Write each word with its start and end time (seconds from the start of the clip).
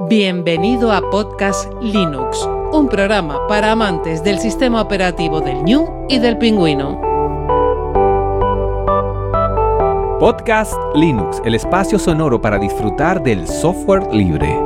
Bienvenido 0.00 0.90
a 0.90 1.02
Podcast 1.10 1.70
Linux, 1.82 2.48
un 2.72 2.88
programa 2.88 3.46
para 3.46 3.72
amantes 3.72 4.24
del 4.24 4.38
sistema 4.38 4.80
operativo 4.80 5.42
del 5.42 5.62
New 5.64 6.06
y 6.08 6.18
del 6.18 6.38
pingüino. 6.38 6.98
Podcast 10.18 10.74
Linux, 10.94 11.42
el 11.44 11.54
espacio 11.54 11.98
sonoro 11.98 12.40
para 12.40 12.58
disfrutar 12.58 13.22
del 13.22 13.46
software 13.46 14.12
libre. 14.14 14.58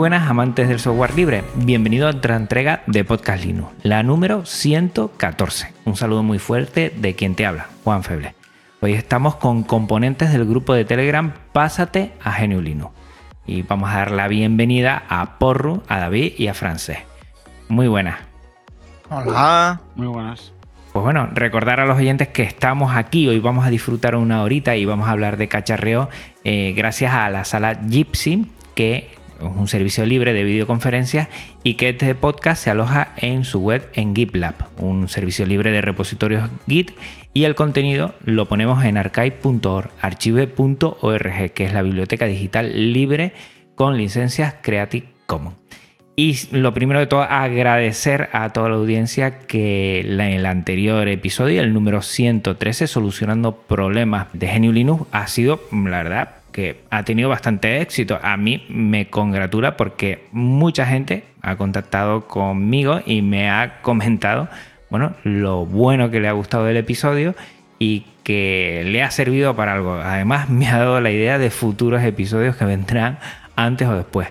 Buenas 0.00 0.30
amantes 0.30 0.66
del 0.66 0.80
software 0.80 1.14
libre, 1.14 1.44
bienvenido 1.56 2.06
a 2.06 2.12
otra 2.12 2.34
entrega 2.34 2.82
de 2.86 3.04
Podcast 3.04 3.44
Linux, 3.44 3.70
la 3.82 4.02
número 4.02 4.46
114. 4.46 5.74
Un 5.84 5.94
saludo 5.94 6.22
muy 6.22 6.38
fuerte 6.38 6.90
de 6.96 7.14
quien 7.14 7.34
te 7.34 7.44
habla, 7.44 7.66
Juan 7.84 8.02
Feble. 8.02 8.34
Hoy 8.80 8.94
estamos 8.94 9.36
con 9.36 9.62
componentes 9.62 10.32
del 10.32 10.46
grupo 10.46 10.72
de 10.72 10.86
Telegram 10.86 11.34
Pásate 11.52 12.12
a 12.24 12.40
GNU 12.40 12.62
Linux 12.62 12.94
y 13.44 13.60
vamos 13.60 13.90
a 13.90 13.98
dar 13.98 14.10
la 14.12 14.26
bienvenida 14.26 15.02
a 15.06 15.38
Porru, 15.38 15.82
a 15.86 15.98
David 15.98 16.32
y 16.38 16.46
a 16.46 16.54
Francés. 16.54 17.00
Muy 17.68 17.86
buenas. 17.86 18.20
Hola. 19.10 19.82
Muy 19.96 20.06
buenas. 20.06 20.54
Pues 20.94 21.04
bueno, 21.04 21.28
recordar 21.34 21.78
a 21.78 21.84
los 21.84 21.98
oyentes 21.98 22.28
que 22.28 22.44
estamos 22.44 22.96
aquí, 22.96 23.28
hoy 23.28 23.38
vamos 23.38 23.66
a 23.66 23.68
disfrutar 23.68 24.16
una 24.16 24.44
horita 24.44 24.76
y 24.76 24.86
vamos 24.86 25.08
a 25.08 25.10
hablar 25.10 25.36
de 25.36 25.48
cacharreo 25.48 26.08
eh, 26.42 26.72
gracias 26.74 27.12
a 27.12 27.28
la 27.28 27.44
sala 27.44 27.74
Gypsy, 27.74 28.46
que 28.74 29.19
un 29.40 29.68
servicio 29.68 30.06
libre 30.06 30.32
de 30.32 30.44
videoconferencias 30.44 31.28
y 31.62 31.74
que 31.74 31.90
este 31.90 32.14
podcast 32.14 32.62
se 32.62 32.70
aloja 32.70 33.12
en 33.16 33.44
su 33.44 33.60
web 33.60 33.88
en 33.94 34.14
GitLab, 34.14 34.54
un 34.78 35.08
servicio 35.08 35.46
libre 35.46 35.70
de 35.70 35.80
repositorios 35.80 36.50
Git 36.66 36.92
y 37.32 37.44
el 37.44 37.54
contenido 37.54 38.14
lo 38.24 38.46
ponemos 38.46 38.84
en 38.84 38.96
archive.org, 38.96 39.90
archive.org, 40.00 41.52
que 41.52 41.64
es 41.64 41.72
la 41.72 41.82
biblioteca 41.82 42.26
digital 42.26 42.92
libre 42.92 43.32
con 43.74 43.96
licencias 43.96 44.56
Creative 44.62 45.06
Commons. 45.26 45.56
Y 46.16 46.36
lo 46.52 46.74
primero 46.74 47.00
de 47.00 47.06
todo, 47.06 47.22
agradecer 47.22 48.28
a 48.32 48.50
toda 48.50 48.68
la 48.68 48.74
audiencia 48.74 49.38
que 49.38 50.00
en 50.00 50.20
el 50.20 50.44
anterior 50.44 51.08
episodio, 51.08 51.62
el 51.62 51.72
número 51.72 52.02
113, 52.02 52.88
solucionando 52.88 53.56
problemas 53.56 54.26
de 54.34 54.48
GNU 54.48 54.72
Linux, 54.72 55.06
ha 55.12 55.26
sido, 55.28 55.62
la 55.72 56.02
verdad, 56.02 56.34
que 56.52 56.82
ha 56.90 57.04
tenido 57.04 57.28
bastante 57.28 57.80
éxito. 57.80 58.18
A 58.22 58.36
mí 58.36 58.64
me 58.68 59.08
congratula 59.08 59.76
porque 59.76 60.26
mucha 60.32 60.86
gente 60.86 61.24
ha 61.42 61.56
contactado 61.56 62.26
conmigo 62.26 63.00
y 63.04 63.22
me 63.22 63.50
ha 63.50 63.80
comentado, 63.82 64.48
bueno, 64.90 65.14
lo 65.24 65.66
bueno 65.66 66.10
que 66.10 66.20
le 66.20 66.28
ha 66.28 66.32
gustado 66.32 66.64
del 66.64 66.76
episodio 66.76 67.34
y 67.78 68.06
que 68.22 68.82
le 68.84 69.02
ha 69.02 69.10
servido 69.10 69.56
para 69.56 69.74
algo. 69.74 69.94
Además, 69.94 70.48
me 70.50 70.68
ha 70.68 70.78
dado 70.78 71.00
la 71.00 71.10
idea 71.10 71.38
de 71.38 71.50
futuros 71.50 72.02
episodios 72.02 72.56
que 72.56 72.64
vendrán 72.64 73.18
antes 73.56 73.88
o 73.88 73.96
después. 73.96 74.28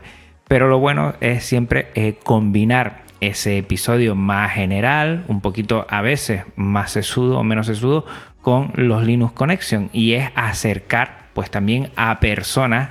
Pero 0.48 0.68
lo 0.68 0.80
bueno 0.80 1.14
es 1.22 1.44
siempre 1.44 1.90
eh, 1.96 2.16
combinar 2.24 3.04
ese 3.22 3.58
episodio 3.58 4.16
más 4.16 4.52
general, 4.52 5.26
un 5.28 5.42
poquito 5.42 5.86
a 5.90 6.02
veces 6.02 6.44
más 6.56 6.92
sesudo 6.92 7.38
o 7.38 7.44
menos 7.44 7.68
sesudo, 7.68 8.06
con 8.42 8.72
los 8.76 9.04
Linux 9.04 9.34
Connection 9.34 9.90
y 9.92 10.14
es 10.14 10.32
acercar 10.36 11.19
pues 11.34 11.50
también 11.52 11.92
a 11.96 12.20
personas 12.20 12.90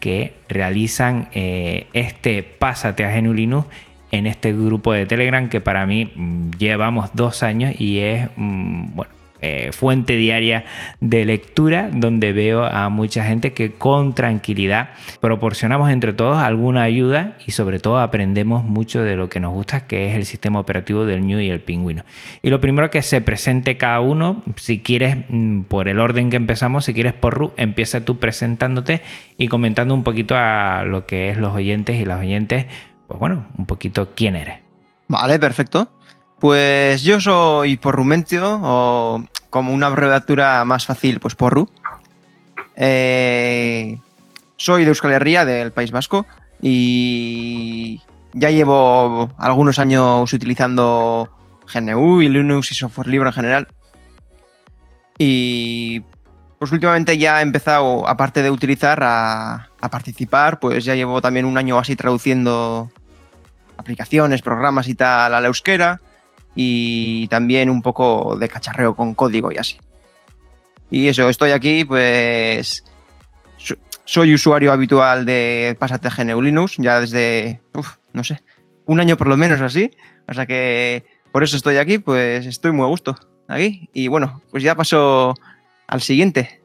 que 0.00 0.34
realizan 0.48 1.28
eh, 1.32 1.86
este 1.92 2.42
Pásate 2.42 3.04
a 3.04 3.18
GNU 3.18 3.32
Linux 3.32 3.66
en 4.10 4.26
este 4.26 4.52
grupo 4.52 4.92
de 4.92 5.06
Telegram 5.06 5.48
que 5.48 5.60
para 5.60 5.86
mí 5.86 6.12
mm, 6.14 6.50
llevamos 6.58 7.10
dos 7.14 7.42
años 7.42 7.74
y 7.78 7.98
es 7.98 8.28
mm, 8.36 8.94
bueno, 8.94 9.12
eh, 9.40 9.70
fuente 9.72 10.16
diaria 10.16 10.64
de 11.00 11.24
lectura 11.24 11.90
donde 11.92 12.32
veo 12.32 12.64
a 12.64 12.88
mucha 12.88 13.24
gente 13.24 13.52
que 13.52 13.72
con 13.72 14.14
tranquilidad 14.14 14.90
proporcionamos 15.20 15.90
entre 15.90 16.12
todos 16.12 16.38
alguna 16.38 16.82
ayuda 16.82 17.36
y 17.46 17.52
sobre 17.52 17.78
todo 17.78 17.98
aprendemos 17.98 18.64
mucho 18.64 19.02
de 19.02 19.16
lo 19.16 19.28
que 19.28 19.40
nos 19.40 19.52
gusta 19.52 19.86
que 19.86 20.08
es 20.08 20.14
el 20.14 20.24
sistema 20.24 20.60
operativo 20.60 21.04
del 21.04 21.26
New 21.26 21.40
y 21.40 21.50
el 21.50 21.60
pingüino. 21.60 22.04
Y 22.42 22.50
lo 22.50 22.60
primero 22.60 22.90
que 22.90 23.02
se 23.02 23.20
presente 23.20 23.76
cada 23.76 24.00
uno, 24.00 24.42
si 24.56 24.80
quieres 24.80 25.16
mm, 25.28 25.62
por 25.62 25.88
el 25.88 26.00
orden 26.00 26.30
que 26.30 26.36
empezamos, 26.36 26.84
si 26.84 26.94
quieres 26.94 27.12
por 27.12 27.34
Ru, 27.34 27.52
empieza 27.56 28.04
tú 28.04 28.18
presentándote 28.18 29.02
y 29.38 29.48
comentando 29.48 29.94
un 29.94 30.04
poquito 30.04 30.34
a 30.36 30.84
lo 30.84 31.06
que 31.06 31.30
es 31.30 31.38
los 31.38 31.54
oyentes 31.54 32.00
y 32.00 32.04
las 32.04 32.20
oyentes, 32.20 32.66
pues 33.06 33.20
bueno, 33.20 33.46
un 33.56 33.66
poquito 33.66 34.12
quién 34.14 34.36
eres. 34.36 34.58
Vale, 35.08 35.38
perfecto. 35.38 35.90
Pues 36.38 37.02
yo 37.02 37.18
soy 37.18 37.78
Porrumentio, 37.78 38.60
o 38.62 39.24
como 39.48 39.72
una 39.72 39.86
abreviatura 39.86 40.64
más 40.66 40.84
fácil, 40.84 41.18
pues 41.18 41.34
Porru. 41.34 41.70
Eh, 42.76 43.98
soy 44.58 44.84
de 44.84 44.90
Euskal 44.90 45.12
Herria, 45.12 45.46
del 45.46 45.72
País 45.72 45.90
Vasco, 45.90 46.26
y 46.60 48.02
ya 48.34 48.50
llevo 48.50 49.30
algunos 49.38 49.78
años 49.78 50.30
utilizando 50.30 51.30
GNU 51.72 52.20
y 52.20 52.28
Linux 52.28 52.70
y 52.70 52.74
software 52.74 53.08
libre 53.08 53.30
en 53.30 53.34
general. 53.34 53.68
Y 55.16 56.02
pues 56.58 56.70
últimamente 56.70 57.16
ya 57.16 57.40
he 57.40 57.42
empezado, 57.42 58.06
aparte 58.06 58.42
de 58.42 58.50
utilizar, 58.50 59.02
a, 59.02 59.70
a 59.80 59.90
participar, 59.90 60.60
pues 60.60 60.84
ya 60.84 60.94
llevo 60.94 61.22
también 61.22 61.46
un 61.46 61.56
año 61.56 61.78
así 61.78 61.96
traduciendo 61.96 62.90
aplicaciones, 63.78 64.42
programas 64.42 64.86
y 64.88 64.94
tal 64.94 65.32
a 65.32 65.40
la 65.40 65.46
euskera 65.46 66.00
y 66.56 67.28
también 67.28 67.70
un 67.70 67.82
poco 67.82 68.36
de 68.36 68.48
cacharreo 68.48 68.96
con 68.96 69.14
código 69.14 69.52
y 69.52 69.58
así. 69.58 69.76
Y 70.90 71.06
eso, 71.06 71.28
estoy 71.28 71.50
aquí, 71.52 71.84
pues 71.84 72.82
soy 74.04 74.32
usuario 74.32 74.72
habitual 74.72 75.26
de 75.26 75.76
Pásate 75.78 76.08
GNU 76.08 76.40
Linux 76.40 76.76
ya 76.78 77.00
desde, 77.00 77.60
uf, 77.74 77.96
no 78.12 78.24
sé, 78.24 78.40
un 78.86 79.00
año 79.00 79.16
por 79.16 79.26
lo 79.26 79.36
menos 79.36 79.60
así. 79.60 79.90
O 80.26 80.34
sea 80.34 80.46
que 80.46 81.04
por 81.32 81.42
eso 81.42 81.56
estoy 81.56 81.76
aquí, 81.76 81.98
pues 81.98 82.46
estoy 82.46 82.72
muy 82.72 82.84
a 82.84 82.88
gusto 82.88 83.16
aquí. 83.48 83.90
Y 83.92 84.08
bueno, 84.08 84.40
pues 84.50 84.62
ya 84.62 84.74
paso 84.74 85.34
al 85.86 86.00
siguiente. 86.00 86.62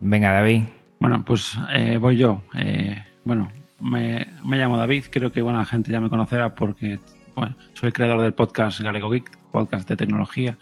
Venga, 0.00 0.32
David. 0.32 0.64
Bueno, 1.00 1.24
pues 1.24 1.52
eh, 1.72 1.96
voy 1.98 2.18
yo. 2.18 2.42
Eh, 2.54 3.02
bueno, 3.24 3.50
me, 3.80 4.26
me, 4.44 4.58
llamo 4.58 4.76
David, 4.76 5.06
creo 5.10 5.32
que 5.32 5.42
buena 5.42 5.64
gente 5.64 5.90
ya 5.90 6.00
me 6.00 6.10
conocerá 6.10 6.54
porque 6.54 7.00
bueno, 7.34 7.56
soy 7.72 7.92
creador 7.92 8.22
del 8.22 8.34
podcast 8.34 8.80
Galego 8.80 9.10
Geek, 9.10 9.36
podcast 9.50 9.88
de 9.88 9.96
tecnología, 9.96 10.56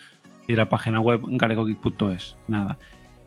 y 0.46 0.52
de 0.52 0.56
la 0.56 0.68
página 0.68 1.00
web 1.00 1.20
galegogeek.es. 1.24 2.36
Nada. 2.48 2.78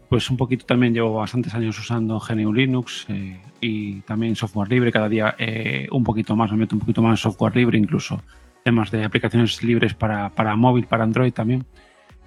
Pues 0.10 0.30
un 0.30 0.38
poquito 0.38 0.66
también 0.66 0.94
llevo 0.94 1.14
bastantes 1.16 1.54
años 1.56 1.78
usando 1.80 2.20
GNU 2.20 2.54
Linux 2.54 3.06
eh, 3.10 3.42
y 3.60 4.02
también 4.02 4.36
software 4.36 4.70
libre. 4.70 4.92
Cada 4.92 5.10
día 5.10 5.36
eh, 5.38 5.88
un 5.92 6.04
poquito 6.04 6.36
más, 6.36 6.52
me 6.52 6.58
meto 6.58 6.76
un 6.76 6.82
poquito 6.82 7.02
más 7.02 7.12
en 7.12 7.18
software 7.18 7.56
libre, 7.56 7.78
incluso 7.78 8.22
temas 8.64 8.92
de 8.92 9.04
aplicaciones 9.04 9.64
libres 9.64 9.94
para, 9.94 10.30
para 10.30 10.56
móvil, 10.56 10.86
para 10.86 11.04
Android 11.04 11.34
también. 11.34 11.66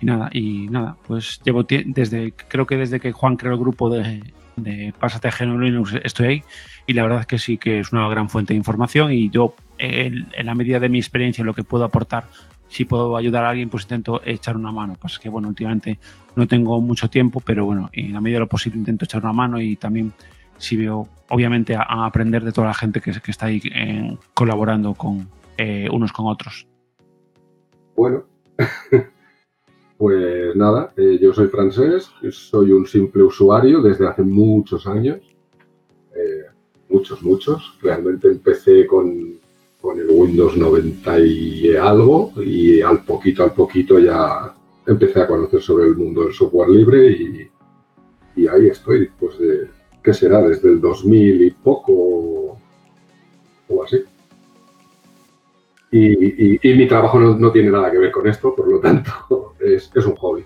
Y 0.01 0.07
nada, 0.07 0.31
y 0.33 0.69
nada, 0.69 0.97
pues 1.07 1.41
llevo 1.45 1.65
desde, 1.65 2.33
creo 2.33 2.67
que 2.67 2.77
desde 2.77 3.01
que 3.01 3.13
Juan 3.13 3.37
creó 3.37 3.53
el 3.53 3.59
grupo 3.59 3.91
de, 3.91 4.23
de 4.63 4.95
Pásate 4.99 5.29
a 5.29 5.33
estoy 6.05 6.27
ahí 6.27 6.43
y 6.87 6.93
la 6.93 7.03
verdad 7.03 7.21
es 7.21 7.27
que 7.27 7.39
sí 7.39 7.59
que 7.59 7.81
es 7.81 7.93
una 7.93 8.09
gran 8.09 8.29
fuente 8.29 8.55
de 8.55 8.59
información 8.59 9.13
y 9.13 9.31
yo 9.31 9.55
en, 9.79 10.29
la 10.43 10.55
medida 10.55 10.81
de 10.81 10.89
mi 10.89 10.99
experiencia, 10.99 11.45
lo 11.45 11.55
que 11.55 11.65
puedo 11.65 11.85
aportar, 11.85 12.25
si 12.69 12.85
puedo 12.85 13.17
ayudar 13.17 13.45
a 13.45 13.51
alguien, 13.51 13.71
pues 13.71 13.85
intento 13.85 14.21
echar 14.25 14.57
una 14.57 14.73
mano. 14.73 14.97
Pues 15.01 15.19
que 15.19 15.29
bueno, 15.29 15.49
últimamente 15.49 15.99
no 16.37 16.47
tengo 16.47 16.81
mucho 16.81 17.09
tiempo, 17.09 17.41
pero 17.41 17.65
bueno, 17.65 17.89
en 17.93 18.13
la 18.13 18.21
medida 18.21 18.37
de 18.37 18.41
lo 18.41 18.49
posible 18.49 18.79
intento 18.79 19.05
echar 19.05 19.23
una 19.23 19.33
mano 19.33 19.61
y 19.61 19.77
también 19.77 20.13
si 20.59 20.77
veo, 20.77 21.09
obviamente, 21.29 21.75
a, 21.77 22.05
aprender 22.05 22.45
de 22.45 22.53
toda 22.53 22.69
la 22.69 22.75
gente 22.75 23.01
que, 23.01 23.11
está 23.11 23.47
ahí 23.47 23.63
colaborando 24.35 24.95
con 24.95 25.29
eh, 25.57 25.89
unos 25.91 26.13
con 26.13 26.27
otros. 26.27 26.67
Bueno, 27.97 28.25
pues 29.99 30.55
nada, 30.55 30.93
eh, 30.97 31.19
yo 31.21 31.35
soy 31.35 31.49
francés, 31.49 32.09
soy 32.31 32.71
un 32.71 32.87
simple 32.87 33.25
usuario 33.25 33.83
desde 33.83 34.07
hace 34.07 34.23
muchos 34.23 34.87
años, 34.87 35.19
eh, 36.15 36.45
muchos, 36.89 37.21
muchos. 37.21 37.77
Realmente 37.83 38.29
empecé 38.29 38.87
con, 38.87 39.35
con, 39.81 39.99
el 39.99 40.09
Windows 40.09 40.57
90 40.57 41.19
y 41.19 41.75
algo 41.75 42.33
y 42.37 42.81
al 42.81 43.05
poquito, 43.05 43.43
al 43.43 43.53
poquito 43.53 43.99
ya 43.99 44.55
empecé 44.87 45.21
a 45.21 45.27
conocer 45.27 45.61
sobre 45.61 45.87
el 45.87 45.97
mundo 45.97 46.23
del 46.23 46.33
software 46.33 46.69
libre 46.69 47.11
y, 47.11 47.51
y 48.37 48.47
ahí 48.47 48.69
estoy, 48.69 49.11
pues 49.19 49.37
de, 49.37 49.69
¿qué 50.01 50.15
será? 50.15 50.41
Desde 50.43 50.69
el 50.71 50.81
2000 50.81 51.43
y 51.43 51.51
poco 51.51 52.57
o 53.69 53.85
así. 53.85 54.05
Y, 55.91 56.55
y, 56.55 56.61
y, 56.63 56.75
mi 56.75 56.87
trabajo 56.87 57.19
no, 57.19 57.37
no, 57.37 57.51
tiene 57.51 57.71
nada 57.71 57.91
que 57.91 57.99
ver 57.99 58.13
con 58.13 58.29
esto, 58.29 58.55
por 58.55 58.71
lo 58.71 58.79
tanto, 58.79 59.48
es, 59.61 59.91
es 59.95 60.07
un 60.07 60.17
hobby. 60.17 60.45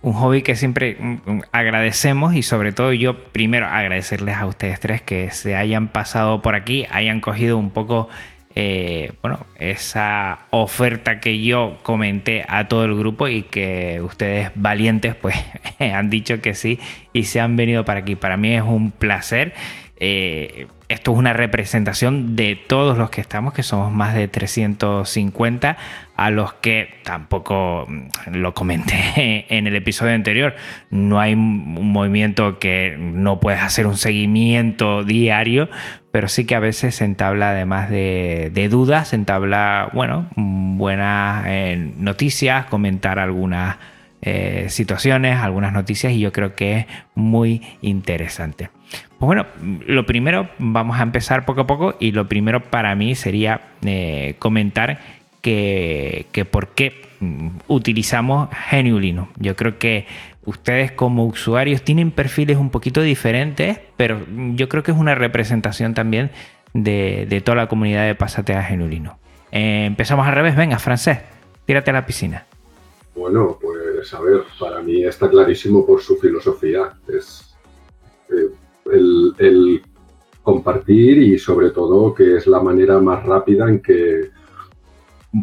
Un 0.00 0.12
hobby 0.12 0.42
que 0.42 0.54
siempre 0.54 0.96
mm, 0.98 1.20
mm, 1.24 1.42
agradecemos 1.52 2.34
y 2.34 2.42
sobre 2.42 2.72
todo 2.72 2.92
yo 2.92 3.24
primero 3.32 3.66
agradecerles 3.66 4.36
a 4.36 4.46
ustedes 4.46 4.78
tres 4.80 5.02
que 5.02 5.30
se 5.30 5.56
hayan 5.56 5.88
pasado 5.88 6.40
por 6.40 6.54
aquí, 6.54 6.86
hayan 6.90 7.20
cogido 7.20 7.58
un 7.58 7.70
poco 7.70 8.08
eh, 8.60 9.12
bueno, 9.22 9.46
esa 9.56 10.46
oferta 10.50 11.20
que 11.20 11.40
yo 11.42 11.78
comenté 11.84 12.44
a 12.48 12.66
todo 12.66 12.84
el 12.86 12.96
grupo 12.96 13.28
y 13.28 13.42
que 13.42 14.00
ustedes 14.02 14.50
valientes 14.56 15.14
pues 15.14 15.36
han 15.78 16.10
dicho 16.10 16.40
que 16.40 16.54
sí 16.54 16.80
y 17.12 17.24
se 17.24 17.40
han 17.40 17.56
venido 17.56 17.84
para 17.84 18.00
aquí. 18.00 18.16
Para 18.16 18.36
mí 18.36 18.54
es 18.54 18.62
un 18.62 18.90
placer. 18.90 19.52
Eh, 20.00 20.66
esto 20.88 21.12
es 21.12 21.18
una 21.18 21.34
representación 21.34 22.34
de 22.34 22.56
todos 22.56 22.96
los 22.96 23.10
que 23.10 23.20
estamos, 23.20 23.52
que 23.52 23.62
somos 23.62 23.92
más 23.92 24.14
de 24.14 24.26
350, 24.26 25.76
a 26.16 26.30
los 26.30 26.54
que 26.54 26.94
tampoco 27.04 27.86
mm, 27.86 28.32
lo 28.32 28.54
comenté 28.54 29.46
en 29.54 29.66
el 29.66 29.76
episodio 29.76 30.14
anterior. 30.14 30.54
No 30.90 31.20
hay 31.20 31.34
un 31.34 31.92
movimiento 31.92 32.58
que 32.58 32.96
no 32.98 33.38
puedes 33.38 33.60
hacer 33.60 33.86
un 33.86 33.98
seguimiento 33.98 35.04
diario, 35.04 35.68
pero 36.10 36.28
sí 36.28 36.46
que 36.46 36.54
a 36.54 36.60
veces 36.60 36.96
se 36.96 37.04
entabla, 37.04 37.50
además 37.50 37.90
de, 37.90 38.68
dudas, 38.70 39.08
se 39.08 39.16
entabla, 39.16 39.90
bueno, 39.92 40.28
buenas 40.36 41.44
eh, 41.46 41.92
noticias, 41.98 42.64
comentar 42.66 43.18
algunas 43.18 43.76
eh, 44.22 44.66
situaciones, 44.70 45.36
algunas 45.36 45.72
noticias, 45.74 46.14
y 46.14 46.20
yo 46.20 46.32
creo 46.32 46.54
que 46.54 46.78
es 46.78 46.86
muy 47.14 47.62
interesante. 47.82 48.70
Pues 48.90 49.26
bueno, 49.26 49.46
lo 49.86 50.06
primero, 50.06 50.48
vamos 50.58 50.98
a 50.98 51.02
empezar 51.02 51.44
poco 51.44 51.62
a 51.62 51.66
poco 51.66 51.96
y 51.98 52.12
lo 52.12 52.28
primero 52.28 52.62
para 52.62 52.94
mí 52.94 53.14
sería 53.14 53.60
eh, 53.84 54.36
comentar 54.38 55.00
que, 55.42 56.46
por 56.50 56.68
qué 56.68 57.02
mm, 57.20 57.48
utilizamos 57.68 58.48
Geniulino. 58.68 59.28
Yo 59.36 59.56
creo 59.56 59.78
que 59.78 60.06
ustedes 60.44 60.92
como 60.92 61.26
usuarios 61.26 61.82
tienen 61.82 62.10
perfiles 62.10 62.56
un 62.56 62.70
poquito 62.70 63.02
diferentes, 63.02 63.78
pero 63.96 64.20
yo 64.54 64.68
creo 64.68 64.82
que 64.82 64.92
es 64.92 64.96
una 64.98 65.14
representación 65.14 65.94
también 65.94 66.30
de, 66.74 67.42
toda 67.44 67.56
la 67.56 67.66
comunidad 67.68 68.06
de 68.06 68.14
Pásate 68.14 68.54
a. 68.54 68.68
Eh, 68.70 69.84
empezamos 69.86 70.26
al 70.26 70.34
revés, 70.34 70.56
venga, 70.56 70.78
francés, 70.78 71.18
tírate 71.64 71.90
a 71.90 71.94
la 71.94 72.06
piscina. 72.06 72.46
Bueno, 73.14 73.58
pues 73.60 74.14
a 74.14 74.20
ver, 74.20 74.42
para 74.60 74.80
mí 74.80 75.02
está 75.04 75.28
clarísimo 75.28 75.84
por 75.84 76.00
su 76.00 76.16
filosofía. 76.18 76.92
Es 77.08 77.56
eh, 78.30 78.50
el, 78.92 79.82
compartir 80.42 81.18
y 81.18 81.38
sobre 81.38 81.70
todo 81.70 82.14
que 82.14 82.36
es 82.36 82.46
la 82.46 82.60
manera 82.62 82.98
más 83.00 83.22
rápida 83.26 83.68
en 83.68 83.82
que 83.82 84.30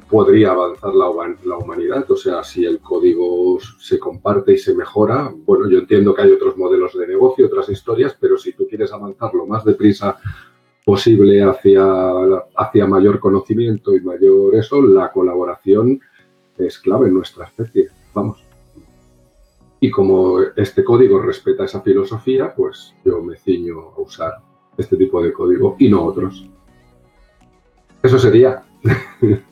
podría 0.09 0.49
avanzar 0.49 0.95
la, 0.95 1.11
la, 1.43 1.57
humanidad. 1.57 2.09
O 2.09 2.15
sea, 2.15 2.43
si 2.43 2.65
el 2.65 2.79
código 2.79 3.59
se 3.79 3.99
comparte 3.99 4.53
y 4.53 4.57
se 4.57 4.73
mejora, 4.73 5.31
bueno, 5.45 5.69
yo 5.69 5.77
entiendo 5.77 6.15
que 6.15 6.23
hay 6.23 6.31
otros 6.31 6.57
modelos 6.57 6.97
de 6.97 7.05
negocio, 7.05 7.45
otras 7.45 7.69
historias, 7.69 8.17
pero 8.19 8.35
si 8.37 8.53
tú 8.53 8.65
quieres 8.67 8.91
avanzar 8.91 9.31
lo 9.35 9.45
más 9.45 9.63
deprisa 9.63 10.17
posible 10.83 11.43
hacia, 11.43 11.83
hacia 12.55 12.87
mayor 12.87 13.19
conocimiento 13.19 13.95
y 13.95 14.01
mayor 14.01 14.55
eso, 14.55 14.81
la 14.81 15.11
colaboración 15.11 15.99
es 16.57 16.79
clave 16.79 17.07
en 17.07 17.15
nuestra 17.15 17.45
especie. 17.45 17.89
Vamos. 18.13 18.44
Y 19.85 19.91
como 19.91 20.39
este 20.55 20.83
código 20.83 21.21
respeta 21.21 21.65
esa 21.65 21.79
filosofía, 21.79 22.51
pues 22.55 22.95
yo 23.05 23.21
me 23.21 23.37
ciño 23.37 23.91
a 23.95 24.01
usar 24.01 24.33
este 24.75 24.97
tipo 24.97 25.21
de 25.21 25.31
código 25.31 25.75
y 25.77 25.89
no 25.89 26.03
otros. 26.05 26.43
Eso 28.01 28.17
sería. 28.17 28.63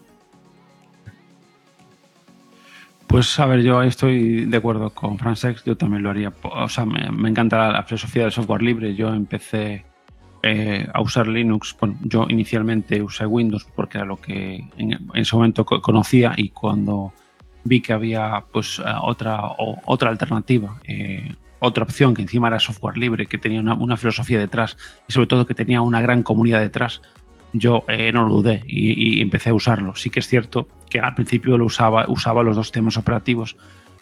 Pues 3.06 3.39
a 3.39 3.45
ver, 3.45 3.62
yo 3.62 3.83
estoy 3.83 4.45
de 4.45 4.57
acuerdo 4.57 4.89
con 4.89 5.19
Francex, 5.19 5.63
yo 5.65 5.77
también 5.77 6.01
lo 6.01 6.09
haría. 6.09 6.33
O 6.41 6.68
sea, 6.68 6.83
me, 6.83 7.29
encanta 7.29 7.71
la, 7.71 7.83
filosofía 7.83 8.24
del 8.24 8.31
software 8.31 8.63
libre. 8.63 8.95
Yo 8.95 9.13
empecé 9.13 9.86
eh, 10.41 10.88
a 10.91 11.00
usar 11.00 11.27
Linux. 11.27 11.75
Bueno, 11.79 11.95
yo 12.01 12.25
inicialmente 12.27 13.03
usé 13.03 13.27
Windows 13.27 13.68
porque 13.75 14.00
era 14.00 14.07
lo 14.07 14.18
que 14.18 14.68
en, 14.77 14.94
en 14.94 15.09
ese 15.13 15.36
momento 15.36 15.63
conocía 15.63 16.33
y 16.36 16.50
cuando 16.50 17.13
vi 17.63 17.81
que 17.81 17.94
había 17.94 18.44
pues 18.51 18.80
eh, 18.80 18.83
otra, 19.01 19.42
otra 19.86 20.10
alternativa, 20.10 20.80
eh, 20.88 21.33
otra 21.60 21.83
opción 21.83 22.13
que 22.13 22.21
encima 22.21 22.48
era 22.48 22.60
software 22.60 22.98
libre, 22.98 23.25
que 23.25 23.38
tenía 23.38 23.62
una, 23.62 23.98
filosofía 23.98 24.39
detrás 24.39 24.77
y 25.07 25.13
sobre 25.13 25.27
todo 25.27 25.45
que 25.45 25.54
tenía 25.54 25.81
una 25.81 26.01
gran 26.01 26.24
comunidad 26.24 26.60
detrás, 26.60 27.01
yo 27.54 27.86
eh, 27.88 28.12
no 28.12 28.27
lo 28.27 28.36
dudé 28.36 28.63
y, 28.68 29.21
empecé 29.21 29.51
a 29.51 29.54
usarlo. 29.54 29.95
Sí 29.95 30.10
que 30.10 30.19
es 30.19 30.27
cierto 30.27 30.68
que 30.89 31.00
al 31.00 31.15
principio 31.15 31.57
lo 31.57 31.65
usaba, 31.65 32.06
usaba 32.07 32.44
los 32.44 32.56
dos 32.56 32.71
temas 32.71 32.98
operativos 32.98 33.56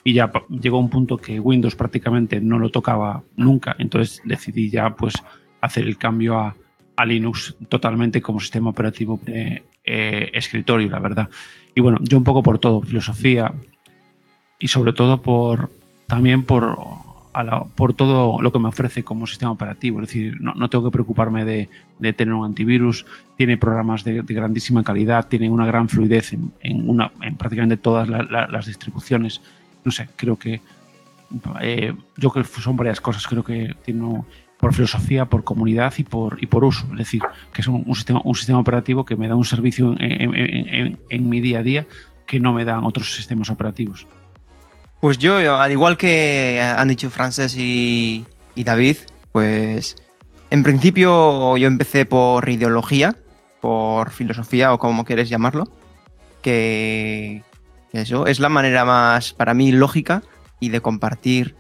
y 0.03 0.13
ya 0.13 0.31
llegó 0.49 0.79
un 0.79 0.89
punto 0.89 1.17
que 1.17 1.39
Windows 1.39 1.75
prácticamente 1.75 2.41
no 2.41 2.57
lo 2.57 2.69
tocaba 2.69 3.23
nunca, 3.35 3.75
entonces 3.77 4.21
decidí 4.25 4.71
ya 4.71 4.95
pues 4.95 5.13
hacer 5.59 5.85
el 5.85 5.97
cambio 5.97 6.39
a, 6.39 6.55
a 6.95 7.05
Linux 7.05 7.55
totalmente 7.69 8.21
como 8.21 8.39
sistema 8.39 8.71
operativo 8.71 9.19
de 9.23 9.63
escritorio, 9.83 10.89
la 10.89 10.99
verdad. 10.99 11.29
Y 11.75 11.81
bueno, 11.81 11.97
yo 12.01 12.17
un 12.17 12.23
poco 12.23 12.43
por 12.43 12.59
todo, 12.59 12.81
filosofía 12.81 13.53
y 14.59 14.67
sobre 14.67 14.93
todo 14.93 15.21
por 15.21 15.69
también 16.07 16.43
por, 16.43 16.77
por 17.75 17.93
todo 17.93 18.41
lo 18.41 18.51
que 18.51 18.59
me 18.59 18.67
ofrece 18.67 19.03
como 19.03 19.25
sistema 19.25 19.51
operativo. 19.51 20.01
Es 20.01 20.09
decir, 20.09 20.41
no, 20.41 20.69
tengo 20.69 20.83
que 20.83 20.91
preocuparme 20.91 21.45
de, 21.45 21.69
tener 22.13 22.33
un 22.33 22.45
antivirus, 22.45 23.05
tiene 23.37 23.57
programas 23.57 24.03
de, 24.03 24.21
grandísima 24.21 24.83
calidad, 24.83 25.27
tiene 25.29 25.49
una 25.49 25.65
gran 25.65 25.87
fluidez 25.87 26.33
en, 26.33 26.89
una, 26.89 27.11
en 27.21 27.37
prácticamente 27.37 27.77
todas 27.77 28.09
las 28.09 28.65
distribuciones. 28.65 29.41
No 29.85 29.91
sé, 29.91 30.09
creo 30.17 30.37
que 30.37 30.61
eh, 31.61 31.93
yo 32.17 32.29
creo 32.29 32.43
que 32.43 32.61
son 32.61 32.75
varias 32.75 32.99
cosas. 32.99 33.25
Creo 33.25 33.43
que 33.43 33.73
tiene 33.85 34.23
por 34.61 34.73
filosofía, 34.73 35.25
por 35.25 35.43
comunidad 35.43 35.93
y 35.97 36.03
por, 36.03 36.41
y 36.41 36.45
por 36.45 36.63
uso. 36.63 36.85
Es 36.91 36.99
decir, 36.99 37.21
que 37.51 37.61
es 37.61 37.67
un, 37.67 37.83
sistema, 37.95 38.21
un 38.23 38.35
sistema 38.35 38.59
operativo 38.59 39.03
que 39.03 39.17
me 39.17 39.27
da 39.27 39.35
un 39.35 39.43
servicio 39.43 39.95
en, 39.99 41.29
mi 41.29 41.41
día 41.41 41.59
a 41.59 41.63
día 41.63 41.87
que 42.25 42.39
no 42.39 42.53
me 42.53 42.63
dan 42.63 42.85
otros 42.85 43.13
sistemas 43.13 43.49
operativos. 43.49 44.07
Pues 45.01 45.17
yo, 45.17 45.37
al 45.59 45.71
igual 45.71 45.97
que 45.97 46.61
han 46.61 46.87
dicho 46.87 47.09
Frances 47.09 47.57
y, 47.57 48.25
David, 48.55 48.97
pues 49.31 49.95
en 50.51 50.61
principio 50.61 51.57
yo 51.57 51.67
empecé 51.67 52.05
por 52.05 52.47
ideología, 52.47 53.15
por 53.59 54.11
filosofía 54.11 54.73
o 54.73 54.77
como 54.77 55.03
quieres 55.03 55.27
llamarlo, 55.27 55.67
que 56.43 57.43
eso 57.93 58.27
es 58.27 58.39
la 58.39 58.49
manera 58.49 58.85
más 58.85 59.33
para 59.33 59.55
mí 59.55 59.71
lógica 59.71 60.21
y 60.59 60.69
de 60.69 60.81
compartir 60.81 61.55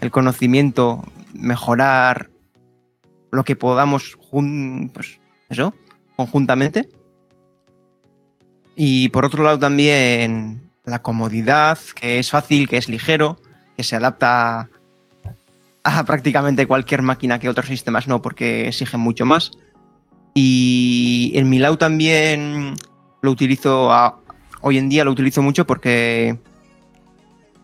el 0.00 0.10
conocimiento, 0.10 1.04
mejorar 1.32 2.30
lo 3.30 3.44
que 3.44 3.56
podamos, 3.56 4.18
pues 4.92 5.20
eso, 5.48 5.74
conjuntamente. 6.16 6.88
Y 8.76 9.08
por 9.10 9.24
otro 9.24 9.44
lado 9.44 9.58
también 9.58 10.70
la 10.84 11.02
comodidad, 11.02 11.78
que 11.94 12.18
es 12.18 12.30
fácil, 12.30 12.68
que 12.68 12.76
es 12.76 12.88
ligero, 12.88 13.38
que 13.76 13.84
se 13.84 13.96
adapta 13.96 14.70
a 15.82 16.04
prácticamente 16.04 16.66
cualquier 16.66 17.02
máquina 17.02 17.38
que 17.38 17.48
otros 17.48 17.66
sistemas 17.66 18.08
no, 18.08 18.22
porque 18.22 18.68
exigen 18.68 19.00
mucho 19.00 19.24
más. 19.26 19.52
Y 20.34 21.32
en 21.34 21.48
mi 21.48 21.58
lado 21.58 21.78
también 21.78 22.74
lo 23.22 23.30
utilizo, 23.30 23.90
hoy 24.60 24.78
en 24.78 24.88
día 24.88 25.04
lo 25.04 25.10
utilizo 25.10 25.42
mucho 25.42 25.66
porque 25.66 26.38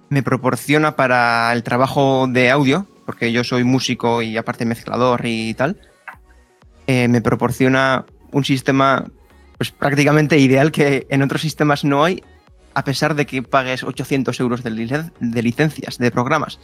me 0.08 0.22
proporciona 0.22 0.96
para 0.96 1.52
el 1.52 1.62
trabajo 1.62 2.26
de 2.28 2.50
audio, 2.50 2.86
porque 3.06 3.32
yo 3.32 3.44
soy 3.44 3.64
músico 3.64 4.20
y 4.20 4.36
aparte 4.36 4.66
mezclador 4.66 5.22
y 5.24 5.54
tal, 5.54 5.80
eh, 6.86 7.08
me 7.08 7.22
proporciona 7.22 8.04
un 8.32 8.44
sistema 8.44 9.06
pues, 9.56 9.70
prácticamente 9.70 10.38
ideal 10.38 10.72
que 10.72 11.06
en 11.08 11.22
otros 11.22 11.40
sistemas 11.40 11.84
no 11.84 12.04
hay, 12.04 12.22
a 12.74 12.84
pesar 12.84 13.14
de 13.14 13.24
que 13.24 13.42
pagues 13.42 13.84
800 13.84 14.38
euros 14.40 14.62
de, 14.62 15.10
de 15.20 15.42
licencias 15.42 15.98
de 15.98 16.10
programas. 16.10 16.58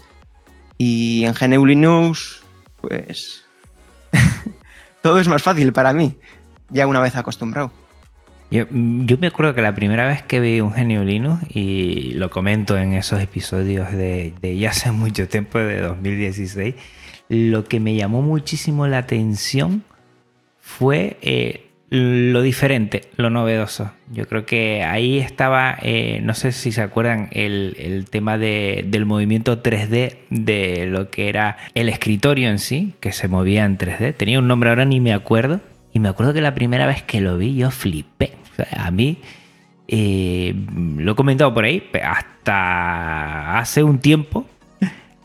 Y 0.77 1.25
en 1.25 1.35
GNU 1.35 1.65
Linux, 1.65 2.43
pues 2.81 3.45
todo 5.03 5.21
es 5.21 5.29
más 5.29 5.43
fácil 5.43 5.73
para 5.73 5.93
mí, 5.93 6.19
ya 6.69 6.87
una 6.87 7.01
vez 7.01 7.17
acostumbrado. 7.17 7.73
Yo, 8.52 8.66
me 8.71 9.28
acuerdo 9.28 9.54
que 9.54 9.62
la 9.62 9.75
primera 9.75 10.06
vez 10.06 10.23
que 10.23 10.38
vi 10.38 10.61
un 10.61 10.75
genio 10.75 11.04
Linux, 11.04 11.42
y 11.49 12.12
lo 12.16 12.28
comento 12.28 12.76
en 12.76 12.92
esos 12.92 13.18
episodios 13.18 13.90
de, 13.92 14.35
ya 14.59 14.68
hace 14.68 14.92
mucho 14.92 15.26
tiempo, 15.26 15.59
de 15.59 15.80
2016, 15.80 16.75
lo 17.30 17.64
que 17.64 17.80
me 17.80 17.94
llamó 17.94 18.21
muchísimo 18.21 18.87
la 18.87 18.99
atención 18.99 19.85
fue 20.61 21.16
eh, 21.23 21.71
lo 21.88 22.42
diferente, 22.42 23.09
lo 23.16 23.30
novedoso. 23.30 23.90
Yo 24.12 24.28
creo 24.28 24.44
que 24.44 24.82
ahí 24.82 25.18
estaba, 25.18 25.78
eh, 25.80 26.21
no 26.23 26.35
sé 26.35 26.52
si 26.52 26.73
se 26.73 26.82
acuerdan, 26.82 27.30
el, 27.32 28.04
tema 28.11 28.37
del 28.37 29.06
movimiento 29.06 29.62
3D 29.62 30.18
de 30.28 30.87
lo 30.90 31.09
que 31.09 31.30
era 31.30 31.56
el 31.73 31.88
escritorio 31.88 32.50
en 32.50 32.59
sí, 32.59 32.92
que 33.00 33.12
se 33.12 33.28
movía 33.28 33.64
en 33.64 33.78
3D. 33.78 34.14
Tenía 34.14 34.38
un 34.40 34.47
nombre 34.47 34.68
ahora 34.68 34.85
ni 34.85 35.00
me 35.00 35.14
acuerdo. 35.14 35.62
Y 35.94 36.00
me 36.00 36.09
acuerdo 36.09 36.32
que 36.32 36.40
la 36.40 36.54
primera 36.54 36.87
vez 36.87 37.02
que 37.02 37.21
lo 37.21 37.37
vi 37.37 37.54
yo 37.54 37.71
flipé 37.71 38.42
a 38.76 38.90
mí 38.90 39.18
Eh, 39.94 40.54
lo 40.97 41.12
he 41.12 41.14
comentado 41.14 41.52
por 41.52 41.64
ahí, 41.64 41.82
hasta 42.02 43.59
hace 43.59 43.82
un 43.82 43.99
tiempo 43.99 44.47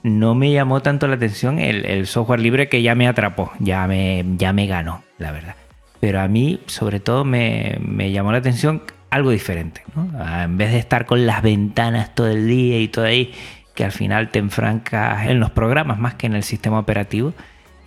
no 0.07 0.35
me 0.35 0.51
llamó 0.51 0.81
tanto 0.81 1.07
la 1.07 1.15
atención 1.15 1.59
el, 1.59 2.07
software 2.07 2.39
libre 2.39 2.69
que 2.69 2.81
ya 2.81 2.95
me 2.95 3.07
atrapó, 3.07 3.51
ya 3.59 3.87
me, 3.87 4.25
ya 4.37 4.53
me 4.53 4.67
ganó, 4.67 5.03
la 5.17 5.31
verdad. 5.31 5.55
Pero 5.99 6.21
a 6.21 6.27
mí, 6.27 6.61
sobre 6.67 6.99
todo, 6.99 7.25
me, 7.25 7.79
llamó 8.11 8.31
la 8.31 8.37
atención 8.37 8.83
algo 9.09 9.31
diferente. 9.31 9.83
Ah, 10.19 10.43
en 10.43 10.57
vez 10.57 10.71
de 10.71 10.79
estar 10.79 11.05
con 11.05 11.25
las 11.25 11.41
ventanas 11.41 12.13
todo 12.13 12.27
el 12.27 12.47
día 12.47 12.79
y 12.79 12.87
todo 12.87 13.05
ahí, 13.05 13.33
que 13.73 13.83
al 13.83 13.91
final 13.91 14.29
te 14.29 14.39
enfrancas 14.39 15.27
en 15.27 15.39
los 15.39 15.51
programas 15.51 15.99
más 15.99 16.15
que 16.15 16.27
en 16.27 16.35
el 16.35 16.43
sistema 16.43 16.79
operativo, 16.79 17.33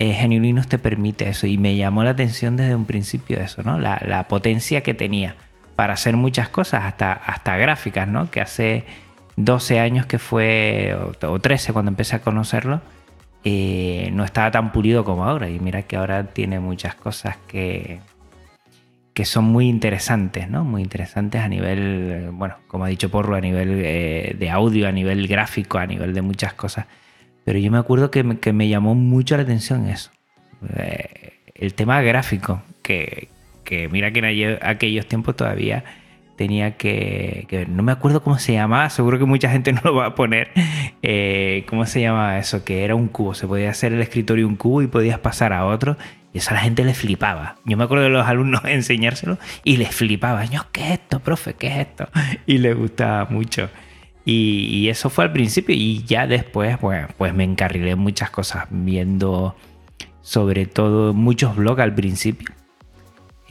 eh, 0.01 0.15
Genuinos 0.15 0.67
te 0.67 0.79
permite 0.79 1.29
eso. 1.29 1.47
Y 1.47 1.59
me 1.59 1.77
llamó 1.77 2.03
la 2.03 2.11
atención 2.11 2.57
desde 2.57 2.75
un 2.75 2.87
principio 2.87 3.39
eso, 3.39 3.63
¿no? 3.63 3.79
La, 3.79 4.03
la 4.05 4.27
potencia 4.27 4.83
que 4.83 4.95
tenía 4.95 5.37
para 5.77 5.93
hacer 5.93 6.17
muchas 6.17 6.49
cosas, 6.49 6.85
hasta, 6.85 7.57
gráficas, 7.57 8.09
¿no? 8.09 8.31
Que 8.31 8.41
hace 8.41 8.85
12 9.37 9.79
años 9.79 10.07
que 10.07 10.19
fue, 10.19 10.97
o 11.23 11.39
13 11.39 11.73
cuando 11.73 11.91
empecé 11.91 12.17
a 12.17 12.21
conocerlo, 12.21 12.81
eh, 13.45 14.11
no 14.13 14.25
estaba 14.25 14.51
tan 14.51 14.73
pulido 14.73 15.05
como 15.05 15.25
ahora. 15.25 15.49
Y 15.49 15.61
mira 15.61 15.83
que 15.83 15.97
ahora 15.97 16.25
tiene 16.25 16.61
muchas 16.61 16.95
cosas 16.95 17.37
que, 17.47 18.01
son 19.25 19.45
muy 19.45 19.69
interesantes, 19.69 20.49
¿no? 20.49 20.65
Muy 20.65 20.81
interesantes 20.81 21.43
a 21.43 21.49
nivel, 21.49 22.31
bueno, 22.33 22.57
como 22.69 22.85
ha 22.85 22.89
dicho 22.89 23.11
Porro, 23.11 23.35
a 23.37 23.41
nivel 23.41 23.83
eh, 23.85 24.35
de 24.39 24.51
audio, 24.51 24.89
a 24.89 24.93
nivel 24.93 25.29
gráfico, 25.29 25.77
a 25.77 25.87
nivel 25.87 26.15
de 26.15 26.23
muchas 26.23 26.55
cosas. 26.55 26.87
Pero 27.45 27.59
yo 27.59 27.71
me 27.71 27.79
acuerdo 27.79 28.11
que 28.11 28.23
me, 28.23 28.39
que 28.39 28.53
me 28.53 28.69
llamó 28.69 28.95
mucho 28.95 29.37
la 29.37 29.43
atención 29.43 29.89
eso. 29.89 30.11
Eh, 30.77 31.33
el 31.55 31.75
tema 31.75 32.01
gráfico, 32.03 32.63
que, 32.83 33.29
que 33.65 33.89
mira 33.89 34.13
que 34.13 34.19
en 34.21 34.59
aquellos 34.63 35.07
tiempos 35.07 35.37
todavía 35.37 35.85
tenía 36.41 36.79
que, 36.79 37.47
ver. 37.51 37.69
No 37.69 37.83
me 37.83 37.93
acuerdo 37.93 38.23
cómo 38.23 38.39
se 38.39 38.55
llamaba, 38.55 38.89
seguro 38.89 39.19
que 39.19 39.27
mucha 39.27 39.51
gente 39.51 39.73
no 39.75 39.83
lo 39.85 39.95
va 39.95 40.07
a 40.07 40.15
poner. 40.15 40.49
Eh, 41.03 41.67
¿Cómo 41.69 41.85
se 41.85 42.01
llamaba 42.01 42.39
eso? 42.39 42.65
Que 42.65 42.83
era 42.83 42.95
un 42.95 43.09
cubo. 43.09 43.35
Se 43.35 43.47
podía 43.47 43.69
hacer 43.69 43.93
el 43.93 44.01
escritorio 44.01 44.49
un 44.49 44.57
cubo 44.57 44.81
y 44.81 44.87
podías 44.87 45.19
pasar 45.19 45.53
a 45.53 45.67
otro. 45.67 45.99
Y 46.33 46.39
eso 46.39 46.53
a 46.53 46.55
la 46.55 46.61
gente 46.61 46.83
le 46.83 46.95
flipaba. 46.95 47.57
Yo 47.67 47.77
me 47.77 47.85
acuerdo 47.85 48.05
de 48.05 48.11
los 48.11 48.27
alumnos 48.27 48.63
enseñárselo 48.65 49.37
y 49.65 49.77
les 49.77 49.95
flipaba. 49.95 50.47
Yo, 50.47 50.65
¿qué 50.73 50.87
es 50.87 50.91
esto, 50.93 51.21
profe? 51.21 51.53
¿Qué 51.53 51.67
es 51.67 51.77
esto? 51.89 52.09
Y 52.47 52.57
les 52.57 52.75
gustaba 52.75 53.27
mucho. 53.27 53.69
Y, 54.25 54.89
eso 54.89 55.11
fue 55.11 55.25
al 55.25 55.33
principio 55.33 55.75
y 55.75 56.05
ya 56.05 56.27
después, 56.27 56.81
bueno, 56.81 57.09
pues 57.17 57.35
me 57.35 57.45
encarrilé 57.45 57.97
muchas 57.97 58.31
cosas 58.31 58.67
viendo 58.71 59.57
sobre 60.23 60.67
todo 60.67 61.15
muchos 61.15 61.57
blogs 61.57 61.81
al 61.81 61.95
principio 61.95 62.51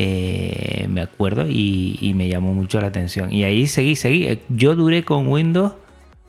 eh, 0.01 0.87
me 0.89 1.01
acuerdo, 1.01 1.45
y, 1.45 2.13
me 2.15 2.29
llamó 2.29 2.53
mucho 2.53 2.79
la 2.79 2.87
atención. 2.87 3.33
Y 3.33 3.43
ahí 3.43 3.67
seguí, 3.67 3.97
seguí. 3.97 4.27
Eh, 4.27 4.39
yo 4.47 4.73
duré 4.75 5.03
con 5.03 5.27
Windows 5.27 5.73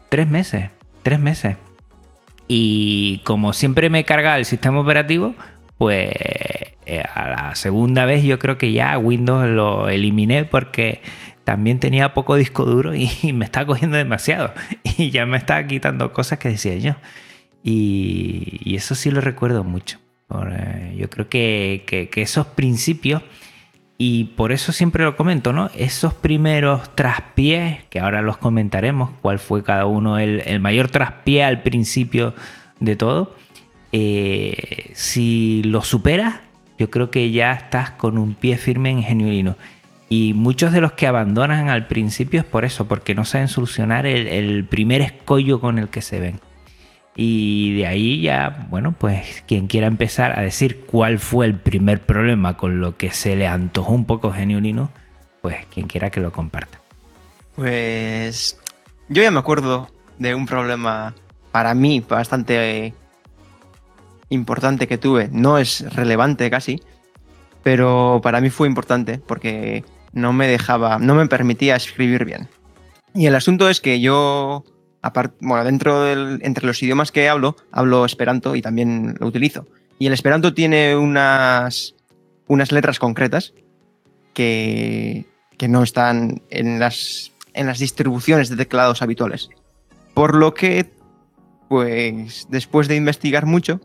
tres 0.08 0.28
meses, 0.28 0.70
tres 1.04 1.20
meses. 1.20 1.56
Y 2.48 3.20
como 3.24 3.52
siempre 3.52 3.88
me 3.88 4.04
cargaba 4.04 4.38
el 4.38 4.44
sistema 4.44 4.80
operativo, 4.80 5.36
pues 5.78 6.10
eh, 6.84 7.04
a 7.14 7.28
la 7.28 7.54
segunda 7.54 8.06
vez 8.06 8.24
yo 8.24 8.40
creo 8.40 8.58
que 8.58 8.72
ya 8.72 8.98
Windows 8.98 9.48
lo 9.48 9.88
eliminé 9.88 10.44
porque 10.44 11.00
también 11.50 11.80
tenía 11.80 12.14
poco 12.14 12.36
disco 12.36 12.64
duro 12.64 12.94
y, 12.94 13.10
me 13.34 13.44
estaba 13.44 13.66
cogiendo 13.66 13.96
demasiado. 13.96 14.54
Y 14.96 15.10
ya 15.10 15.26
me 15.26 15.36
estaba 15.36 15.66
quitando 15.66 16.12
cosas 16.12 16.38
que 16.38 16.48
decía 16.48 16.76
yo. 16.76 16.94
Y, 17.64 18.76
eso 18.76 18.94
sí 18.94 19.10
lo 19.10 19.20
recuerdo 19.20 19.64
mucho. 19.64 19.98
yo 20.96 21.10
creo 21.10 21.28
que, 21.28 22.08
que 22.10 22.22
esos 22.22 22.46
principios 22.46 23.22
y 23.98 24.24
por 24.36 24.52
eso 24.52 24.70
siempre 24.70 25.02
lo 25.02 25.16
comento, 25.16 25.52
¿no? 25.52 25.70
Esos 25.74 26.14
primeros 26.14 26.94
traspiés, 26.94 27.84
que 27.90 27.98
ahora 27.98 28.22
los 28.22 28.38
comentaremos, 28.38 29.10
cuál 29.20 29.40
fue 29.40 29.64
cada 29.64 29.86
uno 29.86 30.18
el, 30.18 30.60
mayor 30.60 30.88
traspié 30.88 31.42
al 31.42 31.62
principio 31.62 32.32
de 32.78 32.94
todo, 32.94 33.34
eh, 33.92 34.92
si 34.94 35.62
lo 35.64 35.82
superas, 35.82 36.36
yo 36.78 36.90
creo 36.90 37.10
que 37.10 37.32
ya 37.32 37.52
estás 37.52 37.90
con 37.90 38.16
un 38.16 38.34
pie 38.34 38.56
firme 38.56 38.88
en 38.90 39.02
genuino. 39.02 39.56
Y 40.12 40.34
muchos 40.34 40.72
de 40.72 40.80
los 40.80 40.92
que 40.92 41.06
abandonan 41.06 41.68
al 41.68 41.86
principio 41.86 42.40
es 42.40 42.44
por 42.44 42.64
eso, 42.64 42.88
porque 42.88 43.14
no 43.14 43.24
saben 43.24 43.46
solucionar 43.46 44.06
el 44.06 44.64
primer 44.64 45.02
escollo 45.02 45.60
con 45.60 45.78
el 45.78 45.88
que 45.88 46.02
se 46.02 46.18
ven. 46.18 46.40
Y 47.14 47.76
de 47.76 47.86
ahí 47.86 48.20
ya, 48.20 48.66
bueno, 48.70 48.92
pues 48.98 49.44
quien 49.46 49.68
quiera 49.68 49.86
empezar 49.86 50.36
a 50.36 50.42
decir 50.42 50.80
cuál 50.80 51.20
fue 51.20 51.46
el 51.46 51.54
primer 51.54 52.00
problema 52.00 52.56
con 52.56 52.80
lo 52.80 52.96
que 52.96 53.12
se 53.12 53.36
le 53.36 53.46
antojó 53.46 53.92
un 53.92 54.04
poco 54.04 54.32
genuino, 54.32 54.90
pues 55.42 55.64
quien 55.66 55.86
quiera 55.86 56.10
que 56.10 56.18
lo 56.18 56.32
comparta. 56.32 56.80
Pues 57.54 58.58
yo 59.08 59.22
ya 59.22 59.30
me 59.30 59.38
acuerdo 59.38 59.90
de 60.18 60.34
un 60.34 60.46
problema 60.46 61.14
para 61.52 61.72
mí 61.74 62.00
bastante 62.00 62.94
importante 64.28 64.88
que 64.88 64.98
tuve. 64.98 65.28
No 65.30 65.58
es 65.58 65.82
relevante 65.94 66.50
casi, 66.50 66.80
pero 67.62 68.20
para 68.24 68.40
mí 68.40 68.50
fue 68.50 68.66
importante 68.66 69.18
porque 69.18 69.84
no 70.12 70.32
me 70.32 70.46
dejaba, 70.46 70.98
no 70.98 71.14
me 71.14 71.26
permitía 71.26 71.76
escribir 71.76 72.24
bien. 72.24 72.48
Y 73.14 73.26
el 73.26 73.34
asunto 73.34 73.68
es 73.68 73.80
que 73.80 74.00
yo 74.00 74.64
bueno, 75.40 75.64
dentro 75.64 76.02
del, 76.02 76.40
entre 76.42 76.66
los 76.66 76.82
idiomas 76.82 77.12
que 77.12 77.28
hablo, 77.28 77.56
hablo 77.72 78.04
esperanto 78.04 78.54
y 78.54 78.62
también 78.62 79.14
lo 79.18 79.26
utilizo. 79.26 79.66
Y 79.98 80.06
el 80.06 80.12
esperanto 80.12 80.54
tiene 80.54 80.96
unas, 80.96 81.94
unas 82.46 82.72
letras 82.72 82.98
concretas 82.98 83.54
que, 84.34 85.26
que 85.56 85.68
no 85.68 85.82
están 85.82 86.42
en 86.50 86.78
las, 86.78 87.32
en 87.54 87.66
las 87.66 87.78
distribuciones 87.78 88.48
de 88.48 88.56
teclados 88.56 89.02
habituales. 89.02 89.48
Por 90.14 90.34
lo 90.34 90.54
que, 90.54 90.90
pues, 91.68 92.46
después 92.50 92.88
de 92.88 92.96
investigar 92.96 93.46
mucho, 93.46 93.80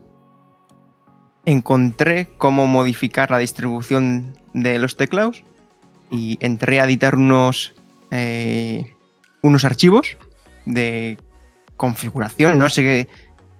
encontré 1.44 2.28
cómo 2.38 2.66
modificar 2.66 3.30
la 3.30 3.38
distribución 3.38 4.38
de 4.52 4.78
los 4.78 4.96
teclados 4.96 5.44
y 6.10 6.38
entré 6.40 6.80
a 6.80 6.84
editar 6.84 7.16
unos, 7.16 7.74
eh, 8.10 8.94
unos 9.42 9.64
archivos 9.64 10.16
de 10.64 11.18
configuración, 11.76 12.58
no 12.58 12.68
sé 12.68 12.82
qué, 12.82 13.08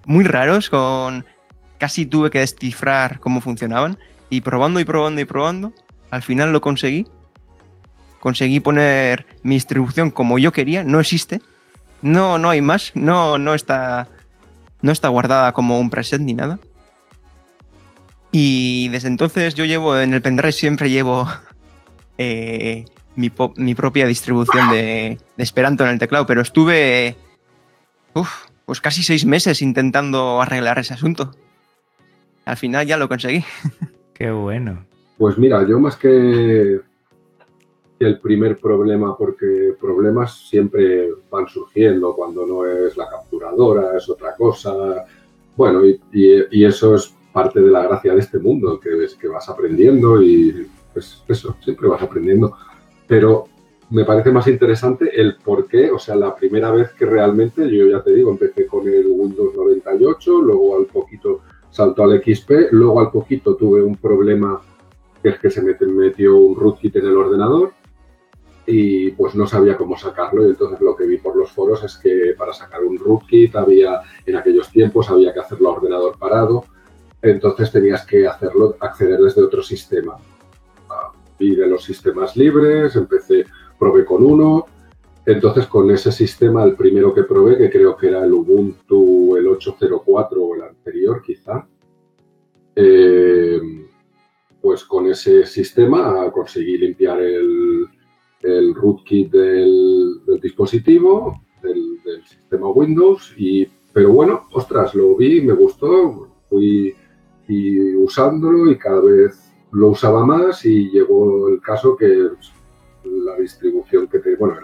muy 0.05 0.23
raros, 0.23 0.69
con 0.69 1.25
casi 1.77 2.05
tuve 2.05 2.29
que 2.29 2.39
descifrar 2.39 3.19
cómo 3.19 3.41
funcionaban 3.41 3.97
y 4.29 4.41
probando 4.41 4.79
y 4.79 4.85
probando 4.85 5.21
y 5.21 5.25
probando, 5.25 5.73
al 6.09 6.23
final 6.23 6.51
lo 6.51 6.61
conseguí. 6.61 7.05
Conseguí 8.19 8.59
poner 8.59 9.25
mi 9.43 9.55
distribución 9.55 10.09
como 10.09 10.39
yo 10.39 10.51
quería, 10.51 10.83
no 10.83 10.99
existe. 10.99 11.39
No, 12.01 12.37
no 12.37 12.49
hay 12.49 12.61
más, 12.61 12.91
no, 12.95 13.37
no 13.37 13.53
está 13.53 14.07
no 14.81 14.91
está 14.91 15.07
guardada 15.07 15.53
como 15.53 15.79
un 15.79 15.89
preset 15.89 16.21
ni 16.21 16.33
nada. 16.33 16.59
Y 18.31 18.89
desde 18.89 19.07
entonces 19.07 19.55
yo 19.55 19.65
llevo 19.65 19.97
en 19.99 20.13
el 20.13 20.21
pendrive 20.21 20.51
siempre 20.51 20.89
llevo 20.89 21.27
eh, 22.17 22.85
mi, 23.15 23.75
propia 23.75 24.05
distribución 24.05 24.69
de, 24.71 25.17
Esperanto 25.37 25.83
en 25.83 25.91
el 25.91 25.99
teclado, 25.99 26.25
pero 26.25 26.41
estuve 26.41 27.15
pues 28.65 28.81
casi 28.81 29.03
seis 29.03 29.25
meses 29.25 29.61
intentando 29.61 30.41
arreglar 30.41 30.79
ese 30.79 30.93
asunto. 30.93 31.31
Al 32.45 32.57
final 32.57 32.85
ya 32.87 32.97
lo 32.97 33.07
conseguí. 33.07 33.43
Qué 34.13 34.31
bueno. 34.31 34.85
Pues 35.17 35.37
mira, 35.37 35.65
yo 35.67 35.79
más 35.79 35.95
que 35.95 36.79
el 37.99 38.19
primer 38.19 38.57
problema, 38.57 39.17
porque 39.17 39.73
problemas 39.79 40.47
siempre 40.49 41.09
van 41.31 41.47
surgiendo 41.47 42.15
cuando 42.15 42.45
no 42.45 42.65
es 42.65 42.95
la 42.95 43.09
capturadora, 43.09 43.97
es 43.97 44.07
otra 44.09 44.35
cosa. 44.35 45.05
Bueno, 45.55 45.81
y, 45.85 46.63
eso 46.63 46.95
es 46.95 47.13
parte 47.33 47.59
de 47.59 47.71
la 47.71 47.83
gracia 47.83 48.13
de 48.13 48.19
este 48.19 48.39
mundo, 48.39 48.79
que 48.79 49.03
es 49.03 49.15
que 49.15 49.27
vas 49.27 49.49
aprendiendo 49.49 50.21
y 50.21 50.67
pues 50.97 51.23
eso, 51.27 51.55
siempre 51.63 51.87
vas 51.87 52.01
aprendiendo. 52.01 52.55
Pero 53.07 53.45
me 53.89 54.03
parece 54.03 54.31
más 54.31 54.47
interesante 54.47 55.09
el 55.19 55.37
por 55.37 55.67
qué, 55.67 55.91
o 55.91 55.99
sea, 55.99 56.15
la 56.15 56.35
primera 56.35 56.71
vez 56.71 56.91
que 56.91 57.05
realmente, 57.05 57.69
yo 57.69 57.87
ya 57.87 58.01
te 58.01 58.13
digo, 58.13 58.31
empecé 58.31 58.65
con 58.65 58.87
el 58.87 59.07
Windows 59.07 59.55
98, 59.55 60.41
luego 60.41 60.77
al 60.77 60.85
poquito 60.85 61.41
saltó 61.69 62.03
al 62.03 62.21
XP, 62.21 62.71
luego 62.71 62.99
al 62.99 63.11
poquito 63.11 63.55
tuve 63.55 63.81
un 63.81 63.95
problema 63.95 64.59
que 65.21 65.29
es 65.29 65.39
que 65.39 65.49
se 65.49 65.61
me 65.61 65.75
metió 65.79 66.35
un 66.35 66.55
rootkit 66.55 66.95
en 66.97 67.05
el 67.05 67.17
ordenador 67.17 67.73
y 68.65 69.11
pues 69.11 69.35
no 69.35 69.47
sabía 69.47 69.77
cómo 69.77 69.97
sacarlo. 69.97 70.45
Y 70.45 70.49
entonces 70.49 70.81
lo 70.81 70.95
que 70.95 71.05
vi 71.05 71.17
por 71.17 71.35
los 71.35 71.51
foros 71.51 71.83
es 71.83 71.97
que 71.97 72.35
para 72.37 72.53
sacar 72.53 72.83
un 72.83 72.97
rootkit 72.97 73.55
había, 73.55 74.01
en 74.25 74.35
aquellos 74.35 74.69
tiempos 74.69 75.09
había 75.09 75.33
que 75.33 75.39
hacerlo 75.39 75.69
a 75.69 75.73
ordenador 75.73 76.17
parado, 76.17 76.65
entonces 77.21 77.71
tenías 77.71 78.05
que 78.05 78.27
hacerlo, 78.27 78.75
acceder 78.79 79.19
desde 79.19 79.43
otro 79.43 79.63
sistema 79.63 80.17
y 81.39 81.55
de 81.55 81.67
los 81.67 81.83
sistemas 81.83 82.35
libres, 82.35 82.95
empecé, 82.95 83.45
probé 83.79 84.05
con 84.05 84.23
uno, 84.25 84.65
entonces 85.25 85.67
con 85.67 85.91
ese 85.91 86.11
sistema, 86.11 86.63
el 86.63 86.75
primero 86.75 87.13
que 87.13 87.23
probé, 87.23 87.57
que 87.57 87.69
creo 87.69 87.97
que 87.97 88.07
era 88.07 88.23
el 88.23 88.33
Ubuntu, 88.33 89.35
el 89.35 89.47
804 89.47 90.41
o 90.41 90.55
el 90.55 90.61
anterior 90.61 91.21
quizá, 91.21 91.67
eh, 92.75 93.59
pues 94.61 94.83
con 94.85 95.07
ese 95.07 95.45
sistema 95.45 96.31
conseguí 96.31 96.77
limpiar 96.77 97.21
el, 97.21 97.87
el 98.41 98.73
rootkit 98.73 99.31
del, 99.31 100.21
del 100.25 100.39
dispositivo, 100.39 101.41
del, 101.61 102.01
del, 102.03 102.23
sistema 102.25 102.69
Windows, 102.69 103.33
y, 103.37 103.67
pero 103.91 104.11
bueno, 104.11 104.47
ostras, 104.53 104.95
lo 104.95 105.15
vi, 105.15 105.41
me 105.41 105.53
gustó, 105.53 106.37
fui 106.49 106.95
y 107.47 107.95
usándolo 107.95 108.69
y 108.69 108.77
cada 108.77 109.01
vez 109.01 109.46
lo 109.77 109.89
usaba 109.89 110.25
más 110.25 110.65
y 110.65 110.89
llegó 110.89 111.49
el 111.49 111.61
caso 111.61 111.95
que 111.95 112.29
la 113.03 113.35
distribución 113.39 114.07
que 114.07 114.17
te, 114.17 114.35
bueno, 114.35 114.55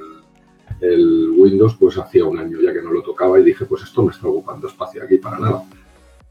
el, 0.82 0.89
el, 0.89 1.29
Windows 1.38 1.75
pues 1.79 2.00
hacía 2.00 2.25
un 2.25 2.39
año 2.39 2.60
ya 2.60 2.74
que 2.74 2.82
no 2.82 2.91
lo 2.91 3.03
tocaba 3.03 3.39
y 3.39 3.43
dije 3.43 3.65
pues 3.65 3.84
esto 3.84 4.01
me 4.01 4.12
está 4.12 4.27
ocupando 4.27 4.67
espacio 4.67 5.03
aquí 5.03 5.17
para 5.17 5.38
nada. 5.38 5.63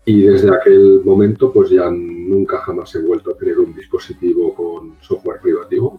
Y 0.04 0.22
desde 0.22 0.52
aquel 0.52 1.00
momento 1.04 1.52
pues 1.52 1.70
ya 1.70 1.88
nunca 1.90 2.58
jamás 2.58 2.92
he 2.96 3.02
vuelto 3.02 3.30
a 3.30 3.36
tener 3.36 3.60
un 3.60 3.72
dispositivo 3.72 4.52
con 4.52 4.96
software 5.00 5.40
privativo, 5.40 5.96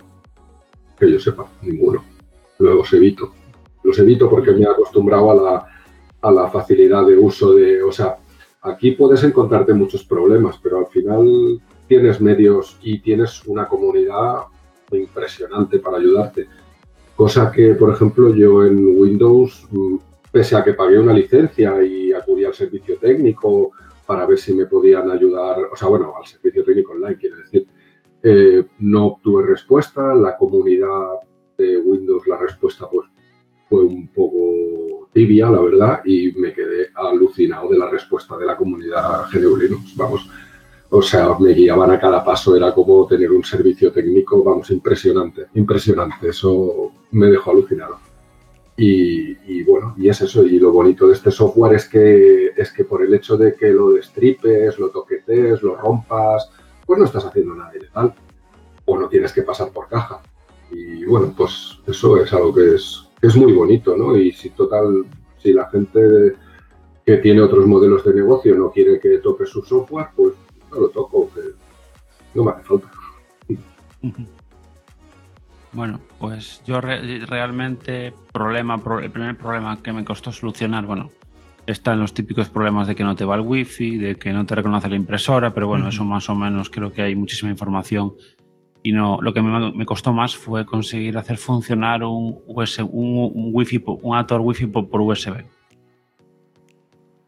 que 0.99 1.09
yo 1.09 1.19
sepa, 1.19 1.49
ninguno. 1.61 2.03
Los 2.59 2.91
evito. 2.91 3.31
Los 3.83 3.97
evito 3.99 4.29
porque 4.29 4.51
me 4.51 4.63
he 4.63 4.67
acostumbrado 4.67 5.31
a 5.31 5.35
la, 5.35 5.67
a 6.21 6.31
la 6.31 6.49
facilidad 6.49 7.05
de 7.05 7.17
uso 7.17 7.53
de, 7.53 7.81
o 7.81 7.93
sea, 7.93 8.17
aquí 8.61 8.91
puedes 8.91 9.23
encontrarte 9.23 9.73
muchos 9.73 10.03
problemas, 10.03 10.59
pero 10.61 10.79
al 10.79 10.87
final 10.87 11.61
tienes 11.87 12.21
medios 12.21 12.77
y 12.81 12.99
tienes 12.99 13.43
una 13.45 13.67
comunidad 13.67 14.43
impresionante 14.91 15.79
para 15.79 15.97
ayudarte. 15.97 16.47
Cosa 17.15 17.51
que, 17.51 17.75
por 17.75 17.93
ejemplo, 17.93 18.33
yo 18.33 18.65
en 18.65 18.99
Windows, 18.99 19.67
pese 20.31 20.55
a 20.55 20.63
que 20.63 20.73
pagué 20.73 20.99
una 20.99 21.13
licencia 21.13 21.83
y 21.83 22.11
acudí 22.11 22.43
al 22.45 22.53
servicio 22.53 22.97
técnico 22.97 23.71
para 24.05 24.25
ver 24.25 24.37
si 24.37 24.53
me 24.53 24.65
podían 24.65 25.09
ayudar, 25.11 25.57
o 25.71 25.75
sea, 25.75 25.87
bueno, 25.87 26.13
al 26.17 26.25
servicio 26.25 26.63
técnico 26.63 26.93
online, 26.93 27.17
quiere 27.17 27.37
decir, 27.37 27.67
eh, 28.21 28.65
no 28.79 29.07
obtuve 29.07 29.45
respuesta. 29.45 30.13
La 30.15 30.37
comunidad 30.37 31.19
de 31.57 31.77
Windows, 31.77 32.25
la 32.27 32.37
respuesta 32.37 32.89
pues 32.89 33.07
fue 33.69 33.83
un 33.83 34.07
poco 34.07 35.09
tibia, 35.13 35.49
la 35.49 35.61
verdad, 35.61 36.01
y 36.05 36.31
me 36.33 36.53
quedé 36.53 36.89
alucinado 36.95 37.69
de 37.69 37.77
la 37.77 37.89
respuesta 37.89 38.37
de 38.37 38.45
la 38.45 38.57
comunidad 38.57 39.25
GNU 39.31 39.57
Linux. 39.57 39.95
Vamos, 39.95 40.29
o 40.95 41.01
sea, 41.01 41.35
me 41.39 41.53
guiaban 41.53 41.89
a 41.89 41.99
cada 41.99 42.23
paso, 42.23 42.55
era 42.55 42.71
como 42.71 43.07
tener 43.07 43.31
un 43.31 43.43
servicio 43.43 43.91
técnico, 43.91 44.43
vamos, 44.43 44.69
impresionante, 44.69 45.47
impresionante. 45.55 46.29
Eso 46.29 46.91
me 47.09 47.31
dejó 47.31 47.49
alucinado. 47.49 47.97
Y, 48.77 49.31
y, 49.51 49.63
bueno, 49.63 49.95
y 49.97 50.07
es 50.09 50.21
eso. 50.21 50.43
Y 50.43 50.59
lo 50.59 50.71
bonito 50.71 51.07
de 51.07 51.13
este 51.13 51.31
software 51.31 51.73
es 51.73 51.89
que, 51.89 52.49
es 52.55 52.71
que 52.71 52.83
por 52.83 53.03
el 53.03 53.11
hecho 53.11 53.37
de 53.37 53.55
que 53.55 53.69
lo 53.69 53.93
destripes, 53.93 54.77
lo 54.77 54.89
toquetes, 54.89 55.63
lo 55.63 55.75
rompas, 55.75 56.51
pues 56.85 56.99
no 56.99 57.05
estás 57.05 57.25
haciendo 57.25 57.55
nada 57.55 57.75
ilegal. 57.75 58.13
O 58.85 58.95
no 58.95 59.09
tienes 59.09 59.33
que 59.33 59.41
pasar 59.41 59.71
por 59.71 59.87
caja. 59.87 60.21
Y 60.69 61.05
bueno, 61.05 61.33
pues 61.35 61.79
eso 61.87 62.17
es 62.21 62.31
algo 62.33 62.53
que 62.53 62.75
es, 62.75 63.09
es 63.19 63.35
muy 63.35 63.51
bonito, 63.53 63.97
¿no? 63.97 64.15
Y 64.15 64.31
si 64.31 64.51
total, 64.51 65.05
si 65.41 65.53
la 65.53 65.67
gente 65.71 66.35
que 67.03 67.17
tiene 67.17 67.41
otros 67.41 67.65
modelos 67.65 68.05
de 68.05 68.13
negocio 68.13 68.53
no 68.53 68.69
quiere 68.69 68.99
que 68.99 69.17
toque 69.17 69.47
su 69.47 69.63
software, 69.63 70.09
pues 70.15 70.33
no 70.73 70.81
lo 70.81 70.89
toco, 70.89 71.29
que 71.33 71.41
no 72.33 72.43
me 72.43 72.51
hace 72.51 72.63
falta. 72.63 72.91
Bueno, 75.75 75.99
pues 76.19 76.61
yo 76.67 76.81
re 76.81 77.25
realmente 77.25 78.13
problema, 78.31 78.77
pro 78.77 78.99
el 78.99 79.09
primer 79.09 79.35
problema 79.35 79.81
que 79.81 79.91
me 79.91 80.05
costó 80.05 80.31
solucionar, 80.31 80.85
bueno, 80.85 81.09
están 81.65 81.99
los 81.99 82.13
típicos 82.13 82.47
problemas 82.49 82.87
de 82.87 82.93
que 82.93 83.03
no 83.03 83.15
te 83.15 83.25
va 83.25 83.33
el 83.33 83.41
wifi, 83.41 83.97
de 83.97 84.15
que 84.15 84.31
no 84.33 84.45
te 84.45 84.53
reconoce 84.53 84.87
la 84.87 84.95
impresora, 84.95 85.51
pero 85.51 85.67
bueno, 85.67 85.85
uh 85.85 85.87
-huh. 85.87 85.93
eso 85.93 86.05
más 86.05 86.29
o 86.29 86.35
menos 86.35 86.69
creo 86.69 86.91
que 86.91 87.01
hay 87.01 87.15
muchísima 87.15 87.49
información 87.49 88.13
y 88.83 88.91
no, 88.91 89.17
lo 89.19 89.33
que 89.33 89.41
me, 89.41 89.71
me 89.71 89.85
costó 89.87 90.13
más 90.13 90.35
fue 90.35 90.63
conseguir 90.63 91.17
hacer 91.17 91.37
funcionar 91.37 92.03
un, 92.03 92.37
USB, 92.45 92.83
un, 92.83 93.31
un 93.33 93.49
wifi, 93.51 93.83
un 93.83 94.13
adaptador 94.13 94.41
wifi 94.45 94.67
por, 94.67 94.87
por 94.87 95.01
USB 95.01 95.43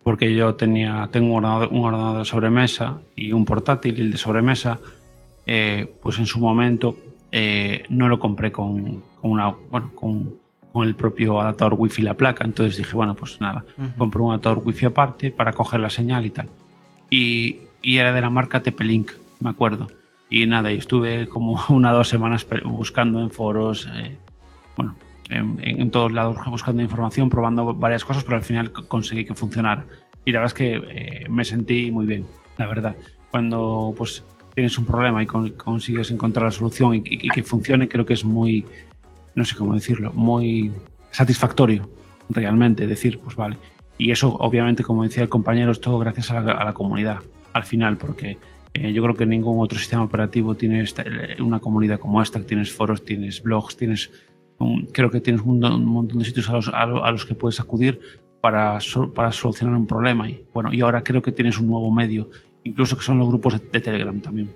porque 0.05 0.35
yo 0.35 0.53
tenía, 0.53 1.09
tengo 1.11 1.33
un 1.33 1.43
ordenador, 1.43 1.69
un 1.71 1.83
ordenador 1.83 2.19
de 2.19 2.25
sobremesa 2.25 3.01
y 3.15 3.31
un 3.31 3.43
portátil, 3.43 3.97
y 3.97 4.01
el 4.01 4.11
de 4.11 4.19
sobremesa, 4.19 4.79
eh, 5.47 5.91
pues 5.99 6.19
en 6.19 6.27
su 6.27 6.37
momento 6.37 6.95
eh, 7.31 7.85
no 7.89 8.07
lo 8.07 8.19
compré 8.19 8.51
con, 8.51 9.01
con 9.19 9.31
una, 9.31 9.47
bueno, 9.71 9.91
con, 9.95 10.35
con, 10.71 10.87
el 10.87 10.93
propio 10.93 11.41
adaptador 11.41 11.73
wifi 11.75 12.03
la 12.03 12.13
placa, 12.13 12.45
entonces 12.45 12.77
dije, 12.77 12.95
bueno, 12.95 13.15
pues 13.15 13.41
nada, 13.41 13.65
uh 13.79 13.81
-huh. 13.81 13.95
compré 13.97 14.21
un 14.21 14.29
adaptador 14.29 14.61
wifi 14.63 14.85
aparte 14.85 15.31
para 15.31 15.53
coger 15.53 15.79
la 15.79 15.89
señal 15.89 16.23
y 16.23 16.29
tal. 16.29 16.49
Y, 17.09 17.61
y 17.81 17.97
era 17.97 18.13
de 18.13 18.21
la 18.21 18.29
marca 18.29 18.61
TP-Link, 18.61 19.11
me 19.39 19.49
acuerdo. 19.49 19.87
Y 20.29 20.45
nada, 20.45 20.71
y 20.71 20.77
estuve 20.77 21.27
como 21.27 21.59
una 21.69 21.91
o 21.91 21.95
dos 21.95 22.09
semanas 22.09 22.45
buscando 22.63 23.21
en 23.21 23.31
foros, 23.31 23.89
eh, 23.95 24.15
bueno, 24.77 24.97
en, 25.29 25.59
en, 25.61 25.91
todos 25.91 26.11
lados 26.11 26.37
buscando 26.47 26.81
información, 26.81 27.29
probando 27.29 27.73
varias 27.73 28.05
cosas, 28.05 28.23
pero 28.23 28.37
al 28.37 28.43
final 28.43 28.71
conseguí 28.71 29.25
que 29.25 29.33
funcionara. 29.33 29.85
Y 30.23 30.31
la 30.31 30.39
verdad 30.39 30.53
es 30.53 30.57
que 30.57 30.75
eh, 30.89 31.29
me 31.29 31.45
sentí 31.45 31.91
muy 31.91 32.05
bien, 32.05 32.25
la 32.57 32.67
verdad. 32.67 32.95
Cuando 33.31 33.93
pues 33.97 34.23
tienes 34.53 34.77
un 34.77 34.85
problema 34.85 35.21
y 35.21 35.25
con, 35.25 35.51
consigues 35.51 36.11
encontrar 36.11 36.45
la 36.45 36.51
solución 36.51 36.95
y, 36.95 36.97
y, 36.99 37.27
y, 37.27 37.29
que 37.29 37.43
funcione, 37.43 37.87
creo 37.87 38.05
que 38.05 38.13
es 38.13 38.23
muy, 38.23 38.65
no 39.35 39.45
sé 39.45 39.55
cómo 39.55 39.73
decirlo, 39.73 40.11
muy 40.13 40.71
satisfactorio 41.11 41.89
realmente 42.29 42.87
decir, 42.87 43.19
pues 43.19 43.35
vale. 43.35 43.57
Y 43.97 44.11
eso, 44.11 44.35
obviamente, 44.35 44.83
como 44.83 45.03
decía 45.03 45.23
el 45.23 45.29
compañero, 45.29 45.71
es 45.71 45.79
todo 45.79 45.99
gracias 45.99 46.31
a 46.31 46.39
la, 46.41 46.53
a 46.53 46.65
la 46.65 46.73
comunidad, 46.73 47.19
al 47.53 47.63
final, 47.63 47.97
porque 47.97 48.37
eh, 48.73 48.91
yo 48.91 49.01
creo 49.03 49.15
que 49.15 49.25
ningún 49.25 49.61
otro 49.61 49.79
sistema 49.79 50.03
operativo 50.03 50.55
tiene 50.55 50.81
esta, 50.81 51.05
una 51.39 51.59
comunidad 51.59 51.99
como 51.99 52.21
esta, 52.21 52.41
tienes 52.41 52.73
foros, 52.73 53.05
tienes 53.05 53.41
blogs, 53.41 53.77
tienes 53.77 54.11
creo 54.91 55.11
que 55.11 55.21
tienes 55.21 55.41
un, 55.41 55.59
montón 55.59 56.19
de 56.19 56.25
sitios 56.25 56.49
a 56.49 56.53
los, 56.53 56.69
a 56.69 57.11
los 57.11 57.25
que 57.25 57.35
puedes 57.35 57.59
acudir 57.59 57.99
para, 58.41 58.77
para, 59.13 59.31
solucionar 59.31 59.75
un 59.75 59.87
problema. 59.87 60.29
Y 60.29 60.43
bueno, 60.53 60.71
y 60.71 60.81
ahora 60.81 61.03
creo 61.03 61.21
que 61.21 61.31
tienes 61.31 61.57
un 61.57 61.67
nuevo 61.67 61.91
medio, 61.91 62.29
incluso 62.63 62.95
que 62.95 63.03
son 63.03 63.17
los 63.17 63.27
grupos 63.27 63.53
de, 63.53 63.67
de 63.71 63.81
Telegram 63.81 64.19
también. 64.19 64.51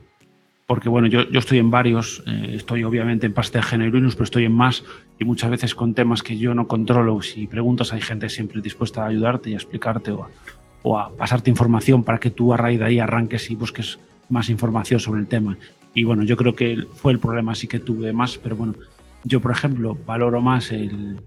Porque 0.68 0.88
bueno, 0.88 1.08
yo, 1.08 1.28
yo 1.32 1.40
estoy 1.40 1.58
en 1.58 1.72
varios, 1.72 2.22
eh, 2.28 2.52
estoy 2.54 2.84
obviamente 2.84 3.26
en 3.26 3.34
parte 3.34 3.58
de 3.58 3.64
género 3.64 3.92
Linux, 3.92 4.14
pero 4.14 4.26
estoy 4.26 4.46
en 4.46 4.52
más 4.52 4.84
y 5.20 5.26
muchas 5.26 5.50
veces 5.50 5.74
con 5.74 5.96
temas 5.96 6.22
que 6.22 6.38
yo 6.38 6.54
no 6.54 6.68
controlo. 6.68 7.20
Si 7.24 7.48
preguntas, 7.48 7.92
hay 7.92 8.02
gente 8.02 8.30
siempre 8.30 8.62
dispuesta 8.62 9.04
a 9.04 9.08
ayudarte 9.08 9.50
y 9.50 9.54
a 9.54 9.56
explicarte 9.56 10.12
o 10.12 10.26
a, 10.26 10.30
o 10.84 11.00
a 11.00 11.10
pasarte 11.10 11.50
información 11.50 12.04
para 12.04 12.20
que 12.20 12.30
tú 12.30 12.54
a 12.54 12.58
raíz 12.58 12.78
de 12.78 12.86
ahí 12.86 13.00
arranques 13.00 13.50
y 13.50 13.56
busques 13.56 13.98
más 14.30 14.50
información 14.50 15.00
sobre 15.00 15.22
el 15.22 15.28
tema. 15.28 15.58
Y 15.96 16.04
bueno, 16.04 16.22
yo 16.22 16.38
creo 16.38 16.54
que 16.54 16.86
fue 16.94 17.12
el 17.12 17.18
problema 17.18 17.56
sí 17.56 17.68
que 17.68 17.80
tuve 17.80 18.14
más, 18.14 18.38
pero 18.38 18.56
bueno, 18.56 18.76
yo, 19.24 19.42
por 19.42 19.52
ejemplo, 19.52 19.98
valoro 20.06 20.42
más 20.42 20.72
el, 20.72 21.20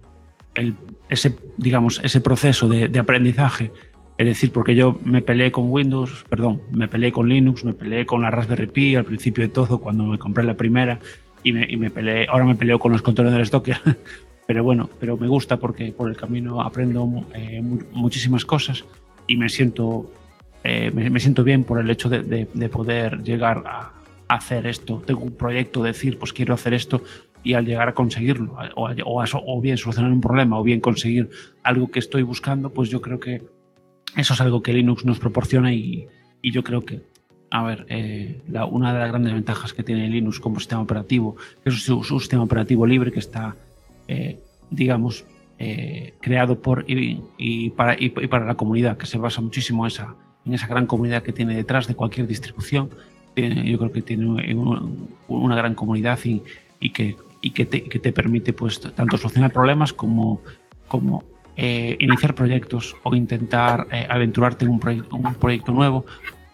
el, 0.54 0.74
ese, 1.08 1.36
digamos, 1.56 2.00
ese 2.02 2.20
proceso 2.20 2.68
de, 2.68 2.88
de, 2.88 2.98
aprendizaje. 2.98 3.72
Es 4.18 4.26
decir, 4.26 4.52
porque 4.52 4.74
yo 4.74 4.98
me 5.04 5.22
peleé 5.22 5.50
con 5.50 5.70
Windows, 5.70 6.24
perdón, 6.28 6.62
me 6.70 6.88
peleé 6.88 7.12
con 7.12 7.28
Linux, 7.28 7.64
me 7.64 7.72
peleé 7.72 8.06
con 8.06 8.22
la 8.22 8.30
Raspberry 8.30 8.66
Pi 8.66 8.94
al 8.94 9.04
principio 9.04 9.42
de 9.42 9.48
todo, 9.48 9.78
cuando 9.78 10.04
me 10.04 10.18
compré 10.18 10.44
la 10.44 10.54
primera, 10.54 11.00
y 11.42 11.52
me, 11.52 11.66
y 11.68 11.76
me 11.76 11.90
peleé, 11.90 12.26
ahora 12.28 12.44
me 12.44 12.54
peleo 12.54 12.78
con 12.78 12.92
los 12.92 13.02
contenedores 13.02 13.50
Docker. 13.50 13.80
pero 14.46 14.62
bueno, 14.62 14.88
pero 15.00 15.16
me 15.16 15.28
gusta 15.28 15.56
porque 15.58 15.92
por 15.92 16.10
el 16.10 16.16
camino 16.16 16.60
aprendo 16.60 17.26
eh, 17.34 17.62
muchísimas 17.92 18.44
cosas 18.44 18.84
y 19.26 19.36
me 19.36 19.48
siento, 19.48 20.10
eh, 20.62 20.90
me, 20.92 21.08
me, 21.10 21.20
siento 21.20 21.42
bien 21.42 21.64
por 21.64 21.80
el 21.80 21.90
hecho 21.90 22.08
de, 22.08 22.22
de, 22.22 22.48
de 22.52 22.68
poder 22.68 23.22
llegar 23.22 23.62
a, 23.66 23.92
hacer 24.34 24.66
esto. 24.66 25.02
Tengo 25.04 25.22
un 25.22 25.32
proyecto, 25.32 25.82
decir, 25.82 26.18
pues 26.18 26.32
quiero 26.32 26.54
hacer 26.54 26.74
esto, 26.74 27.02
y 27.42 27.54
al 27.54 27.66
llegar 27.66 27.88
a 27.88 27.94
conseguirlo, 27.94 28.56
o, 28.76 28.88
o, 28.88 29.60
bien 29.60 29.76
solucionar 29.76 30.12
un 30.12 30.20
problema, 30.20 30.58
o 30.58 30.62
bien 30.62 30.80
conseguir 30.80 31.30
algo 31.62 31.90
que 31.90 31.98
estoy 31.98 32.22
buscando, 32.22 32.70
pues 32.70 32.88
yo 32.88 33.00
creo 33.00 33.18
que 33.18 33.42
eso 34.16 34.34
es 34.34 34.40
algo 34.40 34.62
que 34.62 34.72
Linux 34.72 35.04
nos 35.04 35.18
proporciona 35.18 35.72
y, 35.72 36.06
y 36.42 36.52
yo 36.52 36.62
creo 36.62 36.84
que, 36.84 37.02
a 37.50 37.62
ver, 37.62 37.86
eh, 37.88 38.42
una 38.70 38.92
de 38.92 38.98
las 38.98 39.08
grandes 39.08 39.32
ventajas 39.32 39.72
que 39.72 39.82
tiene 39.82 40.08
Linux 40.08 40.40
como 40.40 40.58
sistema 40.58 40.82
operativo 40.82 41.36
es 41.64 41.88
un, 41.88 42.04
sistema 42.04 42.42
operativo 42.42 42.86
libre 42.86 43.10
que 43.10 43.20
está, 43.20 43.56
eh, 44.08 44.40
digamos, 44.70 45.24
eh, 45.58 46.14
creado 46.20 46.60
por 46.60 46.84
y, 46.88 47.70
para, 47.70 47.96
y, 47.98 48.10
para 48.10 48.44
la 48.44 48.54
comunidad, 48.54 48.96
que 48.96 49.06
se 49.06 49.18
basa 49.18 49.40
muchísimo 49.40 49.84
en 49.84 49.88
esa, 49.88 50.14
en 50.44 50.54
esa 50.54 50.66
gran 50.66 50.86
comunidad 50.86 51.22
que 51.22 51.32
tiene 51.32 51.54
detrás 51.54 51.86
de 51.86 51.94
cualquier 51.94 52.26
distribución. 52.26 52.90
yo 53.36 53.78
creo 53.78 53.92
que 53.92 54.02
tiene 54.02 54.26
una 55.28 55.56
gran 55.56 55.74
comunidad 55.74 56.18
y, 56.24 56.42
y 56.80 56.90
que 56.90 57.16
y 57.42 57.50
que 57.50 57.66
te, 57.66 57.82
que 57.82 57.98
te 57.98 58.12
permite 58.12 58.52
pues 58.52 58.80
tanto 58.80 59.18
solucionar 59.18 59.52
problemas 59.52 59.92
como, 59.92 60.40
como 60.88 61.24
eh, 61.56 61.96
iniciar 62.00 62.34
proyectos 62.34 62.96
o 63.02 63.14
intentar 63.14 63.88
eh, 63.90 64.06
aventurarte 64.08 64.64
en 64.64 64.70
un, 64.70 64.80
proyecto, 64.80 65.16
un 65.16 65.34
proyecto 65.34 65.72
nuevo 65.72 66.06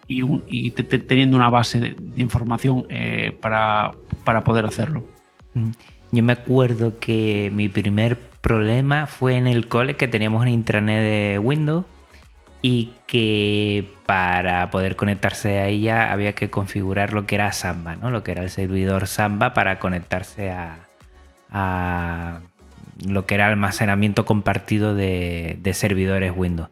y, 0.09 0.71
teniendo 0.71 1.37
una 1.37 1.51
base 1.51 1.79
de, 1.79 1.95
de 1.99 2.23
información 2.23 2.87
eh, 2.89 3.37
para, 3.41 3.93
para 4.25 4.43
poder 4.43 4.65
hacerlo. 4.65 5.05
Mm. 5.55 5.71
Yo 6.11 6.23
me 6.23 6.33
acuerdo 6.33 6.99
que 6.99 7.53
mi 7.55 7.69
primer 7.69 8.19
problema 8.41 9.07
fue 9.07 9.37
en 9.37 9.47
el 9.47 9.69
cole 9.69 9.97
que 9.97 10.09
teníamos 10.09 10.41
una 10.41 10.51
intranet 10.51 11.03
de 11.03 11.39
Windows 11.39 11.85
y 12.63 12.93
que 13.07 13.89
para 14.07 14.71
poder 14.71 14.97
conectarse 14.97 15.59
a 15.59 15.69
ella 15.69 16.13
había 16.13 16.35
que 16.35 16.51
configurar 16.51 17.13
lo 17.13 17.27
que 17.27 17.37
era 17.37 17.53
Samba, 17.53 17.97
¿no? 17.97 18.11
lo 18.11 18.25
que 18.25 18.33
era 18.33 18.43
el 18.43 18.51
servidor 18.51 19.07
Samba 19.07 19.55
para 19.55 19.79
conectarse 19.79 20.51
a, 20.51 22.41
lo 23.07 23.27
que 23.27 23.35
era 23.37 23.47
almacenamiento 23.47 24.25
compartido 24.25 24.95
de, 24.95 25.59
servidores 25.73 26.33
Windows. 26.35 26.71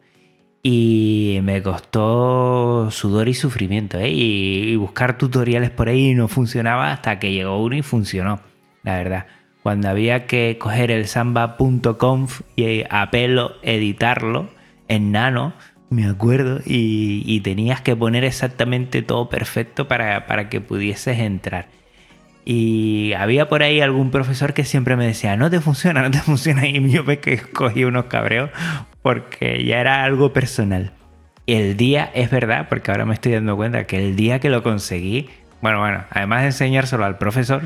Y 0.61 1.39
me 1.43 1.61
costó 1.63 2.91
sudor 2.91 3.29
y 3.29 3.33
sufrimiento, 3.33 3.97
¿eh? 3.97 4.09
y, 4.09 4.75
buscar 4.75 5.17
tutoriales 5.17 5.69
por 5.69 5.87
ahí 5.87 6.13
no 6.13 6.27
funcionaba 6.27 6.91
hasta 6.91 7.19
que 7.19 7.31
llegó 7.31 7.63
uno 7.63 7.75
y 7.77 7.81
funcionó, 7.81 8.41
la 8.83 8.97
verdad. 8.97 9.25
Cuando 9.63 9.89
había 9.89 10.27
que 10.27 10.57
coger 10.59 10.91
el 10.91 11.07
samba.conf 11.07 12.41
y 12.55 12.83
a 12.89 13.09
pelo 13.11 13.53
editarlo 13.61 14.49
en 14.87 15.11
nano, 15.11 15.53
me 15.89 16.05
acuerdo, 16.05 16.59
y, 16.65 17.39
tenías 17.41 17.81
que 17.81 17.95
poner 17.95 18.23
exactamente 18.23 19.01
todo 19.01 19.29
perfecto 19.29 19.87
para, 19.87 20.25
para 20.25 20.49
que 20.49 20.61
pudieses 20.61 21.19
entrar. 21.19 21.67
Y 22.43 23.13
había 23.13 23.49
por 23.49 23.61
ahí 23.61 23.81
algún 23.81 24.09
profesor 24.09 24.53
que 24.53 24.63
siempre 24.63 24.95
me 24.95 25.05
decía, 25.05 25.35
no 25.35 25.49
te 25.49 25.59
funciona, 25.59 26.01
no 26.01 26.11
te 26.11 26.19
funciona. 26.19 26.67
Y 26.67 26.89
yo 26.89 27.03
me 27.03 27.19
que 27.19 27.37
cogí 27.39 27.83
unos 27.83 28.05
cabreos 28.05 28.49
porque 29.01 29.63
ya 29.65 29.79
era 29.79 30.03
algo 30.03 30.33
personal. 30.33 30.93
El 31.45 31.77
día, 31.77 32.09
es 32.13 32.29
verdad, 32.29 32.67
porque 32.69 32.91
ahora 32.91 33.05
me 33.05 33.13
estoy 33.13 33.33
dando 33.33 33.55
cuenta 33.55 33.85
que 33.85 33.97
el 33.97 34.15
día 34.15 34.39
que 34.39 34.49
lo 34.49 34.63
conseguí, 34.63 35.29
bueno, 35.61 35.79
bueno, 35.79 36.03
además 36.09 36.41
de 36.41 36.47
enseñárselo 36.47 37.05
al 37.05 37.17
profesor 37.17 37.61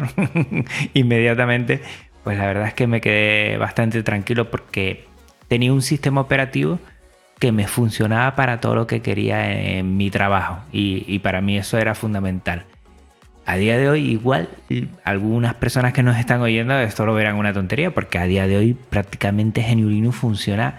inmediatamente, 0.93 1.81
pues 2.23 2.37
la 2.37 2.45
verdad 2.45 2.67
es 2.67 2.73
que 2.73 2.87
me 2.87 3.01
quedé 3.01 3.57
bastante 3.57 4.03
tranquilo 4.03 4.51
porque 4.51 5.05
tenía 5.47 5.73
un 5.73 5.81
sistema 5.81 6.21
operativo 6.21 6.79
que 7.41 7.51
me 7.51 7.67
funcionaba 7.67 8.35
para 8.35 8.61
todo 8.61 8.75
lo 8.75 8.85
que 8.85 9.01
quería 9.01 9.51
en 9.51 9.97
mi 9.97 10.11
trabajo. 10.11 10.59
Y, 10.71 11.17
para 11.19 11.41
mí 11.41 11.57
eso 11.57 11.77
era 11.79 11.95
fundamental 11.95 12.65
a 13.43 13.55
día 13.55 13.75
de 13.75 13.89
hoy 13.89 14.11
igual 14.11 14.49
algunas 15.03 15.55
personas 15.55 15.93
que 15.93 16.03
nos 16.03 16.15
están 16.17 16.41
oyendo 16.41 16.77
esto 16.79 17.07
lo 17.07 17.15
verán 17.15 17.37
una 17.37 17.51
tontería 17.51 17.91
porque 17.91 18.19
a 18.19 18.25
día 18.25 18.45
de 18.45 18.55
hoy 18.55 18.73
prácticamente 18.75 19.65
GNU 19.67 20.11
funciona 20.11 20.77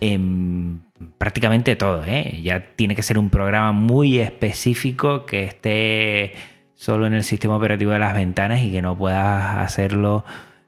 en 0.00 0.82
prácticamente 1.18 1.74
todo. 1.74 2.04
¿eh? 2.06 2.40
Ya 2.42 2.60
tiene 2.76 2.94
que 2.94 3.02
ser 3.02 3.18
un 3.18 3.28
programa 3.28 3.72
muy 3.72 4.20
específico 4.20 5.26
que 5.26 5.44
esté 5.44 6.34
solo 6.74 7.06
en 7.06 7.14
el 7.14 7.24
sistema 7.24 7.56
operativo 7.56 7.90
de 7.90 7.98
las 7.98 8.14
ventanas 8.14 8.62
y 8.62 8.70
que 8.70 8.82
no 8.82 8.96
puedas 8.96 9.56
hacerlo 9.56 10.24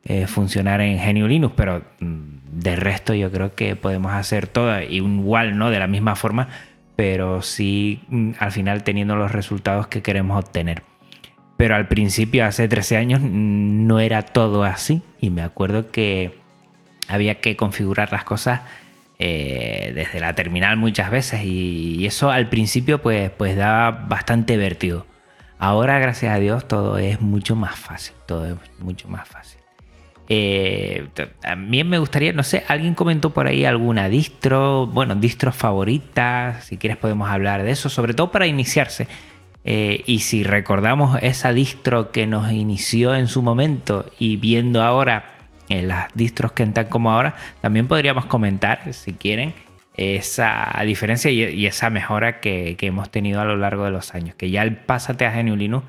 eh, 0.08 0.26
funcionar 0.26 0.80
en 0.80 0.96
GNU 0.98 1.28
Linux, 1.28 1.54
pero 1.56 1.82
mm, 2.00 2.38
de 2.50 2.76
resto 2.76 3.14
yo 3.14 3.30
creo 3.30 3.54
que 3.54 3.76
podemos 3.76 4.12
hacer 4.12 4.46
todo 4.46 4.80
igual, 4.80 5.58
¿no? 5.58 5.70
De 5.70 5.78
la 5.78 5.86
misma 5.86 6.16
forma, 6.16 6.48
pero 6.96 7.42
sí 7.42 8.00
mm, 8.08 8.32
al 8.38 8.50
final 8.50 8.84
teniendo 8.84 9.16
los 9.16 9.32
resultados 9.32 9.86
que 9.86 10.02
queremos 10.02 10.42
obtener. 10.42 10.82
Pero 11.58 11.74
al 11.74 11.88
principio, 11.88 12.46
hace 12.46 12.68
13 12.68 12.96
años, 12.96 13.20
no 13.20 13.98
era 14.00 14.22
todo 14.22 14.62
así. 14.62 15.02
Y 15.20 15.30
me 15.30 15.42
acuerdo 15.42 15.90
que 15.90 16.38
había 17.08 17.40
que 17.40 17.56
configurar 17.56 18.12
las 18.12 18.24
cosas 18.24 18.60
eh, 19.18 19.90
desde 19.94 20.20
la 20.20 20.34
terminal 20.34 20.76
muchas 20.76 21.10
veces. 21.10 21.44
Y, 21.44 22.06
eso 22.06 22.30
al 22.30 22.48
principio 22.48 23.02
pues, 23.02 23.30
pues 23.32 23.56
daba 23.56 23.90
bastante 23.90 24.56
vértigo. 24.56 25.04
Ahora, 25.58 25.98
gracias 25.98 26.32
a 26.32 26.38
Dios, 26.38 26.68
todo 26.68 26.96
es 26.98 27.20
mucho 27.20 27.56
más 27.56 27.76
fácil. 27.76 28.14
Todo 28.26 28.46
es 28.46 28.54
mucho 28.78 29.08
más 29.08 29.26
fácil. 29.26 29.57
Eh, 30.30 31.08
también 31.40 31.88
me 31.88 31.98
gustaría, 31.98 32.32
no 32.32 32.42
sé, 32.42 32.62
alguien 32.68 32.94
comentó 32.94 33.30
por 33.30 33.46
ahí 33.46 33.64
alguna 33.64 34.08
distro, 34.08 34.86
bueno, 34.86 35.14
distros 35.14 35.56
favoritas, 35.56 36.64
si 36.64 36.76
quieres 36.76 36.98
podemos 36.98 37.30
hablar 37.30 37.62
de 37.62 37.70
eso, 37.70 37.88
sobre 37.88 38.14
todo 38.14 38.30
para 38.30 38.46
iniciarse. 38.46 39.08
Eh, 39.64 40.02
y 40.06 40.20
si 40.20 40.44
recordamos 40.44 41.18
esa 41.22 41.52
distro 41.52 42.10
que 42.12 42.26
nos 42.26 42.52
inició 42.52 43.14
en 43.14 43.26
su 43.26 43.42
momento 43.42 44.10
y 44.18 44.36
viendo 44.36 44.82
ahora 44.82 45.24
eh, 45.68 45.82
las 45.82 46.08
distros 46.14 46.52
que 46.52 46.62
están 46.62 46.86
como 46.86 47.10
ahora, 47.10 47.34
también 47.60 47.88
podríamos 47.88 48.26
comentar, 48.26 48.92
si 48.92 49.14
quieren, 49.14 49.54
esa 49.96 50.72
diferencia 50.86 51.30
y, 51.30 51.66
esa 51.66 51.90
mejora 51.90 52.40
que, 52.40 52.76
hemos 52.80 53.10
tenido 53.10 53.40
a 53.40 53.44
lo 53.44 53.56
largo 53.56 53.84
de 53.84 53.90
los 53.90 54.14
años. 54.14 54.34
Que 54.36 54.50
ya 54.50 54.62
el 54.62 54.76
pásate 54.76 55.26
a 55.26 55.32
GNU 55.32 55.56
Linux 55.56 55.86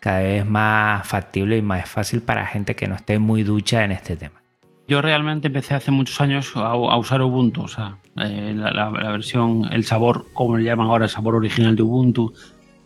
cada 0.00 0.20
vez 0.20 0.46
más 0.46 1.06
factible 1.06 1.58
y 1.58 1.62
más 1.62 1.88
fácil 1.88 2.22
para 2.22 2.46
gente 2.46 2.74
que 2.74 2.88
no 2.88 2.96
esté 2.96 3.18
muy 3.18 3.42
ducha 3.42 3.84
en 3.84 3.92
este 3.92 4.16
tema. 4.16 4.40
Yo 4.88 5.00
realmente 5.00 5.46
empecé 5.46 5.74
hace 5.74 5.92
muchos 5.92 6.20
años 6.20 6.50
a, 6.56 6.74
usar 6.74 7.22
Ubuntu, 7.22 7.62
o 7.62 7.68
sea, 7.68 7.98
eh, 8.16 8.52
la, 8.56 8.90
versión, 8.90 9.68
el 9.70 9.84
sabor, 9.84 10.26
como 10.32 10.56
le 10.56 10.64
llaman 10.64 10.88
ahora, 10.88 11.04
el 11.04 11.10
sabor 11.10 11.36
original 11.36 11.76
de 11.76 11.82
Ubuntu, 11.82 12.32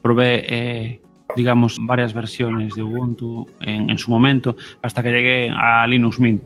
probé, 0.03 0.45
eh, 0.47 1.01
digamos, 1.35 1.79
varias 1.81 2.13
versiones 2.13 2.75
de 2.75 2.83
Ubuntu 2.83 3.49
en, 3.63 3.97
su 3.97 4.11
momento, 4.11 4.55
hasta 4.83 5.03
que 5.03 5.13
llegué 5.13 5.51
a 5.51 5.87
Linux 5.87 6.21
Mint. 6.21 6.43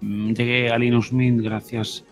Mm, 0.00 0.32
llegué 0.32 0.70
a 0.70 0.78
Linux 0.78 1.12
Mint 1.12 1.42
gracias 1.42 2.02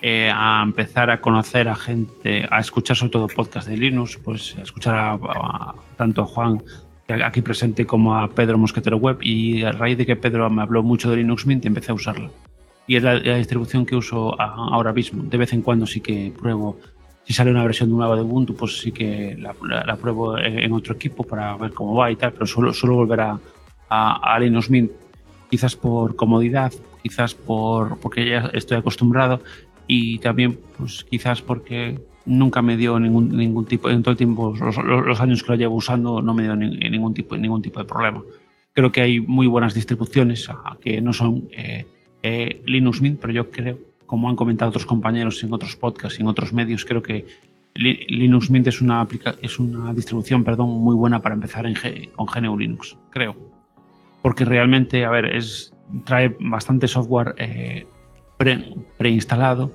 eh, 0.00 0.30
a 0.34 0.62
empezar 0.64 1.10
a 1.10 1.20
conocer 1.20 1.68
a 1.68 1.74
gente, 1.74 2.48
a 2.50 2.60
escuchar 2.60 2.96
sobre 2.96 3.10
todo 3.10 3.28
podcast 3.28 3.68
de 3.68 3.76
Linux, 3.76 4.18
pues 4.24 4.56
a 4.56 4.62
escuchar 4.62 4.96
a, 4.96 5.74
tanto 5.98 6.22
a 6.22 6.26
Juan 6.26 6.62
aquí 7.08 7.42
presente 7.42 7.86
como 7.86 8.16
a 8.16 8.28
Pedro 8.28 8.58
Mosquetero 8.58 8.96
Web 8.98 9.18
y 9.22 9.62
a 9.62 9.72
raíz 9.72 9.98
de 9.98 10.06
que 10.06 10.16
Pedro 10.16 10.48
me 10.50 10.62
habló 10.62 10.82
mucho 10.82 11.10
de 11.10 11.16
Linux 11.16 11.46
Mint 11.46 11.64
empecé 11.64 11.92
a 11.92 11.94
usarla. 11.94 12.30
Y 12.86 12.96
es 12.96 13.02
la 13.02 13.18
distribución 13.18 13.84
que 13.84 13.96
uso 13.96 14.40
ahora 14.40 14.92
mismo. 14.92 15.22
De 15.22 15.36
vez 15.36 15.52
en 15.52 15.60
cuando 15.60 15.86
sí 15.86 16.00
que 16.00 16.32
pruebo 16.38 16.78
si 17.28 17.34
sale 17.34 17.50
una 17.50 17.62
versión 17.62 17.90
nueva 17.90 18.16
de 18.16 18.22
Ubuntu, 18.22 18.56
pues 18.56 18.78
sí 18.78 18.90
que 18.90 19.36
la, 19.38 19.52
pruebo 19.96 20.38
en 20.38 20.72
otro 20.72 20.94
equipo 20.94 21.24
para 21.24 21.54
ver 21.58 21.74
cómo 21.74 21.94
va 21.94 22.10
y 22.10 22.16
tal, 22.16 22.32
pero 22.32 22.46
solo, 22.46 22.72
solo 22.72 22.94
volver 22.94 23.20
a, 23.20 23.38
a, 23.90 24.38
Linux 24.40 24.70
Mint, 24.70 24.90
quizás 25.50 25.76
por 25.76 26.16
comodidad, 26.16 26.72
quizás 27.02 27.34
por, 27.34 27.98
porque 28.00 28.30
ya 28.30 28.50
estoy 28.54 28.78
acostumbrado 28.78 29.42
y 29.86 30.20
también 30.20 30.58
pues 30.78 31.04
quizás 31.04 31.42
porque 31.42 32.00
nunca 32.28 32.62
me 32.62 32.76
dio 32.76 33.00
ningún, 33.00 33.36
ningún 33.36 33.64
tipo, 33.64 33.90
en 33.90 34.02
todo 34.02 34.12
el 34.12 34.16
tiempo, 34.16 34.54
los, 34.56 35.20
años 35.20 35.42
que 35.42 35.52
lo 35.52 35.58
llevo 35.58 35.76
usando, 35.76 36.22
no 36.22 36.34
me 36.34 36.44
dio 36.44 36.54
ningún, 36.54 37.14
tipo, 37.14 37.36
ningún 37.36 37.62
tipo 37.62 37.80
de 37.80 37.86
problema. 37.86 38.22
Creo 38.72 38.92
que 38.92 39.00
hay 39.00 39.20
muy 39.20 39.46
buenas 39.46 39.74
distribuciones 39.74 40.48
que 40.80 41.00
no 41.00 41.12
son 41.12 41.48
eh, 41.50 41.86
eh, 42.22 42.62
Linux 42.66 43.00
Mint, 43.00 43.20
pero 43.20 43.32
yo 43.32 43.50
creo 43.50 43.78
como 44.08 44.30
han 44.30 44.36
comentado 44.36 44.70
otros 44.70 44.86
compañeros 44.86 45.44
en 45.44 45.52
otros 45.52 45.76
podcasts 45.76 46.18
en 46.18 46.26
otros 46.26 46.54
medios, 46.54 46.86
creo 46.86 47.02
que 47.02 47.26
Linux 47.74 48.50
Mint 48.50 48.66
es 48.66 48.80
una, 48.80 49.06
es 49.42 49.58
una 49.58 49.92
distribución 49.92 50.42
perdón, 50.42 50.70
muy 50.70 50.96
buena 50.96 51.20
para 51.20 51.34
empezar 51.34 51.66
en 51.66 51.74
con 52.16 52.26
GNU 52.26 52.58
Linux, 52.58 52.96
creo. 53.10 53.36
Porque 54.22 54.46
realmente, 54.46 55.04
a 55.04 55.10
ver, 55.10 55.26
es, 55.26 55.74
trae 56.04 56.34
bastante 56.40 56.88
software 56.88 57.34
eh, 57.36 57.86
preinstalado. 58.96 59.72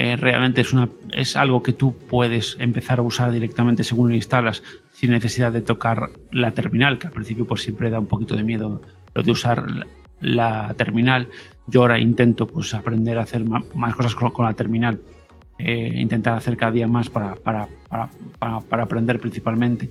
Eh, 0.00 0.14
realmente 0.14 0.60
es, 0.60 0.72
una, 0.72 0.88
es 1.12 1.34
algo 1.34 1.60
que 1.60 1.72
tú 1.72 1.92
puedes 1.92 2.56
empezar 2.60 3.00
a 3.00 3.02
usar 3.02 3.32
directamente 3.32 3.82
según 3.82 4.10
lo 4.10 4.14
instalas, 4.14 4.62
sin 4.92 5.10
necesidad 5.10 5.50
de 5.50 5.60
tocar 5.60 6.10
la 6.30 6.52
terminal, 6.52 7.00
que 7.00 7.08
al 7.08 7.12
principio 7.12 7.46
pues, 7.48 7.62
siempre 7.62 7.90
da 7.90 7.98
un 7.98 8.06
poquito 8.06 8.36
de 8.36 8.44
miedo 8.44 8.80
lo 9.12 9.22
de 9.24 9.30
usar 9.32 9.66
la 10.20 10.72
terminal. 10.74 11.26
Yo 11.66 11.80
ahora 11.80 11.98
intento 11.98 12.46
pues, 12.46 12.74
aprender 12.74 13.18
a 13.18 13.22
hacer 13.22 13.44
más, 13.44 13.64
cosas 13.96 14.14
con, 14.14 14.44
la 14.44 14.54
terminal, 14.54 15.00
eh, 15.58 15.90
intentar 15.96 16.38
hacer 16.38 16.56
cada 16.56 16.70
día 16.70 16.86
más 16.86 17.10
para, 17.10 17.34
para, 17.34 17.66
para, 17.88 18.60
para, 18.60 18.84
aprender 18.84 19.18
principalmente. 19.18 19.90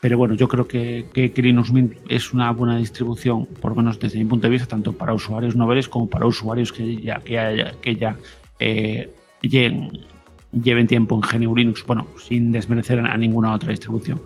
Pero 0.00 0.16
bueno, 0.16 0.34
yo 0.34 0.46
creo 0.46 0.68
que, 0.68 1.06
que, 1.12 1.42
Linux 1.42 1.72
Mint 1.72 1.94
es 2.08 2.32
una 2.32 2.52
buena 2.52 2.76
distribución, 2.76 3.46
por 3.46 3.72
lo 3.72 3.78
menos 3.78 3.98
desde 3.98 4.16
mi 4.20 4.26
punto 4.26 4.46
de 4.46 4.52
vista, 4.52 4.68
tanto 4.68 4.92
para 4.92 5.12
usuarios 5.12 5.56
noveles 5.56 5.88
como 5.88 6.08
para 6.08 6.24
usuarios 6.24 6.72
que 6.72 6.98
ya, 6.98 7.18
que, 7.18 7.72
que 7.82 7.96
ya 7.96 8.16
eh, 8.60 9.10
lleven, 9.48 10.86
tiempo 10.86 11.14
en 11.14 11.40
GNU 11.40 11.56
Linux, 11.56 11.84
bueno, 11.86 12.06
sin 12.16 12.52
desmerecer 12.52 12.98
a 12.98 13.16
ninguna 13.16 13.54
otra 13.54 13.70
distribución. 13.70 14.20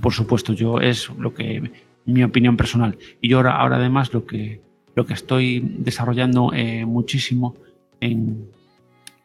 Por 0.00 0.12
supuesto, 0.12 0.52
yo 0.52 0.80
es 0.80 1.10
lo 1.18 1.34
que 1.34 1.70
mi 2.06 2.22
opinión 2.22 2.56
personal. 2.56 2.96
Y 3.20 3.28
yo 3.28 3.38
ahora, 3.38 3.56
ahora 3.56 3.76
además 3.76 4.12
lo 4.14 4.26
que, 4.26 4.60
lo 4.94 5.06
que 5.06 5.14
estoy 5.14 5.60
desarrollando 5.78 6.52
eh, 6.54 6.84
muchísimo 6.86 7.56
en, 8.00 8.48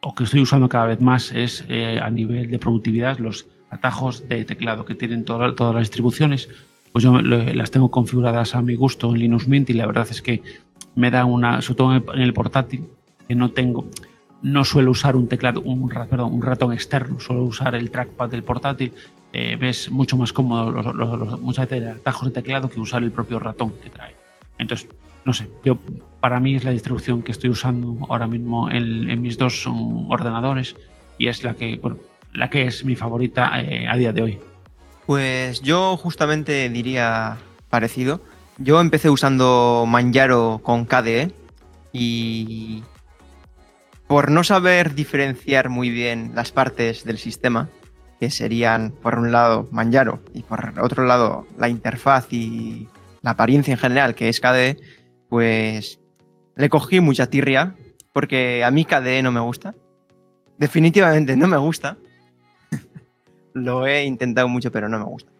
o 0.00 0.14
que 0.14 0.24
estoy 0.24 0.40
usando 0.40 0.68
cada 0.68 0.86
vez 0.86 1.00
más 1.00 1.32
es 1.32 1.64
eh, 1.68 2.00
a 2.02 2.10
nivel 2.10 2.50
de 2.50 2.58
productividad 2.58 3.18
los 3.18 3.46
atajos 3.70 4.28
de 4.28 4.44
teclado 4.44 4.84
que 4.84 4.94
tienen 4.94 5.24
todas 5.24 5.74
las 5.74 5.82
distribuciones. 5.82 6.48
Pues 6.92 7.04
yo 7.04 7.22
las 7.22 7.70
tengo 7.70 7.90
configuradas 7.90 8.54
a 8.54 8.60
mi 8.60 8.74
gusto 8.74 9.10
en 9.14 9.20
Linux 9.20 9.48
Mint 9.48 9.70
y 9.70 9.72
la 9.72 9.86
verdad 9.86 10.06
es 10.10 10.20
que 10.20 10.42
me 10.94 11.10
da 11.10 11.24
una, 11.24 11.62
sobre 11.62 11.76
todo 11.78 12.14
en 12.14 12.20
el 12.20 12.34
portátil, 12.34 12.84
que 13.26 13.34
no 13.34 13.50
tengo, 13.52 13.88
no 14.42 14.64
suelo 14.64 14.90
usar 14.90 15.16
un 15.16 15.28
teclado, 15.28 15.60
un, 15.60 15.82
un 15.82 16.42
ratón 16.42 16.72
externo, 16.72 17.20
suelo 17.20 17.44
usar 17.44 17.74
el 17.74 17.90
trackpad 17.90 18.28
del 18.28 18.42
portátil. 18.42 18.92
Eh, 19.32 19.56
ves 19.58 19.90
mucho 19.90 20.16
más 20.18 20.32
cómodo 20.32 20.70
los, 20.70 20.94
los, 20.94 21.40
muchas 21.40 21.68
veces 21.68 21.96
atajos 21.96 22.28
de 22.28 22.34
teclado 22.34 22.68
que 22.68 22.80
usar 22.80 23.02
el 23.02 23.12
propio 23.12 23.38
ratón 23.38 23.72
que 23.82 23.88
trae. 23.88 24.14
Entonces, 24.58 24.88
no 25.24 25.32
sé, 25.32 25.48
yo 25.64 25.78
para 26.20 26.40
mí 26.40 26.56
es 26.56 26.64
la 26.64 26.72
distribución 26.72 27.22
que 27.22 27.32
estoy 27.32 27.50
usando 27.50 27.96
ahora 28.08 28.26
mismo 28.26 28.70
en, 28.70 29.20
mis 29.22 29.38
dos 29.38 29.66
ordenadores 30.08 30.76
y 31.18 31.28
es 31.28 31.44
la 31.44 31.54
que, 31.54 31.80
la 32.32 32.50
que 32.50 32.66
es 32.66 32.84
mi 32.84 32.96
favorita 32.96 33.60
eh, 33.60 33.86
a 33.88 33.96
día 33.96 34.12
de 34.12 34.22
hoy. 34.22 34.38
Pues 35.06 35.62
yo 35.62 35.96
justamente 35.96 36.68
diría 36.68 37.38
parecido. 37.70 38.20
yo 38.58 38.80
empecé 38.80 39.10
usando 39.10 39.84
Manjaro 39.86 40.60
con 40.62 40.84
KDE 40.84 41.32
y 41.92 42.82
por 44.12 44.30
no 44.30 44.44
saber 44.44 44.94
diferenciar 44.94 45.70
muy 45.70 45.88
bien 45.88 46.32
las 46.34 46.52
partes 46.52 47.02
del 47.02 47.16
sistema, 47.16 47.70
que 48.20 48.30
serían 48.30 48.90
por 48.90 49.18
un 49.18 49.32
lado 49.32 49.70
Manjaro 49.70 50.20
y 50.34 50.42
por 50.42 50.78
otro 50.82 51.06
lado 51.06 51.46
la 51.56 51.70
interfaz 51.70 52.30
y 52.30 52.88
la 53.22 53.30
apariencia 53.30 53.72
en 53.72 53.78
general, 53.78 54.14
que 54.14 54.28
es 54.28 54.38
KDE, 54.38 54.76
pues 55.30 55.98
le 56.56 56.68
cogí 56.68 57.00
mucha 57.00 57.30
tirria 57.30 57.74
porque 58.12 58.62
a 58.62 58.70
mí 58.70 58.84
KDE 58.84 59.22
no 59.22 59.32
me 59.32 59.40
gusta. 59.40 59.74
Definitivamente 60.58 61.34
no 61.34 61.46
me 61.46 61.56
gusta. 61.56 61.96
Lo 63.54 63.86
he 63.86 64.04
intentado 64.04 64.46
mucho, 64.46 64.70
pero 64.70 64.90
no 64.90 64.98
me 64.98 65.06
gusta. 65.06 65.32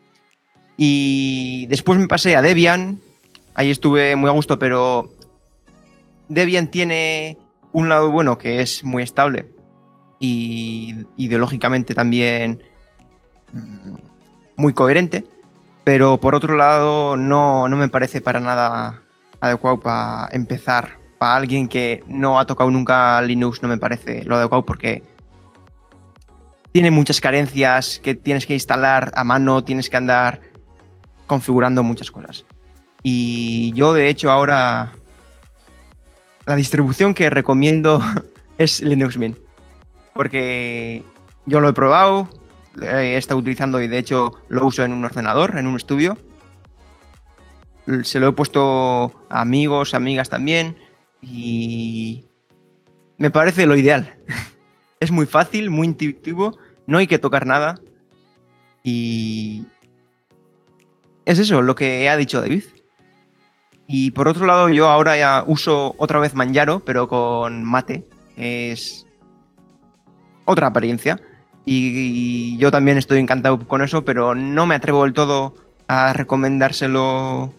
Y 0.78 1.66
después 1.66 1.98
me 1.98 2.08
pasé 2.08 2.36
a 2.36 2.40
Debian. 2.40 3.00
Ahí 3.52 3.70
estuve 3.70 4.16
muy 4.16 4.30
a 4.30 4.32
gusto, 4.32 4.58
pero 4.58 5.12
Debian 6.30 6.70
tiene 6.70 7.36
un 7.72 7.88
lado 7.88 8.10
bueno 8.10 8.38
que 8.38 8.60
es 8.60 8.84
muy 8.84 9.02
estable 9.02 9.52
y 10.18 11.06
ideológicamente 11.16 11.94
también 11.94 12.62
mm, 13.52 13.94
muy 14.56 14.72
coherente, 14.72 15.24
pero 15.84 16.18
por 16.18 16.34
otro 16.34 16.56
lado 16.56 17.16
no, 17.16 17.68
no 17.68 17.76
me 17.76 17.88
parece 17.88 18.20
para 18.20 18.40
nada 18.40 19.02
adecuado 19.40 19.80
para 19.80 20.28
empezar. 20.32 21.00
Para 21.18 21.36
alguien 21.36 21.68
que 21.68 22.02
no 22.06 22.38
ha 22.38 22.46
tocado 22.46 22.70
nunca 22.70 23.20
Linux 23.22 23.62
no 23.62 23.68
me 23.68 23.78
parece 23.78 24.24
lo 24.24 24.36
adecuado 24.36 24.64
porque 24.64 25.02
tiene 26.72 26.90
muchas 26.90 27.20
carencias 27.20 28.00
que 28.02 28.14
tienes 28.14 28.46
que 28.46 28.54
instalar 28.54 29.12
a 29.14 29.24
mano, 29.24 29.62
tienes 29.62 29.90
que 29.90 29.96
andar 29.96 30.40
configurando 31.26 31.82
muchas 31.82 32.10
cosas. 32.10 32.44
Y 33.02 33.72
yo 33.74 33.92
de 33.92 34.08
hecho 34.08 34.30
ahora 34.30 34.92
la 36.46 36.56
distribución 36.56 37.14
que 37.14 37.30
recomiendo 37.30 38.00
es 38.58 38.80
Linux 38.82 39.16
Mint. 39.16 39.38
Porque 40.14 41.02
yo 41.46 41.60
lo 41.60 41.68
he 41.68 41.72
probado, 41.72 42.28
he 42.80 43.16
estado 43.16 43.40
utilizando 43.40 43.80
y 43.80 43.88
de 43.88 43.98
hecho 43.98 44.34
lo 44.48 44.66
uso 44.66 44.84
en 44.84 44.92
un 44.92 45.04
ordenador, 45.04 45.58
en 45.58 45.66
un 45.66 45.76
estudio. 45.76 46.18
Se 48.02 48.20
lo 48.20 48.28
he 48.28 48.32
puesto 48.32 49.12
a 49.28 49.40
amigos, 49.40 49.94
amigas 49.94 50.28
también 50.28 50.76
y 51.20 52.24
me 53.18 53.30
parece 53.30 53.66
lo 53.66 53.76
ideal. 53.76 54.14
es 55.00 55.10
muy 55.10 55.26
fácil, 55.26 55.70
muy 55.70 55.86
intuitivo, 55.86 56.58
no 56.86 56.98
hay 56.98 57.06
que 57.06 57.18
tocar 57.18 57.46
nada 57.46 57.80
y 58.84 59.64
es 61.24 61.38
eso 61.38 61.62
lo 61.62 61.74
que 61.74 62.08
ha 62.08 62.16
dicho 62.16 62.40
David. 62.40 62.64
Y 63.86 64.12
por 64.12 64.28
otro 64.28 64.46
lado, 64.46 64.68
yo 64.68 64.88
ahora 64.88 65.16
ya 65.16 65.44
uso 65.46 65.94
otra 65.98 66.18
vez 66.18 66.34
Manjaro, 66.34 66.80
pero 66.80 67.08
con 67.08 67.64
mate. 67.64 68.06
Es 68.36 69.06
otra 70.44 70.68
apariencia. 70.68 71.20
Y, 71.64 72.56
yo 72.58 72.70
también 72.70 72.98
estoy 72.98 73.18
encantado 73.20 73.58
con 73.66 73.82
eso, 73.82 74.04
pero 74.04 74.34
no 74.34 74.66
me 74.66 74.74
atrevo 74.74 75.04
del 75.04 75.12
todo 75.12 75.54
a 75.86 76.12
recomendárselo 76.12 77.52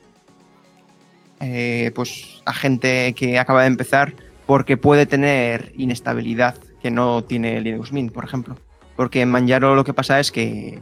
eh, 1.39 1.91
pues, 1.95 2.41
a 2.45 2.53
gente 2.53 3.13
que 3.13 3.39
acaba 3.39 3.61
de 3.61 3.67
empezar 3.67 4.13
porque 4.45 4.77
puede 4.77 5.05
tener 5.05 5.71
inestabilidad 5.77 6.55
que 6.81 6.91
no 6.91 7.23
tiene 7.23 7.61
Linux 7.61 7.91
Mint, 7.91 8.11
por 8.11 8.25
ejemplo. 8.25 8.57
Porque 8.95 9.21
en 9.21 9.31
Manjaro 9.31 9.75
lo 9.75 9.83
que 9.83 9.93
pasa 9.93 10.19
es 10.19 10.31
que 10.31 10.81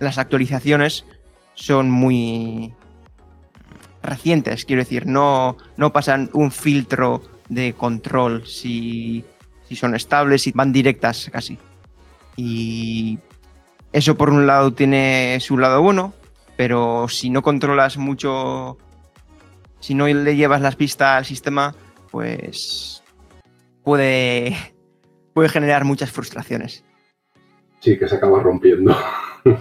las 0.00 0.18
actualizaciones 0.18 1.04
son 1.54 1.90
muy 1.90 2.72
recientes, 4.02 4.64
quiero 4.64 4.82
decir, 4.82 5.06
no, 5.06 5.56
no 5.76 5.92
pasan 5.92 6.30
un 6.32 6.50
filtro 6.50 7.22
de 7.48 7.72
control 7.72 8.46
si, 8.46 9.24
si 9.68 9.76
son 9.76 9.94
estables 9.94 10.46
y 10.46 10.52
van 10.52 10.72
directas 10.72 11.30
casi. 11.32 11.58
Y 12.36 13.18
eso 13.92 14.16
por 14.16 14.30
un 14.30 14.46
lado 14.46 14.72
tiene 14.72 15.38
su 15.40 15.58
lado 15.58 15.82
bueno, 15.82 16.14
pero 16.56 17.08
si 17.08 17.30
no 17.30 17.42
controlas 17.42 17.96
mucho, 17.96 18.78
si 19.80 19.94
no 19.94 20.06
le 20.06 20.36
llevas 20.36 20.60
las 20.60 20.76
pistas 20.76 21.18
al 21.18 21.24
sistema, 21.24 21.74
pues 22.10 23.02
puede, 23.82 24.56
puede 25.34 25.48
generar 25.48 25.84
muchas 25.84 26.10
frustraciones. 26.10 26.84
Sí, 27.80 27.98
que 27.98 28.08
se 28.08 28.16
acaba 28.16 28.42
rompiendo. 28.42 28.96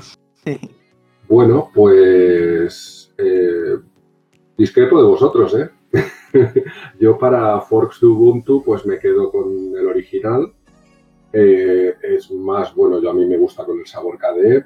Bueno, 1.30 1.70
pues 1.74 3.14
eh, 3.18 3.80
discrepo 4.58 4.98
de 5.00 5.08
vosotros, 5.08 5.56
¿eh? 5.56 5.70
Yo 7.00 7.18
para 7.18 7.62
Forks 7.62 8.02
de 8.02 8.08
Ubuntu 8.08 8.64
pues 8.64 8.86
me 8.86 9.00
quedo 9.00 9.32
con 9.32 9.76
el 9.78 9.88
original. 9.88 10.52
Eh, 11.32 11.94
es 12.02 12.32
más, 12.32 12.74
bueno, 12.74 13.02
yo 13.02 13.10
a 13.10 13.14
mí 13.14 13.26
me 13.26 13.38
gusta 13.38 13.66
con 13.66 13.80
el 13.80 13.86
sabor 13.86 14.18
KDE 14.18 14.64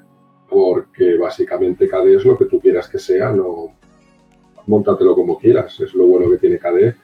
porque 0.48 1.16
básicamente 1.16 1.88
KDE 1.88 2.16
es 2.16 2.24
lo 2.24 2.38
que 2.38 2.44
tú 2.44 2.60
quieras 2.60 2.88
que 2.88 2.98
sea, 2.98 3.32
no 3.32 3.72
montatelo 4.66 5.14
como 5.14 5.38
quieras, 5.38 5.80
es 5.80 5.92
lo 5.94 6.06
bueno 6.06 6.30
que 6.30 6.38
tiene 6.38 6.58
KDE. 6.58 6.94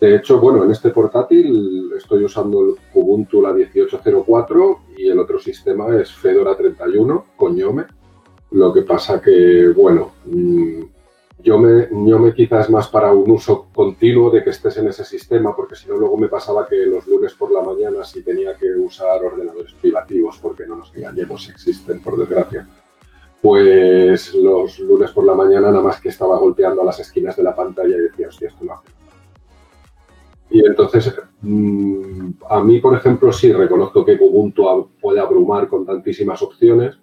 De 0.00 0.16
hecho, 0.16 0.40
bueno, 0.40 0.64
en 0.64 0.70
este 0.70 0.90
portátil 0.90 1.92
estoy 1.96 2.24
usando 2.24 2.76
Ubuntu 2.94 3.42
la 3.42 3.52
1804 3.52 4.80
y 4.96 5.08
el 5.08 5.18
otro 5.18 5.38
sistema 5.38 5.94
es 5.96 6.12
Fedora 6.12 6.56
31 6.56 7.26
con 7.36 7.56
Yome. 7.56 7.84
Lo 8.52 8.72
que 8.72 8.82
pasa 8.82 9.20
que, 9.20 9.68
bueno, 9.74 10.12
mm, 10.26 10.82
yo 11.38 11.58
me, 11.58 11.88
yo 11.90 12.18
me 12.18 12.34
quizás 12.34 12.68
más 12.68 12.88
para 12.88 13.12
un 13.12 13.30
uso 13.30 13.68
continuo 13.72 14.30
de 14.30 14.42
que 14.42 14.50
estés 14.50 14.76
en 14.78 14.88
ese 14.88 15.04
sistema, 15.04 15.54
porque 15.54 15.76
si 15.76 15.88
no 15.88 15.96
luego 15.96 16.16
me 16.16 16.28
pasaba 16.28 16.66
que 16.66 16.76
los 16.86 17.06
lunes 17.06 17.34
por 17.34 17.52
la 17.52 17.62
mañana 17.62 18.04
sí 18.04 18.22
tenía 18.22 18.56
que 18.56 18.70
usar 18.70 19.24
ordenadores 19.24 19.72
privativos, 19.74 20.38
porque 20.42 20.66
no 20.66 20.76
nos 20.76 20.94
engañemos, 20.94 21.48
existen, 21.48 22.00
por 22.00 22.18
desgracia. 22.18 22.66
Pues 23.40 24.34
los 24.34 24.80
lunes 24.80 25.12
por 25.12 25.24
la 25.24 25.34
mañana 25.34 25.70
nada 25.70 25.80
más 25.80 26.00
que 26.00 26.08
estaba 26.08 26.38
golpeando 26.38 26.82
a 26.82 26.84
las 26.84 26.98
esquinas 26.98 27.36
de 27.36 27.44
la 27.44 27.54
pantalla 27.54 27.96
y 27.96 28.00
decía, 28.00 28.28
hostia, 28.28 28.48
esto 28.48 28.64
no 28.64 28.74
hace 28.74 28.98
y 30.50 30.64
entonces, 30.64 31.14
mm, 31.42 32.30
a 32.48 32.62
mí, 32.62 32.80
por 32.80 32.96
ejemplo, 32.96 33.32
sí 33.32 33.52
reconozco 33.52 34.04
que 34.04 34.18
Ubuntu 34.18 34.90
puede 35.00 35.20
abrumar 35.20 35.68
con 35.68 35.84
tantísimas 35.84 36.40
opciones, 36.42 36.98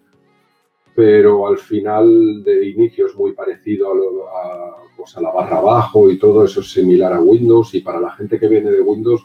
pero 0.96 1.48
al 1.48 1.58
final 1.58 2.44
de 2.44 2.70
inicio 2.70 3.08
es 3.08 3.16
muy 3.16 3.34
parecido 3.34 3.92
a, 3.92 4.78
pues 4.96 5.16
a, 5.18 5.22
la 5.22 5.32
barra 5.32 5.58
abajo 5.58 6.10
y 6.10 6.18
todo 6.18 6.46
eso 6.46 6.62
es 6.62 6.72
similar 6.72 7.12
a 7.14 7.20
Windows 7.20 7.76
y 7.76 7.82
para 7.82 8.00
la 8.00 8.12
gente 8.12 8.40
que 8.40 8.48
viene 8.48 8.72
de 8.72 8.82
Windows 8.82 9.22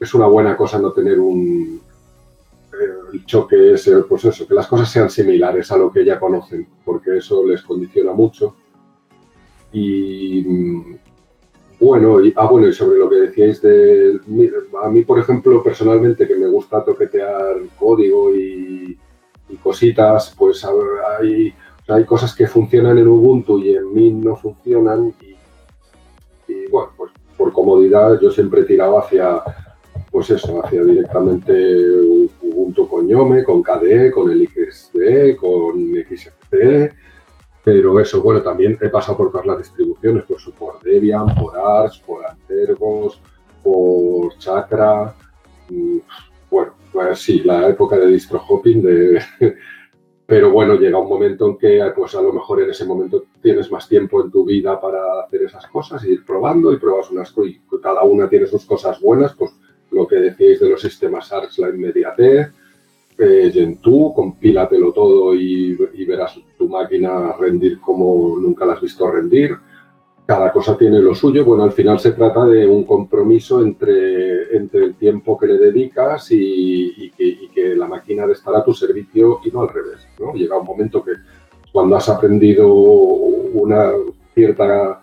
es 0.00 0.14
una 0.14 0.26
buena 0.26 0.56
cosa 0.56 0.78
no 0.80 0.92
tener 0.92 1.20
un 1.20 1.80
el 3.12 3.24
choque 3.26 3.74
ese, 3.74 3.96
pues 4.04 4.24
eso, 4.24 4.46
que 4.46 4.54
las 4.54 4.66
cosas 4.66 4.90
sean 4.90 5.10
similares 5.10 5.70
a 5.70 5.76
lo 5.76 5.90
que 5.90 6.04
ya 6.04 6.18
conocen, 6.18 6.66
porque 6.84 7.18
eso 7.18 7.46
les 7.46 7.62
condiciona 7.62 8.12
mucho. 8.12 8.54
Y 9.72 10.44
bueno, 11.78 12.24
y, 12.24 12.32
ah, 12.36 12.46
bueno, 12.46 12.68
y 12.68 12.72
sobre 12.72 12.98
lo 12.98 13.08
que 13.08 13.16
decíais 13.16 13.60
de, 13.62 14.20
a 14.82 14.88
mí, 14.88 15.02
por 15.02 15.18
ejemplo, 15.18 15.62
personalmente, 15.62 16.26
que 16.26 16.36
me 16.36 16.46
gusta 16.46 16.84
toquetear 16.84 17.56
código 17.78 18.34
y 18.34 18.98
y 19.50 19.56
cositas, 19.56 20.34
pues 20.36 20.64
hay, 21.18 21.52
hay 21.88 22.04
cosas 22.04 22.34
que 22.34 22.46
funcionan 22.46 22.98
en 22.98 23.08
Ubuntu 23.08 23.58
y 23.58 23.74
en 23.74 23.92
Mint 23.92 24.24
no 24.24 24.36
funcionan 24.36 25.14
y, 25.20 25.36
bueno, 26.70 26.90
pues 26.96 27.12
por 27.36 27.52
comodidad 27.52 28.20
yo 28.20 28.30
siempre 28.30 28.60
he 28.60 28.64
tirado 28.64 28.98
hacia, 28.98 29.42
pues 30.10 30.30
eso, 30.30 30.64
hacia 30.64 30.84
directamente 30.84 31.52
Ubuntu 32.42 32.88
con 32.88 33.08
Yome, 33.08 33.44
con 33.44 33.62
KDE, 33.62 34.10
con 34.10 34.30
el 34.30 34.46
XDE, 34.48 35.36
con 35.36 35.94
XFCE, 35.94 36.92
pero 37.64 38.00
eso, 38.00 38.22
bueno, 38.22 38.42
también 38.42 38.78
he 38.80 38.88
pasado 38.88 39.18
por 39.18 39.30
todas 39.30 39.46
las 39.46 39.58
distribuciones, 39.58 40.24
pues 40.26 40.44
por 40.58 40.80
Debian, 40.82 41.34
por 41.34 41.58
Arch, 41.58 42.02
por 42.04 42.26
Antergos, 42.26 43.20
por 43.62 44.36
Chakra, 44.38 45.14
mm, 45.68 45.98
pues 46.92 47.18
sí, 47.20 47.40
la 47.44 47.68
época 47.68 47.96
de 47.98 48.06
distro 48.06 48.42
hopping, 48.46 48.82
de... 48.82 49.22
pero 50.26 50.50
bueno, 50.50 50.74
llega 50.74 50.98
un 50.98 51.08
momento 51.08 51.46
en 51.48 51.58
que 51.58 51.92
pues 51.94 52.14
a 52.14 52.22
lo 52.22 52.32
mejor 52.32 52.62
en 52.62 52.70
ese 52.70 52.84
momento 52.84 53.24
tienes 53.42 53.70
más 53.70 53.88
tiempo 53.88 54.22
en 54.22 54.30
tu 54.30 54.44
vida 54.44 54.80
para 54.80 55.22
hacer 55.22 55.42
esas 55.42 55.66
cosas, 55.66 56.04
y 56.04 56.12
ir 56.12 56.24
probando 56.24 56.72
y 56.72 56.78
pruebas 56.78 57.10
unas 57.10 57.34
y 57.44 57.60
cada 57.82 58.02
una 58.04 58.28
tiene 58.28 58.46
sus 58.46 58.64
cosas 58.64 59.00
buenas, 59.00 59.34
pues 59.34 59.52
lo 59.90 60.06
que 60.06 60.16
decíais 60.16 60.60
de 60.60 60.68
los 60.68 60.80
sistemas 60.80 61.32
ARCS, 61.32 61.58
la 61.58 61.70
inmediatez, 61.70 62.52
eh, 63.18 63.50
Gentoo, 63.52 64.14
compílatelo 64.14 64.92
todo 64.92 65.34
y, 65.34 65.76
y 65.94 66.04
verás 66.04 66.40
tu 66.56 66.68
máquina 66.68 67.32
rendir 67.38 67.80
como 67.80 68.38
nunca 68.38 68.64
la 68.64 68.74
has 68.74 68.80
visto 68.80 69.10
rendir 69.10 69.56
cada 70.30 70.52
cosa 70.52 70.78
tiene 70.78 71.00
lo 71.00 71.12
suyo. 71.12 71.44
Bueno, 71.44 71.64
al 71.64 71.72
final 71.72 71.98
se 71.98 72.12
trata 72.12 72.44
de 72.44 72.64
un 72.64 72.84
compromiso 72.84 73.62
entre, 73.62 74.56
entre 74.56 74.84
el 74.84 74.94
tiempo 74.94 75.36
que 75.36 75.48
le 75.48 75.58
dedicas 75.58 76.28
y, 76.30 77.10
que, 77.52 77.74
la 77.74 77.88
máquina 77.88 78.28
de 78.28 78.34
estar 78.34 78.54
a 78.54 78.62
tu 78.62 78.72
servicio 78.72 79.40
y 79.44 79.50
no 79.50 79.62
al 79.62 79.70
revés. 79.70 80.06
¿no? 80.20 80.32
Llega 80.32 80.56
un 80.56 80.64
momento 80.64 81.02
que 81.02 81.14
cuando 81.72 81.96
has 81.96 82.08
aprendido 82.08 82.72
una, 82.72 83.90
cierta 84.32 85.02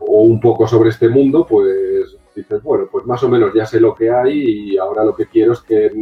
o 0.00 0.22
un 0.22 0.40
poco 0.40 0.66
sobre 0.66 0.90
este 0.90 1.08
mundo, 1.08 1.46
pues 1.48 2.16
dices, 2.34 2.60
bueno, 2.60 2.88
pues 2.90 3.06
más 3.06 3.22
o 3.22 3.28
menos 3.28 3.54
ya 3.54 3.66
sé 3.66 3.78
lo 3.78 3.94
que 3.94 4.10
hay 4.10 4.72
y 4.72 4.78
ahora 4.78 5.04
lo 5.04 5.14
que 5.14 5.26
quiero 5.26 5.52
es 5.52 5.60
que, 5.60 5.92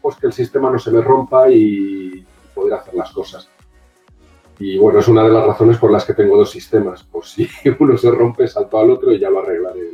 pues 0.00 0.16
que 0.16 0.26
el 0.26 0.32
sistema 0.32 0.68
no 0.68 0.80
se 0.80 0.90
me 0.90 1.00
rompa 1.00 1.48
y 1.48 2.26
poder 2.56 2.74
hacer 2.74 2.94
las 2.94 3.12
cosas. 3.12 3.48
Y 4.64 4.78
bueno, 4.78 5.00
es 5.00 5.08
una 5.08 5.24
de 5.24 5.30
las 5.30 5.44
razones 5.44 5.76
por 5.76 5.90
las 5.90 6.04
que 6.04 6.14
tengo 6.14 6.36
dos 6.36 6.52
sistemas. 6.52 7.02
Pues 7.02 7.30
si 7.30 7.48
uno 7.80 7.98
se 7.98 8.12
rompe, 8.12 8.46
salto 8.46 8.78
al 8.78 8.90
otro 8.92 9.12
y 9.12 9.18
ya 9.18 9.28
lo 9.28 9.40
arreglaré 9.40 9.90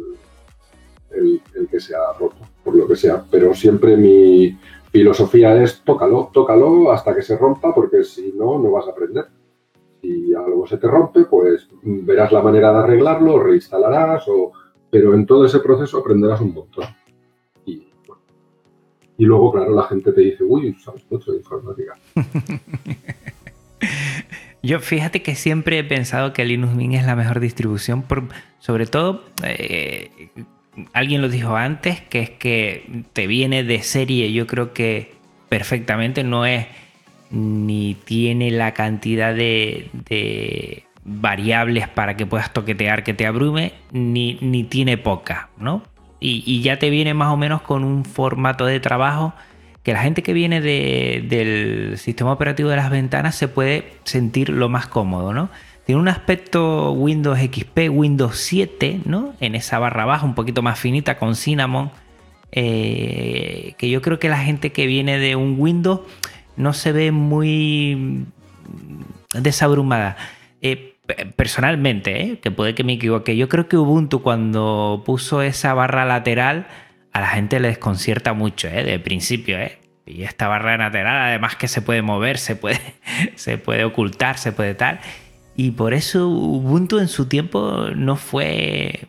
el, 1.11 1.41
el, 1.55 1.69
que 1.69 1.81
se 1.81 1.97
ha 1.97 2.13
roto, 2.13 2.37
por 2.63 2.75
lo 2.75 2.87
que 2.87 2.95
sea. 2.95 3.25
Pero 3.31 3.55
siempre 3.55 3.97
mi 3.97 4.59
filosofía 4.93 5.61
es 5.63 5.81
tócalo, 5.83 6.31
tócalo 6.35 6.93
hasta 6.93 7.15
que 7.15 7.23
se 7.23 7.39
rompa, 7.39 7.75
porque 7.75 8.05
si 8.05 8.35
no, 8.37 8.59
no 8.59 8.71
vas 8.71 8.87
a 8.87 8.91
aprender. 8.91 9.25
Si 10.03 10.35
algo 10.35 10.67
se 10.67 10.77
te 10.77 10.87
rompe, 10.87 11.25
pues 11.25 11.67
verás 11.83 12.31
la 12.31 12.43
manera 12.43 12.71
de 12.71 12.79
arreglarlo, 12.81 13.43
reinstalarás, 13.43 14.29
o... 14.29 14.53
pero 14.91 15.15
en 15.15 15.25
todo 15.25 15.47
ese 15.47 15.61
proceso 15.61 15.99
aprenderás 15.99 16.43
un 16.43 16.53
montón. 16.53 16.85
Y, 17.65 17.89
y 19.17 19.25
luego, 19.25 19.51
claro, 19.51 19.75
la 19.75 19.85
gente 19.85 20.13
te 20.13 20.21
dice, 20.21 20.45
uy, 20.45 20.77
sabes 20.79 21.07
mucho 21.11 21.33
de 21.33 21.39
informática. 21.39 21.99
Yo 24.69 24.81
fíjate 24.81 25.23
que 25.23 25.35
siempre 25.35 25.79
he 25.79 25.85
pensado 25.85 26.35
que 26.35 26.45
Linux 26.45 26.75
Mint 26.75 26.93
es 26.93 27.07
la 27.07 27.17
mejor 27.17 27.41
distribución, 27.41 28.03
por, 28.03 28.29
sobre 28.59 28.85
todo, 28.85 29.25
eh, 29.43 30.29
alguien 30.93 31.23
lo 31.23 31.31
dijo 31.31 31.57
antes, 31.57 32.03
que 32.03 32.21
es 32.21 32.29
que 32.29 33.05
te 33.15 33.27
viene 33.27 33.65
de 33.65 33.83
serie, 33.83 34.31
yo 34.31 34.47
creo 34.47 34.75
que 34.75 35.15
perfectamente, 35.49 36.23
no 36.23 36.45
es 36.45 36.67
ni 37.31 37.95
tiene 37.95 38.51
la 38.51 38.75
cantidad 38.75 39.35
de, 39.35 40.85
variables 41.03 41.89
para 41.89 42.19
que 42.19 42.27
puedas 42.27 42.53
toquetear 42.53 43.05
que 43.05 43.15
te 43.15 43.25
abrume, 43.25 43.73
ni, 43.91 44.37
ni 44.43 44.65
tiene 44.65 44.99
poca, 44.99 45.49
¿no? 45.57 45.83
Y, 46.21 46.43
y, 46.45 46.61
ya 46.61 46.79
te 46.79 46.91
viene 46.91 47.15
más 47.15 47.33
o 47.33 47.39
menos 47.39 47.63
con 47.63 47.85
un 47.85 48.05
formato 48.05 48.67
de 48.67 48.81
trabajo 48.81 49.33
que 49.89 49.95
la 49.95 50.03
gente 50.03 50.23
que 50.23 50.35
viene 50.35 50.61
del 50.61 51.97
sistema 51.97 52.31
operativo 52.31 52.69
de 52.69 52.77
las 52.77 52.91
ventanas 52.91 53.35
se 53.35 53.49
puede 53.49 53.95
sentir 54.05 54.51
lo 54.51 54.69
más 54.69 54.87
cómodo, 54.87 55.33
¿no? 55.33 55.49
Tiene 55.87 55.99
un 55.99 56.09
aspecto 56.09 56.93
Windows 56.93 57.39
XP, 57.39 57.89
Windows 57.91 58.37
7, 58.37 59.01
¿no? 59.07 59.33
En 59.41 59.55
esa 59.55 59.79
barra 59.79 60.05
baja, 60.05 60.27
un 60.27 60.35
poquito 60.35 60.61
más 60.61 60.79
finita 60.79 61.17
con 61.17 61.35
Cinnamon. 61.35 61.91
Eh, 62.53 63.77
que 63.79 63.89
yo 63.89 64.03
creo 64.03 64.19
que 64.19 64.29
la 64.29 64.37
gente 64.37 64.73
que 64.73 64.85
viene 64.85 65.17
de 65.19 65.37
un 65.37 65.57
Windows 65.59 66.01
no 66.59 66.75
se 66.75 66.93
ve 66.93 67.11
muy 67.11 68.27
desabrumada. 69.33 70.19
Eh, 70.61 70.97
personalmente, 71.35 72.25
¿eh? 72.25 72.39
que 72.41 72.51
puede 72.51 72.75
que 72.75 72.85
me 72.85 72.93
equivoque, 72.93 73.39
yo 73.39 73.49
creo 73.49 73.69
que 73.69 73.79
Ubuntu 73.79 74.21
cuando 74.21 75.03
puso 75.07 75.41
esa 75.41 75.73
barra 75.73 76.05
lateral 76.05 76.67
a 77.19 77.21
la 77.21 77.29
gente 77.29 77.59
le 77.59 77.69
desconcierta 77.69 78.33
mucho, 78.33 78.69
¿eh? 78.69 78.85
De 78.85 78.99
principio, 79.01 79.59
¿eh? 79.59 79.79
Y 80.07 80.23
esta 80.23 80.47
barra 80.47 80.77
lateral, 80.77 81.21
además 81.29 81.57
que 81.57 81.67
se 81.67 81.83
puede 81.83 82.01
mover, 82.01 82.39
se 82.39 82.55
puede, 82.55 82.81
se 83.35 83.59
puede 83.59 83.85
ocultar, 83.85 84.39
se 84.39 84.53
puede 84.53 84.75
tal. 84.75 85.01
Y 85.57 85.73
por 85.73 85.95
eso 85.95 86.29
Ubuntu 86.29 86.99
en 87.01 87.09
su 87.09 87.27
tiempo 87.27 87.89
no 87.97 88.15
fue 88.15 89.09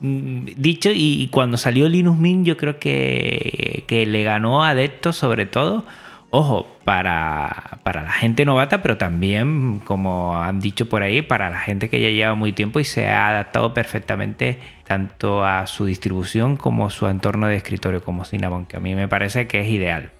mm, 0.00 0.46
dicho 0.56 0.90
y 0.94 1.28
cuando 1.32 1.56
salió 1.56 1.88
Linux 1.88 2.18
Mint 2.18 2.46
yo 2.46 2.56
creo 2.56 2.78
que, 2.78 3.82
que 3.88 4.06
le 4.06 4.22
ganó 4.22 4.62
adeptos 4.64 5.16
sobre 5.16 5.44
todo 5.44 5.84
Ojo, 6.30 6.66
para, 6.84 7.78
la 7.84 8.12
gente 8.12 8.44
novata, 8.44 8.82
pero 8.82 8.98
también, 8.98 9.80
como 9.80 10.36
han 10.36 10.60
dicho 10.60 10.86
por 10.86 11.02
ahí, 11.02 11.22
para 11.22 11.48
la 11.48 11.58
gente 11.58 11.88
que 11.88 12.02
ya 12.02 12.10
lleva 12.10 12.34
muy 12.34 12.52
tiempo 12.52 12.80
y 12.80 12.84
se 12.84 13.08
ha 13.08 13.28
adaptado 13.28 13.72
perfectamente 13.72 14.58
tanto 14.86 15.44
a 15.46 15.66
su 15.66 15.86
distribución 15.86 16.58
como 16.58 16.86
a 16.86 16.90
su 16.90 17.06
entorno 17.06 17.46
de 17.46 17.56
escritorio 17.56 18.02
como 18.04 18.26
Cinnamon, 18.26 18.66
que 18.66 18.76
a 18.76 18.80
mí 18.80 18.94
me 18.94 19.08
parece 19.08 19.46
que 19.46 19.60
es 19.60 19.68
ideal. 19.68 20.10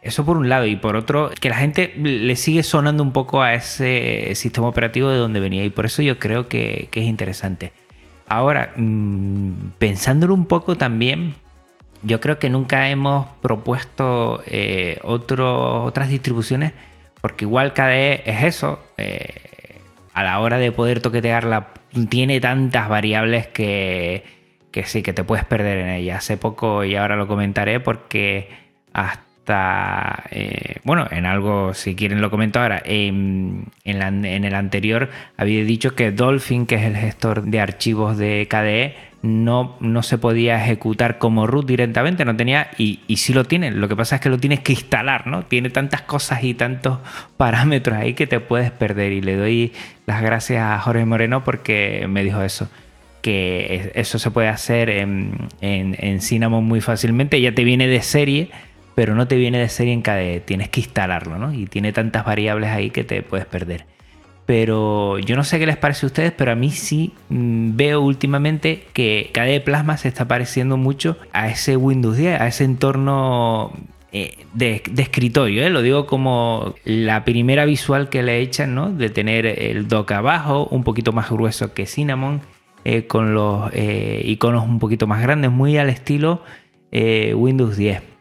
Eso 0.00 0.24
por 0.24 0.36
un 0.36 0.48
lado, 0.48 0.66
y 0.66 0.76
por 0.76 0.94
otro, 0.94 1.30
que 1.40 1.48
la 1.48 1.56
gente 1.56 1.92
le 1.96 2.36
sigue 2.36 2.62
sonando 2.62 3.02
un 3.02 3.12
poco 3.12 3.42
a 3.42 3.54
ese 3.54 4.32
sistema 4.36 4.68
operativo 4.68 5.08
de 5.10 5.18
donde 5.18 5.40
venía, 5.40 5.64
y 5.64 5.70
por 5.70 5.86
eso 5.86 6.02
yo 6.02 6.20
creo 6.20 6.48
que, 6.48 6.88
es 6.92 7.04
interesante. 7.04 7.72
Ahora, 8.28 8.72
mm, 8.76 9.72
pensándolo 9.78 10.34
un 10.34 10.46
poco 10.46 10.76
también, 10.76 11.34
yo 12.02 12.20
creo 12.20 12.38
que 12.38 12.50
nunca 12.50 12.88
hemos 12.88 13.26
propuesto 13.40 14.42
eh, 14.46 14.98
otras 15.02 16.08
distribuciones, 16.08 16.72
porque 17.20 17.44
igual 17.44 17.72
KDE 17.72 18.22
es 18.24 18.44
eso. 18.44 18.80
Eh, 18.98 19.80
a 20.12 20.22
la 20.22 20.40
hora 20.40 20.58
de 20.58 20.72
poder 20.72 21.00
toquetearla, 21.00 21.68
tiene 22.08 22.40
tantas 22.40 22.88
variables 22.88 23.46
que, 23.46 24.24
que 24.70 24.84
sí, 24.84 25.02
que 25.02 25.12
te 25.12 25.24
puedes 25.24 25.44
perder 25.44 25.78
en 25.78 25.88
ella. 25.88 26.16
Hace 26.16 26.36
poco, 26.36 26.84
y 26.84 26.96
ahora 26.96 27.16
lo 27.16 27.26
comentaré, 27.26 27.80
porque 27.80 28.50
hasta, 28.92 29.31
eh, 29.48 30.76
bueno, 30.84 31.06
en 31.10 31.26
algo, 31.26 31.74
si 31.74 31.94
quieren 31.94 32.20
lo 32.20 32.30
comento 32.30 32.60
ahora, 32.60 32.82
en, 32.84 33.66
en, 33.84 34.44
el 34.44 34.54
anterior 34.54 35.10
había 35.36 35.64
dicho 35.64 35.94
que 35.94 36.12
Dolphin, 36.12 36.66
que 36.66 36.76
es 36.76 36.82
el 36.82 36.96
gestor 36.96 37.42
de 37.42 37.60
archivos 37.60 38.16
de 38.18 38.46
KDE, 38.48 38.94
no, 39.22 39.76
no 39.80 40.02
se 40.02 40.18
podía 40.18 40.62
ejecutar 40.62 41.18
como 41.18 41.46
root 41.46 41.66
directamente, 41.66 42.24
no 42.24 42.36
tenía, 42.36 42.70
y, 42.76 43.00
sí 43.16 43.32
lo 43.32 43.44
tiene, 43.44 43.70
lo 43.70 43.88
que 43.88 43.96
pasa 43.96 44.16
es 44.16 44.20
que 44.20 44.28
lo 44.28 44.38
tienes 44.38 44.60
que 44.60 44.72
instalar, 44.72 45.26
¿no? 45.26 45.44
Tiene 45.44 45.70
tantas 45.70 46.02
cosas 46.02 46.42
y 46.42 46.54
tantos 46.54 46.98
parámetros 47.36 47.96
ahí 47.96 48.14
que 48.14 48.26
te 48.26 48.40
puedes 48.40 48.70
perder. 48.70 49.12
Y 49.12 49.20
le 49.20 49.36
doy 49.36 49.72
las 50.06 50.22
gracias 50.22 50.62
a 50.62 50.78
Jorge 50.80 51.04
Moreno 51.04 51.44
porque 51.44 52.06
me 52.08 52.24
dijo 52.24 52.42
eso 52.42 52.68
que 53.22 53.92
eso 53.94 54.18
se 54.18 54.32
puede 54.32 54.48
hacer 54.48 54.90
en, 54.90 55.48
en, 55.60 56.20
Cinnamon 56.20 56.64
muy 56.64 56.80
fácilmente, 56.80 57.40
ya 57.40 57.54
te 57.54 57.62
viene 57.62 57.86
de 57.86 58.02
serie, 58.02 58.50
pero 58.94 59.14
no 59.14 59.26
te 59.26 59.36
viene 59.36 59.58
de 59.58 59.68
serie 59.68 59.92
en 59.92 60.02
KDE, 60.02 60.40
tienes 60.40 60.68
que 60.68 60.80
instalarlo, 60.80 61.38
¿no? 61.38 61.52
Y 61.52 61.66
tiene 61.66 61.92
tantas 61.92 62.24
variables 62.24 62.70
ahí 62.70 62.90
que 62.90 63.04
te 63.04 63.22
puedes 63.22 63.46
perder. 63.46 63.86
Pero 64.44 65.18
yo 65.18 65.36
no 65.36 65.44
sé 65.44 65.58
qué 65.58 65.66
les 65.66 65.76
parece 65.76 66.04
a 66.04 66.08
ustedes, 66.08 66.32
pero 66.32 66.52
a 66.52 66.54
mí 66.54 66.70
sí 66.70 67.12
mm, 67.28 67.76
veo 67.76 68.00
últimamente 68.00 68.84
que 68.92 69.30
KDE 69.32 69.60
Plasma 69.60 69.96
se 69.96 70.08
está 70.08 70.26
pareciendo 70.26 70.76
mucho 70.76 71.16
a 71.32 71.48
ese 71.48 71.76
Windows 71.76 72.16
10, 72.16 72.40
a 72.40 72.48
ese 72.48 72.64
entorno 72.64 73.72
eh, 74.10 74.44
de, 74.52 74.82
escritorio, 74.98 75.64
¿eh? 75.64 75.70
lo 75.70 75.80
digo 75.80 76.06
como 76.06 76.74
la 76.84 77.24
primera 77.24 77.64
visual 77.64 78.08
que 78.08 78.22
le 78.22 78.40
echan, 78.40 78.74
¿no? 78.74 78.90
De 78.90 79.08
tener 79.10 79.46
el 79.46 79.88
dock 79.88 80.12
abajo, 80.12 80.66
un 80.70 80.82
poquito 80.84 81.12
más 81.12 81.30
grueso 81.30 81.72
que 81.72 81.86
Cinnamon, 81.86 82.42
eh, 82.84 83.06
con 83.06 83.32
los 83.32 83.70
iconos 83.74 84.64
un 84.64 84.80
poquito 84.80 85.06
más 85.06 85.22
grandes, 85.22 85.52
muy 85.52 85.78
al 85.78 85.88
estilo 85.88 86.42
Windows 86.92 87.76
10. 87.76 88.11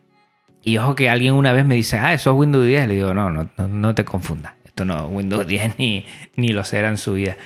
Y 0.63 0.78
ojo 0.78 0.95
que 0.95 1.10
alguien 1.10 1.34
una 1.34 1.54
vez 1.54 1.65
me 1.65 1.76
dice, 1.76 1.97
ah, 1.97 2.13
eso 2.13 2.32
es 2.32 2.38
Windows 2.38 2.65
10, 2.65 2.88
le 2.88 2.95
digo, 2.95 3.13
no, 3.13 3.30
no, 3.32 3.50
no 3.58 3.95
te 3.95 4.06
confundas 4.06 4.54
no, 4.86 5.08
Windows 5.08 5.47
10 5.47 5.80
ni, 5.80 6.06
ni 6.36 6.50
lo 6.50 6.63
será 6.63 6.89
en 6.89 6.97
su 6.97 7.13
vida. 7.13 7.38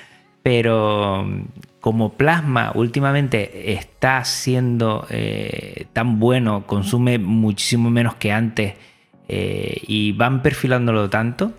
Pero 0.42 1.24
mm, 1.24 1.42
como 1.80 2.14
Plasma 2.14 2.72
últimamente 2.74 3.72
está 3.72 4.24
siendo 4.24 5.06
eh, 5.10 5.86
tan 5.92 6.18
bueno, 6.18 6.66
consume 6.66 7.18
muchísimo 7.18 7.90
menos 7.90 8.14
que 8.16 8.32
antes 8.32 8.74
eh, 9.28 9.80
y 9.86 10.12
van 10.12 10.42
perfilándolo 10.42 11.10
tanto, 11.10 11.52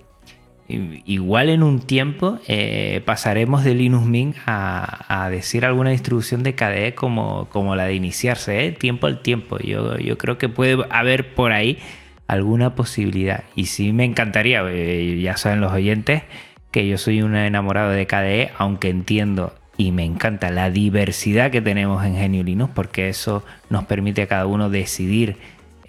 igual 0.68 1.50
en 1.50 1.64
un 1.64 1.80
tiempo 1.80 2.40
eh, 2.48 3.02
pasaremos 3.06 3.64
de 3.64 3.74
Linux 3.74 4.06
Mint 4.06 4.36
a, 4.46 5.30
decir 5.32 5.66
alguna 5.66 5.92
distribución 5.92 6.44
de 6.44 6.56
KDE 6.56 6.94
como, 6.96 7.48
como 7.50 7.76
la 7.76 7.86
de 7.86 7.96
iniciarse, 7.96 8.72
tiempo 8.72 9.08
al 9.08 9.22
tiempo. 9.22 9.60
Yo, 9.60 9.98
yo 9.98 10.18
creo 10.18 10.38
que 10.38 10.50
puede 10.50 10.86
haber 10.90 11.34
por 11.34 11.52
ahí 11.52 11.80
alguna 12.28 12.76
posibilidad. 12.76 13.44
Y 13.56 13.66
sí 13.66 13.94
me 13.94 14.06
encantaría, 14.06 14.64
eh, 14.70 15.20
ya 15.22 15.38
saben 15.38 15.62
los 15.62 15.72
oyentes, 15.72 16.24
que 16.72 16.88
yo 16.88 16.98
soy 16.98 17.22
un 17.22 17.36
enamorado 17.36 17.92
de 17.92 18.06
KDE, 18.06 18.52
aunque 18.58 18.90
entiendo 18.90 19.54
y 19.78 19.92
me 19.92 20.04
encanta 20.04 20.50
la 20.50 20.70
diversidad 20.72 21.52
que 21.52 21.62
tenemos 21.62 22.04
en 22.04 22.16
Genio 22.16 22.44
Linux, 22.44 22.72
porque 22.74 23.10
eso 23.10 23.44
nos 23.70 23.86
permite 23.86 24.24
a 24.24 24.28
cada 24.28 24.48
uno 24.48 24.70
decidir 24.70 25.38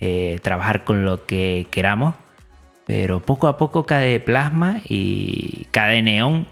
eh, 0.01 0.39
trabajar 0.43 0.85
con 0.85 1.05
lo 1.05 1.25
que 1.27 1.67
queramos. 1.71 2.15
Pero 2.89 3.21
poco 3.21 3.49
a 3.49 3.59
poco 3.59 3.85
KDE 3.85 4.19
Plasma 4.21 4.81
y 4.89 5.67
KDE 5.73 6.03
Neon 6.03 6.47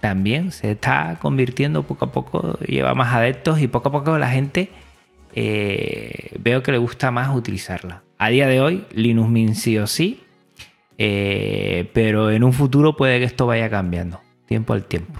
también 0.00 0.52
se 0.52 0.72
está 0.72 1.18
convirtiendo 1.20 1.84
poco 1.84 2.04
a 2.04 2.12
poco, 2.12 2.58
lleva 2.58 2.94
más 2.94 3.14
adeptos 3.14 3.60
y 3.60 3.66
poco 3.66 3.88
a 3.88 3.92
poco 3.92 4.18
la 4.18 4.28
gente 4.28 4.68
eh, 5.34 6.36
veo 6.38 6.62
que 6.62 6.72
le 6.72 6.76
gusta 6.78 7.10
más 7.10 7.34
utilizarla. 7.34 8.02
A 8.18 8.28
día 8.28 8.46
de 8.46 8.60
hoy, 8.60 8.84
Linux 8.92 9.30
Mint 9.30 9.54
sí 9.54 9.78
o 9.78 9.86
sí, 9.86 10.20
eh, 10.98 11.88
pero 11.94 12.30
en 12.30 12.44
un 12.44 12.52
futuro 12.52 12.94
puede 12.94 13.18
que 13.18 13.24
esto 13.24 13.46
vaya 13.46 13.70
cambiando, 13.70 14.20
tiempo 14.46 14.74
al 14.74 14.84
tiempo. 14.84 15.18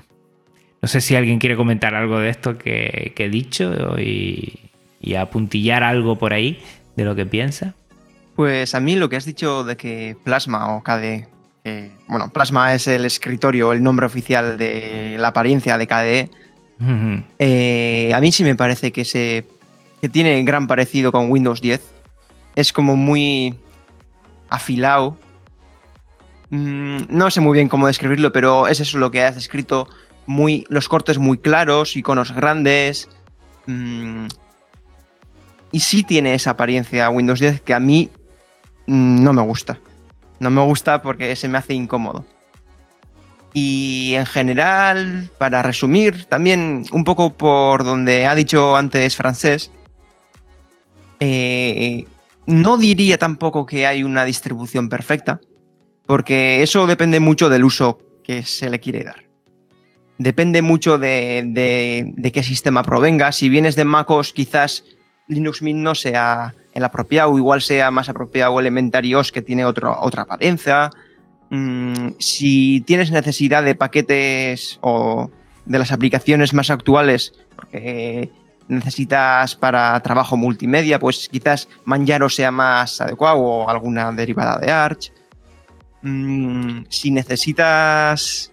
No 0.83 0.89
sé 0.89 1.01
si 1.01 1.17
alguien 1.17 1.39
quiere 1.39 1.57
comentar 1.57 1.95
algo 1.95 2.19
de 2.19 2.29
esto 2.29 2.59
que, 2.59 3.15
he 3.17 3.29
dicho 3.31 3.99
y, 3.99 4.61
apuntillar 5.17 5.83
algo 5.85 6.19
por 6.19 6.35
ahí 6.35 6.59
de 6.97 7.05
lo 7.07 7.15
que 7.15 7.25
piensa. 7.25 7.75
Pues 8.41 8.75
a 8.75 8.81
mí 8.81 8.97
lo 8.97 9.11
que 9.11 9.17
has 9.17 9.27
dicho 9.27 9.65
de 9.65 9.77
que 9.77 10.17
Plasma 10.25 10.75
o 10.75 10.83
KDE 10.83 11.29
eh, 11.63 11.91
bueno, 12.09 12.31
Plasma 12.31 12.73
es 12.73 12.87
el 12.87 13.05
escritorio, 13.05 13.75
el 13.75 13.83
nombre 13.83 14.07
oficial 14.07 14.57
de 14.57 15.17
la 15.19 15.29
apariencia 15.29 15.77
de 15.77 15.87
KDE. 15.87 16.31
Eh, 17.39 18.13
a 18.15 18.19
mí 18.19 18.33
sí 18.33 18.43
me 18.43 18.55
parece 18.57 18.93
que, 18.93 19.05
se, 19.05 19.47
que 20.01 20.09
tiene 20.09 20.43
gran 20.43 20.67
parecido 20.67 21.13
con 21.13 21.31
Windows 21.31 21.61
10. 21.61 21.83
Es 22.57 22.73
como 22.73 22.97
muy 22.97 23.57
afilado. 24.49 25.19
Mm, 26.49 27.01
no 27.11 27.31
sé 27.31 27.43
muy 27.43 27.53
bien 27.53 27.69
cómo 27.69 27.89
describirlo, 27.89 28.33
pero 28.33 28.69
es 28.69 28.81
eso 28.81 28.97
lo 28.97 29.11
que 29.11 29.23
has 29.23 29.37
escrito. 29.37 29.87
Muy, 30.25 30.65
los 30.71 30.89
cortes 30.89 31.19
muy 31.19 31.37
claros, 31.37 31.95
iconos 31.95 32.33
grandes. 32.33 33.07
Mm, 33.67 34.29
y 35.73 35.81
sí 35.81 36.05
tiene 36.05 36.33
esa 36.33 36.53
apariencia 36.53 37.11
Windows 37.11 37.39
10 37.39 37.61
que 37.61 37.75
a 37.75 37.81
mí 37.81 38.09
no 38.87 39.33
me 39.33 39.43
gusta. 39.43 39.79
No 40.39 40.51
me 40.51 40.63
gusta 40.65 41.03
porque 41.03 41.37
se 41.37 41.49
me 41.49 41.59
hace 41.59 41.75
incómodo. 41.75 42.25
Y 43.53 44.15
en 44.15 44.27
general, 44.27 45.29
para 45.39 45.63
resumir, 45.63 46.25
también 46.27 46.85
un 46.93 47.05
poco 47.05 47.35
por 47.35 47.85
donde 47.85 48.27
ha 48.27 48.35
dicho 48.35 48.77
antes 48.77 49.17
francés, 49.17 49.71
eh, 51.19 52.05
no 52.47 52.77
diría 52.79 53.19
tampoco 53.19 53.67
que 53.67 53.87
hay 53.87 54.03
una 54.03 54.25
distribución 54.25 54.89
perfecta, 54.89 55.41
porque 56.07 56.63
eso 56.63 56.87
depende 56.87 57.21
mucho 57.21 57.49
del 57.49 57.65
uso 57.65 57.99
que 58.25 58.43
se 58.45 58.71
le 58.71 58.81
quiere 58.81 59.05
dar. 59.05 59.25
Depende 60.19 60.63
mucho 60.63 60.99
de, 60.99 61.43
de- 61.47 62.13
de 62.15 62.33
qué 62.33 62.43
sistema 62.43 62.83
provenga. 62.83 63.33
Si 63.33 63.49
vienes 63.49 63.75
de 63.77 63.85
MacOS, 63.85 64.33
quizás 64.33 64.85
Linux 65.31 65.63
Mint 65.63 65.81
no 65.81 65.95
sea 65.95 66.55
el 66.75 66.85
apropiado, 66.85 67.39
igual 67.39 67.63
sea 67.63 67.91
más 67.91 68.09
apropiado 68.09 68.61
Elementary 68.61 69.15
OS 69.15 69.33
que 69.33 69.43
tiene 69.43 69.65
otra 69.65 70.23
apariencia. 70.23 70.91
Mm, 71.51 72.11
si 72.19 72.81
tienes 72.83 73.11
necesidad 73.11 73.63
de 73.63 73.75
paquetes 73.75 74.79
o 74.83 75.31
de 75.65 75.79
las 75.79 75.93
aplicaciones 75.93 76.53
más 76.53 76.71
actuales, 76.71 77.33
porque 77.55 78.31
necesitas 78.69 79.57
para 79.57 80.01
trabajo 80.01 80.37
multimedia, 80.37 80.99
pues 80.99 81.29
quizás 81.29 81.69
Manjaro 81.85 82.29
sea 82.29 82.51
más 82.51 83.01
adecuado 83.01 83.39
o 83.39 83.69
alguna 83.69 84.13
derivada 84.13 84.59
de 84.59 84.71
Arch. 84.71 85.13
Mm, 86.03 86.85
si 86.89 87.11
necesitas 87.11 88.53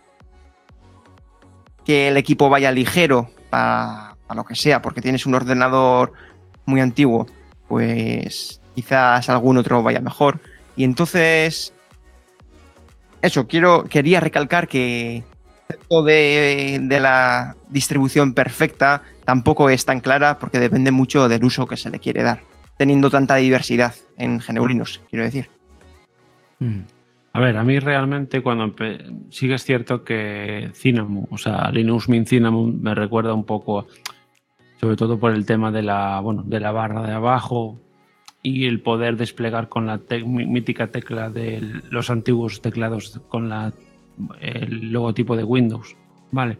que 1.86 2.10
el 2.10 2.18
equipo 2.18 2.50
vaya 2.50 2.72
ligero 2.72 3.30
para 3.50 4.18
lo 4.36 4.44
que 4.44 4.56
sea, 4.56 4.82
porque 4.82 5.02
tienes 5.02 5.26
un 5.26 5.36
ordenador 5.36 6.14
muy 6.68 6.82
antiguo, 6.82 7.26
pues 7.68 8.62
quizás 8.76 9.28
algún 9.30 9.58
otro 9.58 9.82
vaya 9.82 10.02
mejor. 10.02 10.40
Y 10.76 10.84
entonces, 10.84 11.74
eso, 13.24 13.48
quiero, 13.48 13.86
quería 13.86 14.20
recalcar 14.20 14.68
que 14.68 15.24
esto 15.68 16.04
de, 16.04 16.80
la 17.02 17.56
distribución 17.70 18.34
perfecta 18.34 19.02
tampoco 19.26 19.70
es 19.70 19.86
tan 19.86 20.00
clara 20.00 20.38
porque 20.38 20.60
depende 20.60 20.92
mucho 20.92 21.28
del 21.28 21.44
uso 21.44 21.66
que 21.66 21.78
se 21.78 21.90
le 21.90 22.00
quiere 22.00 22.24
dar, 22.24 22.42
teniendo 22.78 23.10
tanta 23.10 23.36
diversidad 23.38 23.96
en 24.18 24.40
GNU 24.40 24.68
Linux, 24.68 25.02
quiero 25.10 25.26
decir. 25.26 25.50
Mm. 26.60 26.82
A 27.34 27.40
ver, 27.40 27.58
a 27.58 27.64
mí 27.64 27.78
realmente 27.78 28.42
cuando 28.42 28.74
sí 29.30 29.48
que 29.48 29.54
es 29.54 29.64
cierto 29.64 30.04
que 30.04 30.72
Cinnamon, 30.74 31.28
o 31.30 31.38
sea, 31.38 31.70
Linux 31.72 32.10
Mint 32.10 32.28
Cinnamon 32.28 32.82
me 32.82 32.96
recuerda 32.96 33.34
un 33.34 33.44
poco, 33.44 33.88
sobre 34.80 34.96
todo 34.96 35.20
por 35.20 35.32
el 35.32 35.46
tema 35.46 35.72
de 35.72 35.82
la, 35.82 36.20
bueno, 36.20 36.44
de 36.46 36.60
la 36.60 36.72
barra 36.72 37.06
de 37.06 37.14
abajo 37.14 37.80
y 38.44 38.66
el 38.66 38.82
poder 38.82 39.18
desplegar 39.18 39.68
con 39.70 39.88
la 39.88 40.00
mítica 40.26 40.88
tecla 40.88 41.30
de 41.30 41.82
los 41.90 42.10
antiguos 42.10 42.62
teclados 42.62 43.20
con 43.28 43.50
la, 43.50 43.74
el 44.40 44.92
logotipo 44.92 45.36
de 45.36 45.44
Windows, 45.44 45.96
¿vale? 46.32 46.58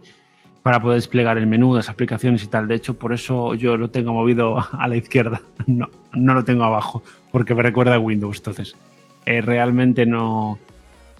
Para 0.62 0.82
poder 0.82 0.96
desplegar 0.96 1.38
el 1.38 1.46
menú, 1.46 1.74
las 1.74 1.88
aplicaciones 1.88 2.42
y 2.42 2.48
tal. 2.48 2.68
De 2.68 2.74
hecho, 2.74 2.98
por 2.98 3.12
eso 3.12 3.54
yo 3.54 3.76
lo 3.76 3.90
tengo 3.90 4.12
movido 4.12 4.58
a 4.72 4.88
la 4.88 4.96
izquierda, 4.96 5.40
no, 5.66 5.88
no 6.12 6.34
lo 6.34 6.44
tengo 6.44 6.64
abajo, 6.64 7.02
porque 7.32 7.54
me 7.54 7.62
recuerda 7.62 7.94
a 7.94 7.98
Windows. 7.98 8.38
Entonces, 8.38 8.76
eh, 9.24 9.40
realmente 9.40 10.06
no. 10.06 10.58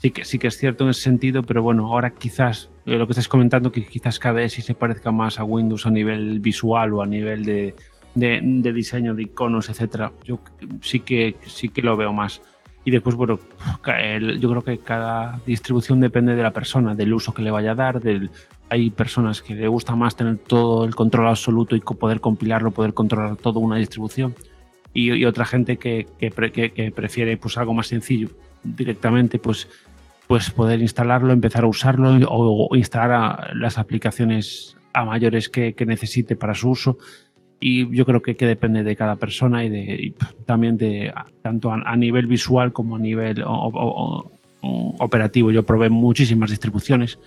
Sí 0.00 0.10
que, 0.12 0.24
sí 0.24 0.38
que 0.38 0.46
es 0.46 0.56
cierto 0.56 0.84
en 0.84 0.90
ese 0.90 1.00
sentido, 1.02 1.42
pero 1.42 1.62
bueno, 1.62 1.86
ahora 1.86 2.10
quizás 2.10 2.70
eh, 2.86 2.96
lo 2.96 3.06
que 3.06 3.12
estás 3.12 3.26
comentando, 3.28 3.72
que 3.72 3.84
quizás 3.84 4.18
KDE 4.20 4.48
sí 4.48 4.62
se 4.62 4.74
parezca 4.74 5.10
más 5.10 5.40
a 5.40 5.44
Windows 5.44 5.86
a 5.86 5.90
nivel 5.90 6.38
visual 6.38 6.92
o 6.94 7.02
a 7.02 7.06
nivel 7.06 7.44
de, 7.44 7.74
de- 8.14 8.40
de 8.42 8.72
diseño 8.72 9.14
de 9.14 9.22
iconos, 9.24 9.68
etcétera. 9.68 10.12
Yo 10.24 10.38
sí 10.82 11.00
que, 11.00 11.34
sí 11.46 11.68
que 11.68 11.82
lo 11.82 11.96
veo 11.96 12.12
más. 12.12 12.40
Y 12.84 12.92
después, 12.92 13.16
bueno, 13.16 13.38
yo 14.38 14.48
creo 14.50 14.62
que 14.62 14.78
cada 14.78 15.40
distribución 15.44 16.00
depende 16.00 16.36
de 16.36 16.42
la 16.44 16.52
persona, 16.52 16.94
del 16.94 17.12
uso 17.12 17.34
que 17.34 17.42
le 17.42 17.50
vaya 17.50 17.72
a 17.72 17.74
dar. 17.74 18.00
Del, 18.00 18.30
hay 18.70 18.90
personas 18.90 19.42
que 19.42 19.54
le 19.56 19.66
gusta 19.68 19.96
más 19.96 20.14
tener 20.14 20.38
todo 20.38 20.84
el 20.84 20.94
control 20.94 21.26
absoluto 21.26 21.74
y 21.74 21.80
poder 21.80 22.20
compilarlo, 22.20 22.70
poder 22.70 22.94
controlar 22.94 23.36
toda 23.36 23.58
una 23.60 23.76
distribución 23.76 24.34
y, 24.94 25.12
y 25.12 25.24
otra 25.24 25.44
gente 25.44 25.76
que, 25.76 26.06
que 26.18 26.30
que- 26.30 26.70
que 26.72 26.92
prefiere 26.92 27.36
pues 27.36 27.58
algo 27.58 27.74
más 27.74 27.88
sencillo 27.88 28.28
directamente 28.64 29.38
pues 29.38 29.68
pues 30.28 30.50
poder 30.50 30.80
instalarlo 30.80 31.32
empezar 31.32 31.64
a 31.64 31.66
usarlo 31.66 32.16
o, 32.28 32.76
instalar 32.76 33.56
las 33.56 33.78
aplicaciones 33.78 34.76
a 34.92 35.04
mayores 35.04 35.48
que, 35.48 35.74
que 35.74 35.86
necesite 35.86 36.36
para 36.36 36.54
su 36.54 36.70
uso 36.70 36.98
y 37.60 37.92
yo 37.94 38.06
creo 38.06 38.22
que, 38.22 38.36
que 38.36 38.46
depende 38.46 38.84
de 38.84 38.94
cada 38.94 39.16
persona 39.16 39.64
y, 39.64 39.68
de, 39.68 40.14
también 40.46 40.76
de 40.76 41.12
tanto 41.42 41.72
a, 41.72 41.96
nivel 41.96 42.26
visual 42.28 42.72
como 42.72 42.96
a 42.96 42.98
nivel 43.00 43.42
operativo 44.62 45.50
yo 45.50 45.64
probé 45.64 45.88
muchísimas 45.88 46.50
distribuciones 46.50 47.18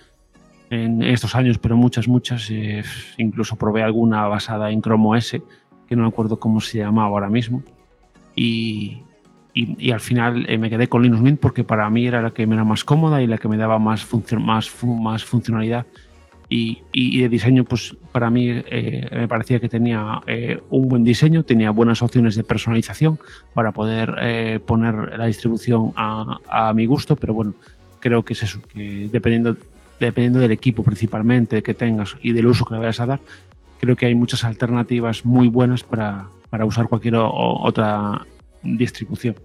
en 0.70 1.02
estos 1.02 1.34
años 1.34 1.58
pero 1.58 1.76
muchas 1.76 2.08
muchas 2.08 2.48
eh, 2.50 2.82
incluso 3.18 3.56
probé 3.56 3.82
alguna 3.82 4.26
basada 4.26 4.70
en 4.70 4.80
Chrome 4.80 5.18
OS 5.18 5.36
que 5.92 5.96
no 5.96 6.04
me 6.04 6.08
acuerdo 6.08 6.38
cómo 6.38 6.62
se 6.62 6.78
llamaba 6.78 7.08
ahora 7.08 7.28
mismo. 7.28 7.62
Y, 8.34 9.01
y- 9.54 9.76
y 9.88 9.90
al 9.92 10.00
final 10.00 10.46
eh, 10.48 10.58
me 10.58 10.70
quedé 10.70 10.88
con 10.88 11.02
Linux 11.02 11.20
Mint 11.22 11.40
porque 11.40 11.64
para 11.64 11.88
mí 11.90 12.06
era 12.06 12.22
la 12.22 12.30
que 12.30 12.46
me 12.46 12.54
era 12.54 12.64
más 12.64 12.84
cómoda 12.84 13.22
y 13.22 13.26
la 13.26 13.38
que 13.38 13.48
me 13.48 13.56
daba 13.56 13.78
más, 13.78 14.04
funcio- 14.04 14.40
más, 14.40 14.70
más 14.84 15.24
funcionalidad. 15.24 15.86
Y, 16.48 16.82
y- 16.92 17.20
de 17.22 17.28
diseño, 17.30 17.64
pues 17.64 17.96
para 18.12 18.28
mí 18.28 18.46
eh, 18.50 19.08
me 19.10 19.26
parecía 19.28 19.58
que 19.58 19.70
tenía 19.70 20.20
eh, 20.26 20.60
un 20.68 20.86
buen 20.88 21.02
diseño, 21.02 21.44
tenía 21.44 21.70
buenas 21.70 22.02
opciones 22.02 22.34
de 22.34 22.44
personalización 22.44 23.18
para 23.54 23.72
poder 23.72 24.14
eh, 24.20 24.60
poner 24.64 25.16
la 25.18 25.24
distribución 25.26 25.92
a, 25.96 26.38
a 26.48 26.74
mi 26.74 26.84
gusto, 26.84 27.16
pero 27.16 27.32
bueno, 27.32 27.54
creo 28.00 28.22
que 28.22 28.34
es 28.34 28.42
eso, 28.42 28.60
que 28.68 29.08
dependiendo, 29.10 29.56
dependiendo 29.98 30.40
del 30.40 30.50
equipo 30.52 30.82
principalmente 30.82 31.62
que 31.62 31.72
tengas 31.72 32.16
y 32.22 32.32
del 32.32 32.46
uso 32.46 32.66
que 32.66 32.74
le 32.74 32.80
vayas 32.80 33.00
a 33.00 33.06
dar, 33.06 33.20
creo 33.80 33.96
que 33.96 34.04
hay 34.06 34.14
muchas 34.14 34.44
alternativas 34.44 35.24
muy 35.24 35.48
buenas 35.48 35.82
para, 35.84 36.26
para 36.50 36.66
usar 36.66 36.86
cualquier 36.86 37.14
o- 37.16 37.62
otra 37.62 38.26
distribución. 38.62 39.36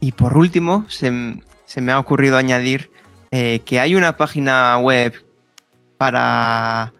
Y 0.00 0.12
por 0.12 0.36
último, 0.36 0.86
se, 0.88 1.10
me 1.10 1.92
ha 1.92 1.98
ocurrido 1.98 2.36
añadir 2.36 2.90
eh, 3.30 3.60
que 3.64 3.80
hay 3.80 3.94
una 3.94 4.16
página 4.16 4.78
web 4.78 5.14
para 5.98 6.92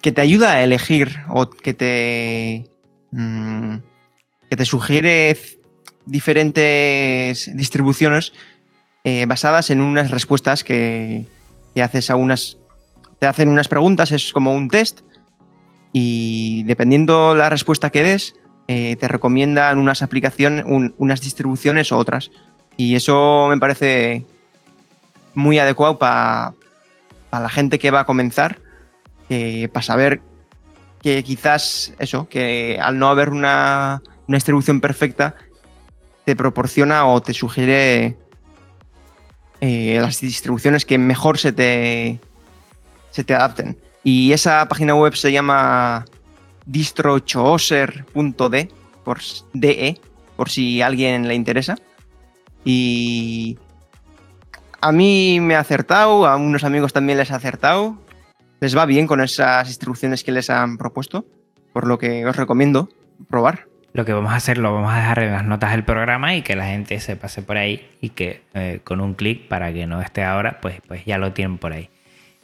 que 0.00 0.12
te 0.12 0.20
ayuda 0.20 0.52
a 0.52 0.62
elegir 0.62 1.18
o 1.28 1.50
que 1.50 1.74
te 1.74 2.70
mm, 3.10 3.76
que 4.48 4.56
te 4.56 4.64
sugiere 4.64 5.36
diferentes 6.06 7.50
distribuciones 7.54 8.32
eh, 9.04 9.26
basadas 9.26 9.70
en 9.70 9.80
unas 9.80 10.10
respuestas 10.10 10.62
que, 10.64 11.26
que 11.74 11.82
haces 11.82 12.10
a 12.10 12.16
unas 12.16 12.58
te 13.18 13.26
hacen 13.26 13.48
unas 13.48 13.68
preguntas, 13.68 14.12
es 14.12 14.32
como 14.32 14.54
un 14.54 14.68
test 14.68 15.00
y 15.92 16.62
dependiendo 16.64 17.34
la 17.34 17.50
respuesta 17.50 17.90
que 17.90 18.02
des, 18.02 18.34
eh, 18.68 18.94
te 18.96 19.08
recomiendan 19.08 19.78
unas 19.78 20.02
aplicaciones, 20.02 20.64
un- 20.66 20.94
unas 20.98 21.20
distribuciones 21.20 21.90
o 21.90 21.98
otras. 21.98 22.30
Y 22.76 22.94
eso 22.94 23.48
me 23.48 23.58
parece 23.58 24.24
muy 25.34 25.58
adecuado 25.58 25.98
para 25.98 26.54
la 27.32 27.48
gente 27.48 27.78
que 27.80 27.90
va 27.90 28.00
a 28.00 28.04
comenzar, 28.04 28.60
para 29.72 29.82
saber 29.82 30.20
que 31.02 31.22
quizás 31.24 31.92
eso, 31.98 32.28
que 32.28 32.78
al 32.80 32.98
no 32.98 33.08
haber 33.08 33.30
una, 33.30 34.02
una 34.26 34.36
distribución 34.36 34.80
perfecta, 34.80 35.34
te 36.24 36.36
proporciona 36.36 37.06
o 37.06 37.20
te 37.20 37.34
sugiere 37.34 38.16
eh, 39.60 39.98
las 40.00 40.20
distribuciones 40.20 40.84
que 40.84 40.98
mejor 40.98 41.38
se 41.38 41.52
te, 41.52 42.20
se 43.10 43.24
te 43.24 43.34
adapten. 43.34 43.76
Y 44.04 44.32
esa 44.32 44.66
página 44.68 44.94
web 44.94 45.14
se 45.16 45.32
llama 45.32 46.04
distrochooser.de 46.68 48.68
por 49.04 49.18
DE, 49.54 50.00
por 50.36 50.50
si 50.50 50.82
alguien 50.82 51.26
le 51.26 51.34
interesa. 51.34 51.76
Y 52.64 53.58
a 54.80 54.92
mí 54.92 55.40
me 55.40 55.56
ha 55.56 55.60
acertado, 55.60 56.26
a 56.26 56.36
unos 56.36 56.62
amigos 56.64 56.92
también 56.92 57.18
les 57.18 57.32
ha 57.32 57.36
acertado. 57.36 57.96
Les 58.60 58.76
va 58.76 58.86
bien 58.86 59.06
con 59.06 59.20
esas 59.20 59.68
instrucciones 59.68 60.24
que 60.24 60.32
les 60.32 60.50
han 60.50 60.78
propuesto, 60.78 61.24
por 61.72 61.86
lo 61.86 61.98
que 61.98 62.26
os 62.26 62.34
recomiendo 62.36 62.88
probar. 63.28 63.66
lo 63.94 64.04
que 64.04 64.12
vamos 64.12 64.32
a 64.32 64.36
hacer 64.36 64.58
lo 64.58 64.72
vamos 64.72 64.92
a 64.92 64.96
dejar 64.96 65.20
en 65.20 65.32
las 65.32 65.44
notas 65.44 65.72
del 65.72 65.84
programa 65.84 66.36
y 66.36 66.42
que 66.42 66.54
la 66.54 66.66
gente 66.66 67.00
se 67.00 67.16
pase 67.16 67.42
por 67.42 67.56
ahí 67.56 67.88
y 68.00 68.10
que 68.10 68.42
eh, 68.54 68.80
con 68.84 69.00
un 69.00 69.14
clic 69.14 69.48
para 69.48 69.72
que 69.72 69.86
no 69.86 70.00
esté 70.00 70.22
ahora, 70.22 70.60
pues, 70.60 70.80
pues 70.86 71.04
ya 71.04 71.18
lo 71.18 71.32
tienen 71.32 71.58
por 71.58 71.72
ahí. 71.72 71.90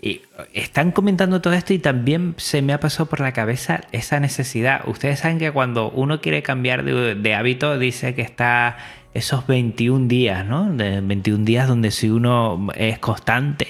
Y 0.04 0.20
están 0.52 0.92
comentando 0.92 1.40
todo 1.40 1.54
esto 1.54 1.72
y 1.72 1.78
también 1.78 2.34
se 2.36 2.60
me 2.60 2.74
ha 2.74 2.78
pasado 2.78 3.06
por 3.06 3.20
la 3.20 3.32
cabeza 3.32 3.80
esa 3.90 4.20
necesidad. 4.20 4.86
Ustedes 4.86 5.20
saben 5.20 5.38
que 5.38 5.50
cuando 5.50 5.90
uno 5.90 6.20
quiere 6.20 6.42
cambiar 6.42 6.84
de, 6.84 7.14
de 7.14 7.34
hábito 7.34 7.78
dice 7.78 8.14
que 8.14 8.20
está 8.20 8.76
esos 9.14 9.46
21 9.46 10.06
días, 10.06 10.44
¿no? 10.44 10.70
De 10.70 11.00
21 11.00 11.46
días 11.46 11.68
donde 11.68 11.90
si 11.90 12.10
uno 12.10 12.68
es 12.74 12.98
constante 12.98 13.66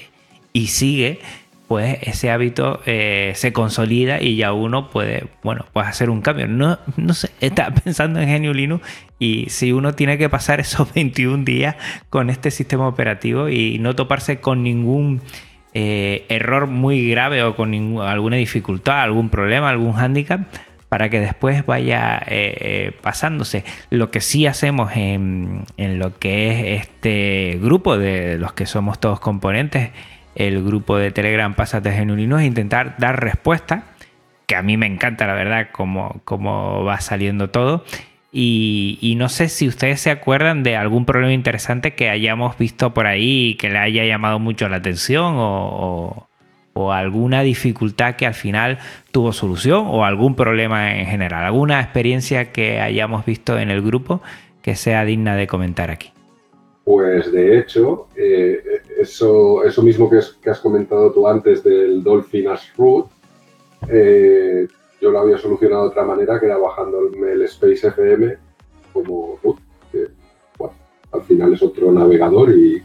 y 0.53 0.66
sigue, 0.66 1.20
pues 1.68 1.99
ese 2.03 2.32
hábito 2.32 2.80
eh, 2.85 3.30
se 3.37 3.53
consolida 3.53 4.20
y 4.20 4.35
ya 4.35 4.53
uno 4.53 4.91
puede, 4.91 5.28
bueno, 5.45 5.66
pues 5.72 5.87
hacer 5.87 6.11
un 6.11 6.20
cambio. 6.20 6.49
No, 6.49 6.80
no 6.97 7.14
sé, 7.14 7.30
estaba 7.41 7.72
pensando 7.85 8.18
en 8.18 8.28
Genio 8.28 8.53
Linux 8.53 8.85
y 9.20 9.51
si 9.51 9.70
uno 9.70 9.95
tiene 9.95 10.18
que 10.18 10.28
pasar 10.28 10.59
esos 10.59 10.93
21 10.93 11.45
días 11.45 11.76
con 12.11 12.28
este 12.28 12.51
sistema 12.51 12.89
operativo 12.89 13.49
y 13.49 13.78
no 13.78 13.95
toparse 13.95 14.41
con 14.41 14.64
ningún 14.64 15.22
eh, 15.75 16.25
error 16.29 16.66
muy 16.66 17.11
grave 17.11 17.43
o 17.43 17.55
con 17.57 17.75
alguna 18.01 18.37
dificultad, 18.37 19.03
algún 19.03 19.29
problema, 19.29 19.68
algún 19.68 19.93
hándicap, 19.93 20.41
para 20.89 21.09
que 21.11 21.20
después 21.20 21.66
vaya 21.66 22.22
eh, 22.27 22.93
pasándose. 23.03 23.64
Lo 23.91 24.11
que 24.11 24.20
sí 24.20 24.47
hacemos 24.47 24.97
en, 24.97 25.64
en 25.77 25.99
lo 25.99 26.18
que 26.18 26.77
es 26.77 26.83
este 26.83 27.59
grupo 27.61 27.99
de 27.99 28.39
los 28.39 28.53
que 28.53 28.66
somos 28.66 29.01
todos 29.01 29.20
componentes, 29.20 29.91
el 30.35 30.64
grupo 30.64 30.97
de 30.97 31.11
Telegram 31.11 31.55
Pásate 31.55 31.93
Genuino 31.93 32.39
es 32.39 32.47
intentar 32.47 32.97
dar 32.99 33.22
respuesta, 33.22 33.85
que 34.47 34.57
a 34.57 34.62
mí 34.62 34.77
me 34.77 34.87
encanta 34.87 35.27
la 35.27 35.35
verdad 35.35 35.68
cómo, 35.72 36.20
cómo 36.25 36.85
va 36.85 37.01
saliendo 37.01 37.51
todo. 37.51 37.85
Y, 38.37 39.14
no 39.16 39.28
sé 39.28 39.49
si 39.49 39.68
ustedes 39.68 40.01
se 40.01 40.11
acuerdan 40.11 40.64
de 40.64 40.74
algún 40.74 41.07
problema 41.07 41.32
interesante 41.32 41.95
que 41.95 42.11
hayamos 42.11 42.59
visto 42.59 42.93
por 42.93 43.07
ahí 43.07 43.57
que 43.61 43.70
le 43.70 43.78
haya 43.78 44.05
llamado 44.05 44.41
mucho 44.41 44.68
la 44.68 44.78
atención 44.78 45.35
o, 45.37 46.26
o, 46.72 46.93
alguna 46.93 47.43
dificultad 47.43 48.16
que 48.16 48.26
al 48.26 48.35
final 48.35 48.78
tuvo 49.12 49.32
solución 49.32 49.85
o 49.87 50.05
algún 50.05 50.35
problema 50.35 50.99
en 50.99 51.07
general, 51.07 51.45
alguna 51.45 51.80
experiencia 51.80 52.51
que 52.51 52.80
hayamos 52.80 53.24
visto 53.24 53.57
en 53.57 53.70
el 53.70 53.82
grupo 53.82 54.20
que 54.62 54.74
sea 54.74 55.05
digna 55.05 55.37
de 55.37 55.47
comentar 55.47 55.93
aquí. 55.93 56.11
Pues 56.82 57.30
de 57.30 57.61
hecho, 57.61 58.09
eh, 58.16 58.61
eso, 58.99 59.64
eso 59.64 59.80
mismo 59.80 60.11
que, 60.11 60.18
has 60.18 60.59
comentado 60.59 61.12
tú 61.12 61.28
antes 61.28 61.62
del 61.62 62.03
Dolphin 62.03 62.49
as 62.49 62.68
root, 62.76 63.07
eh, 63.89 64.66
yo 65.05 65.11
lo 65.11 65.21
había 65.21 65.37
solucionado 65.37 65.83
de 65.83 65.89
otra 65.91 66.05
manera, 66.05 66.41
que 66.41 66.47
era 66.47 66.57
bajándome 66.57 67.33
el 67.33 67.43
Space 67.43 67.89
FM 67.89 68.39
como 68.95 69.39
root, 69.43 69.59
que 69.93 70.07
bueno, 70.57 70.75
al 71.13 71.23
final 71.25 71.53
es 71.53 71.63
otro 71.63 71.93
navegador 71.93 72.51
y, 72.51 72.83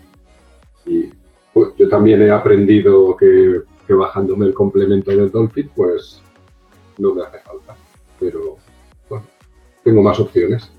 pues, 1.53 1.69
yo 1.77 1.87
también 1.87 2.21
he 2.21 2.29
aprendido 2.29 3.15
que, 3.15 3.61
que 3.87 3.93
bajándome 3.93 4.47
el 4.47 4.53
complemento 4.53 5.11
del 5.11 5.31
Dolphin, 5.31 5.69
pues 5.73 6.21
no 6.97 7.15
me 7.15 7.23
hace 7.23 7.39
falta. 7.39 7.75
Pero 8.19 8.57
bueno, 9.07 9.25
tengo 9.85 10.03
más 10.03 10.19
opciones. 10.19 10.69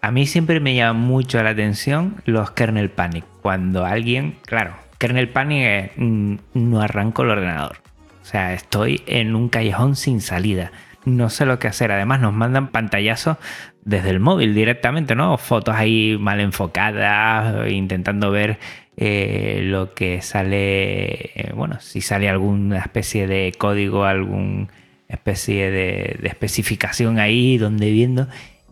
A 0.00 0.10
mí 0.10 0.26
siempre 0.26 0.58
me 0.58 0.74
llama 0.74 0.98
mucho 0.98 1.42
la 1.42 1.50
atención 1.50 2.16
los 2.24 2.50
kernel 2.52 2.88
panic. 2.88 3.26
Cuando 3.42 3.84
alguien, 3.84 4.36
claro, 4.46 4.74
kernel 4.96 5.28
panic 5.28 5.64
es 5.66 5.90
mm, 5.96 6.36
no 6.54 6.80
arranco 6.80 7.24
el 7.24 7.30
ordenador. 7.30 7.87
O 8.28 8.30
sea, 8.30 8.52
estoy 8.52 9.00
en 9.06 9.34
un 9.34 9.48
callejón 9.48 9.96
sin 9.96 10.20
salida. 10.20 10.70
No 11.06 11.30
sé 11.30 11.46
lo 11.46 11.58
que 11.58 11.66
hacer. 11.66 11.90
Además, 11.90 12.20
nos 12.20 12.34
mandan 12.34 12.68
pantallazos 12.68 13.38
desde 13.86 14.10
el 14.10 14.20
móvil 14.20 14.54
directamente, 14.54 15.14
¿no? 15.14 15.38
Fotos 15.38 15.74
ahí 15.74 16.18
mal 16.20 16.38
enfocadas, 16.40 17.70
intentando 17.70 18.30
ver 18.30 18.58
eh, 18.98 19.62
lo 19.64 19.94
que 19.94 20.20
sale. 20.20 21.30
Eh, 21.40 21.52
bueno, 21.54 21.80
si 21.80 22.02
sale 22.02 22.28
alguna 22.28 22.80
especie 22.80 23.26
de 23.26 23.54
código, 23.56 24.04
alguna 24.04 24.66
especie 25.08 25.70
de, 25.70 26.18
de 26.20 26.28
especificación 26.28 27.18
ahí 27.18 27.56
donde 27.56 27.90
viendo 27.90 28.28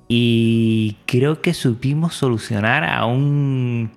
y 0.07 0.99
creo 1.07 1.41
que 1.41 1.55
supimos 1.55 2.13
solucionar 2.13 2.85
a 2.85 3.07
un, 3.07 3.91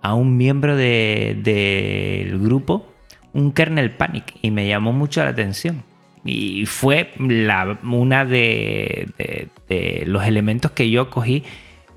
a 0.00 0.14
un 0.14 0.36
miembro 0.36 0.76
del 0.76 2.38
grupo 2.38 2.91
un 3.32 3.52
kernel 3.52 3.90
panic 3.90 4.34
y 4.42 4.50
me 4.50 4.68
llamó 4.68 4.92
mucho 4.92 5.22
la 5.22 5.30
atención. 5.30 5.82
Y 6.24 6.66
fue 6.66 7.10
la, 7.18 7.78
una 7.82 8.24
de, 8.24 9.48
los 10.06 10.24
elementos 10.24 10.70
que 10.70 10.88
yo 10.88 11.10
cogí 11.10 11.42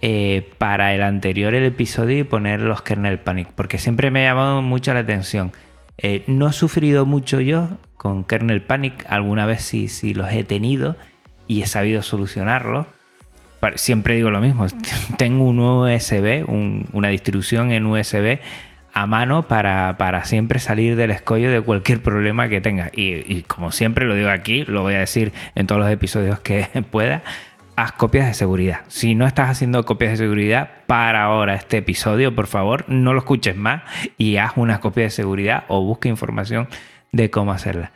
eh, 0.02 0.50
para 0.58 0.96
el 0.96 1.04
anterior 1.04 1.54
episodio 1.54 2.20
y 2.20 2.24
poner 2.24 2.62
los 2.62 2.82
kernel 2.82 3.20
panic, 3.20 3.50
porque 3.56 3.78
siempre 3.78 4.10
me 4.10 4.28
ha 4.28 4.32
llamado 4.32 4.62
mucho 4.62 4.94
la 4.94 5.02
atención. 5.02 5.52
Eh, 5.98 6.24
no 6.28 6.50
he 6.50 6.54
sufrido 6.54 7.06
mucho 7.06 7.40
yo 7.40 7.70
con 7.98 8.24
kernel 8.24 8.62
panic, 8.62 9.06
alguna 9.08 9.46
vez 9.46 9.62
sí, 9.62 9.88
sí 9.88 10.14
los 10.14 10.32
he 10.32 10.44
tenido 10.44 10.96
y 11.48 11.62
he 11.62 11.68
sabido 11.68 12.02
solucionarlos 12.02 12.88
siempre 13.76 14.16
digo 14.16 14.30
lo 14.30 14.40
mismo, 14.40 14.68
tengo 15.18 15.46
un 15.46 15.60
USB, 15.60 16.46
una 16.94 17.10
distribución 17.10 17.72
en 17.72 17.86
USB 17.86 18.40
a 18.96 19.08
mano 19.08 19.44
para, 19.44 20.24
siempre 20.24 20.60
salir 20.60 20.96
del 20.96 21.12
escollo 21.12 21.52
de 21.52 21.60
cualquier 21.60 22.02
problema 22.02 22.48
que 22.48 22.62
tenga. 22.62 22.90
Y, 22.94 23.42
como 23.44 23.74
siempre 23.74 24.06
lo 24.06 24.16
digo 24.16 24.30
aquí, 24.30 24.64
lo 24.64 24.84
voy 24.84 24.94
a 24.96 25.00
decir 25.00 25.34
en 25.54 25.68
todos 25.68 25.82
los 25.82 25.92
episodios 25.92 26.40
que 26.40 26.66
pueda, 26.92 27.22
haz 27.76 27.92
copias 27.92 28.26
de 28.26 28.34
seguridad. 28.34 28.80
Si 28.88 29.14
no 29.14 29.28
estás 29.28 29.50
haciendo 29.50 29.84
copias 29.84 30.12
de 30.12 30.18
seguridad, 30.18 30.70
para 30.88 31.26
ahora 31.26 31.56
este 31.56 31.78
episodio, 31.78 32.34
por 32.34 32.48
favor, 32.48 32.86
no 32.88 33.14
lo 33.14 33.20
escuches 33.20 33.58
más 33.58 33.84
y 34.18 34.38
haz 34.38 34.54
una 34.56 34.80
copia 34.80 35.04
de 35.04 35.10
seguridad 35.10 35.66
o 35.68 35.82
busca 35.82 36.08
información 36.08 36.70
de 37.12 37.30
cómo 37.30 37.52
hacerla. 37.52 37.92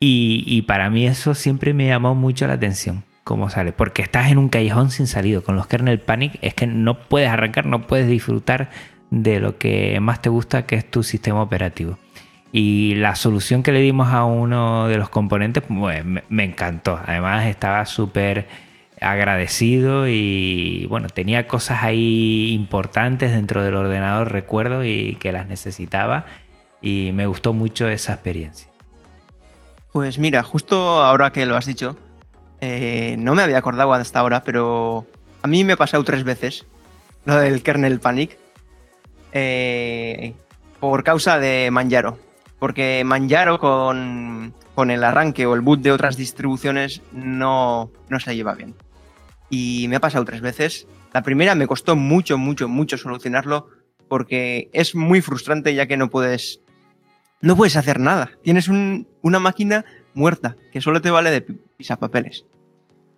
Y, 0.00 0.44
y 0.46 0.62
para 0.62 0.88
mí 0.88 1.06
eso 1.06 1.34
siempre 1.34 1.74
me 1.74 1.86
llamó 1.86 2.14
mucho 2.14 2.46
la 2.46 2.54
atención 2.54 3.04
cómo 3.24 3.50
sale. 3.50 3.72
Porque 3.72 4.00
estás 4.00 4.30
en 4.30 4.38
un 4.38 4.48
callejón 4.48 4.90
sin 4.90 5.06
salido. 5.06 5.44
Con 5.44 5.54
los 5.54 5.66
kernel 5.66 6.00
panic 6.00 6.38
es 6.40 6.54
que 6.54 6.66
no 6.66 6.98
puedes 6.98 7.28
arrancar, 7.28 7.66
no 7.66 7.86
puedes 7.86 8.08
disfrutar 8.08 8.70
de 9.10 9.40
lo 9.40 9.58
que 9.58 9.98
más 10.00 10.22
te 10.22 10.28
gusta, 10.28 10.66
que 10.66 10.76
es 10.76 10.90
tu 10.90 11.02
sistema 11.02 11.42
operativo. 11.42 11.98
Y 12.52 12.94
la 12.96 13.14
solución 13.14 13.62
que 13.62 13.72
le 13.72 13.80
dimos 13.80 14.08
a 14.08 14.24
uno 14.24 14.88
de 14.88 14.98
los 14.98 15.08
componentes, 15.08 15.62
pues, 15.66 16.04
me, 16.04 16.44
encantó. 16.44 17.00
Además, 17.04 17.46
estaba 17.46 17.84
súper 17.86 18.48
agradecido 19.00 20.08
y 20.08 20.84
bueno, 20.90 21.08
tenía 21.08 21.48
cosas 21.48 21.82
ahí 21.82 22.52
importantes 22.52 23.32
dentro 23.32 23.62
del 23.64 23.74
ordenador, 23.74 24.30
recuerdo, 24.32 24.84
y 24.84 25.16
que 25.16 25.32
las 25.32 25.46
necesitaba. 25.46 26.26
Y 26.82 27.10
me 27.12 27.26
gustó 27.26 27.52
mucho 27.52 27.88
esa 27.88 28.14
experiencia. 28.14 28.68
Pues 29.92 30.18
mira, 30.18 30.42
justo 30.42 31.02
ahora 31.02 31.32
que 31.32 31.46
lo 31.46 31.56
has 31.56 31.66
dicho, 31.66 31.96
eh, 32.60 33.16
no 33.18 33.34
me 33.34 33.42
había 33.42 33.58
acordado 33.58 33.92
hasta 33.92 34.20
ahora, 34.20 34.44
pero 34.44 35.06
a 35.42 35.48
mí 35.48 35.64
me 35.64 35.74
ha 35.74 35.76
pasado 35.76 36.04
tres 36.04 36.24
veces 36.24 36.66
lo 37.24 37.36
del 37.36 37.62
kernel 37.62 38.00
panic 38.00 38.38
eh, 39.32 40.34
por 40.78 41.04
causa 41.04 41.38
de 41.38 41.70
Manjaro. 41.70 42.18
Porque 42.58 43.02
Manjaro 43.04 43.58
con, 43.58 44.54
el 44.90 45.04
arranque 45.04 45.46
o 45.46 45.54
el 45.54 45.60
boot 45.60 45.80
de 45.80 45.92
otras 45.92 46.16
distribuciones 46.16 47.02
no, 47.12 47.90
no 48.08 48.20
se 48.20 48.34
lleva 48.34 48.54
bien. 48.54 48.74
Y 49.48 49.86
me 49.88 49.96
ha 49.96 50.00
pasado 50.00 50.24
tres 50.24 50.40
veces. 50.40 50.86
La 51.12 51.22
primera 51.22 51.54
me 51.54 51.66
costó 51.66 51.96
mucho, 51.96 52.38
mucho, 52.38 52.68
mucho 52.68 52.96
solucionarlo 52.96 53.68
porque 54.08 54.70
es 54.72 54.94
muy 54.94 55.20
frustrante 55.20 55.74
ya 55.74 55.86
que 55.86 55.96
no 55.96 56.10
puedes 56.10 56.60
no 57.40 57.56
puedes 57.56 57.76
hacer 57.76 58.00
nada. 58.00 58.32
Tienes 58.42 58.68
una 58.68 59.38
máquina 59.38 59.84
muerta 60.14 60.56
que 60.72 60.80
solo 60.80 61.00
te 61.00 61.10
vale 61.10 61.30
de 61.30 61.40
pisapapeles. 61.40 62.44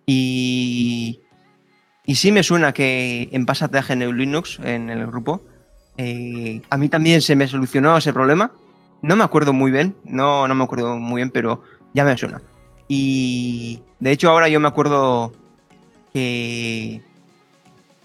Y, 0.05 1.21
y 2.05 2.15
sí 2.15 2.31
me 2.31 2.43
suena 2.43 2.73
que 2.73 3.29
en 3.31 3.45
Pásate 3.45 3.77
a 3.77 3.81
GNU 3.81 4.13
Linux, 4.13 4.59
en 4.63 4.89
el 4.89 5.05
grupo, 5.07 5.43
eh, 5.97 6.61
a 6.69 6.77
mí 6.77 6.89
también 6.89 7.21
se 7.21 7.35
me 7.35 7.47
solucionó 7.47 7.97
ese 7.97 8.13
problema. 8.13 8.51
No 9.01 9.15
me 9.15 9.23
acuerdo 9.23 9.53
muy 9.53 9.71
bien, 9.71 9.95
no, 10.05 10.47
no 10.47 10.55
me 10.55 10.63
acuerdo 10.63 10.97
muy 10.97 11.19
bien, 11.19 11.29
pero 11.29 11.61
ya 11.93 12.03
me 12.03 12.17
suena. 12.17 12.41
Y 12.87 13.81
de 13.99 14.11
hecho 14.11 14.29
ahora 14.29 14.47
yo 14.47 14.59
me 14.59 14.67
acuerdo 14.67 15.33
que, 16.13 17.01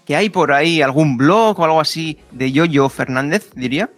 que 0.05 0.15
hay 0.15 0.29
por 0.29 0.51
ahí 0.51 0.81
algún 0.81 1.17
blog 1.17 1.59
o 1.59 1.63
algo 1.63 1.79
así 1.79 2.19
de 2.31 2.51
Yoyo 2.51 2.89
Fernández, 2.89 3.51
diría, 3.55 3.89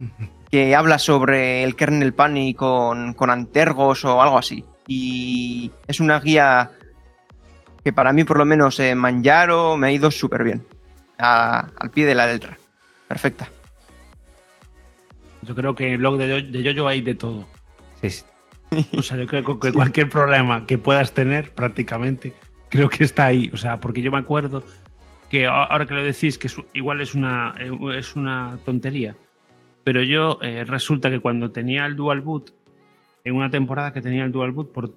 que 0.50 0.74
habla 0.74 0.98
sobre 0.98 1.64
el 1.64 1.76
kernel 1.76 2.14
panic 2.14 2.56
con, 2.56 3.12
con 3.14 3.30
antergos 3.30 4.04
o 4.04 4.22
algo 4.22 4.38
así. 4.38 4.64
Y 4.86 5.70
es 5.86 6.00
una 6.00 6.18
guía 6.18 6.70
que 7.84 7.92
para 7.92 8.12
mí 8.12 8.24
por 8.24 8.38
lo 8.38 8.46
menos 8.46 8.80
en 8.80 8.96
Manjaro 8.98 9.76
me 9.76 9.88
ha 9.88 9.92
ido 9.92 10.10
súper 10.10 10.44
bien. 10.44 10.66
al 11.18 11.90
pie 11.92 12.06
de 12.06 12.14
la 12.14 12.26
letra. 12.26 12.56
Perfecta. 13.08 13.48
Yo 15.42 15.54
creo 15.54 15.74
que 15.74 15.86
en 15.86 15.92
el 15.94 15.98
blog 15.98 16.18
de 16.18 16.62
Yoyo 16.62 16.86
hay 16.86 17.00
de 17.00 17.14
todo. 17.14 17.46
Sí, 18.02 18.24
O 18.96 19.02
sea, 19.02 19.16
yo 19.16 19.26
creo 19.26 19.58
que 19.58 19.72
cualquier 19.72 20.08
problema 20.08 20.66
que 20.66 20.78
puedas 20.78 21.12
tener 21.12 21.50
prácticamente 21.52 22.34
creo 22.68 22.88
que 22.88 23.04
está 23.04 23.26
ahí. 23.26 23.50
O 23.52 23.56
sea, 23.56 23.80
porque 23.80 24.02
yo 24.02 24.12
me 24.12 24.18
acuerdo 24.18 24.62
que 25.30 25.46
ahora 25.46 25.86
que 25.86 25.94
lo 25.94 26.02
decís, 26.02 26.38
que 26.38 26.48
igual 26.72 27.00
es 27.00 27.14
una, 27.14 27.54
es 27.94 28.16
una 28.16 28.58
tontería, 28.64 29.16
pero 29.84 30.02
yo 30.02 30.38
eh, 30.42 30.64
resulta 30.64 31.10
que 31.10 31.20
cuando 31.20 31.50
tenía 31.50 31.86
el 31.86 31.96
Dual 31.96 32.20
Boot, 32.20 32.54
en 33.24 33.34
una 33.34 33.50
temporada 33.50 33.92
que 33.92 34.00
tenía 34.00 34.24
el 34.24 34.32
Dual 34.32 34.52
Boot, 34.52 34.72
por, 34.72 34.90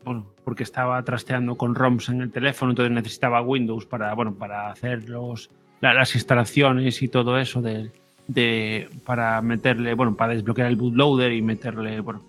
porque 0.43 0.63
estaba 0.63 1.03
trasteando 1.03 1.57
con 1.57 1.75
ROMs 1.75 2.09
en 2.09 2.21
el 2.21 2.31
teléfono, 2.31 2.71
entonces 2.71 2.93
necesitaba 2.93 3.41
Windows 3.41 3.85
para, 3.85 4.13
bueno, 4.13 4.35
para 4.35 4.69
hacer 4.69 5.09
los, 5.09 5.49
las 5.81 6.15
instalaciones 6.15 7.01
y 7.01 7.07
todo 7.07 7.37
eso 7.39 7.61
de, 7.61 7.91
de, 8.27 8.89
para 9.05 9.41
meterle, 9.41 9.93
bueno, 9.93 10.15
para 10.15 10.33
desbloquear 10.33 10.67
el 10.67 10.75
bootloader 10.75 11.33
y 11.33 11.41
meterle, 11.41 11.99
bueno, 11.99 12.21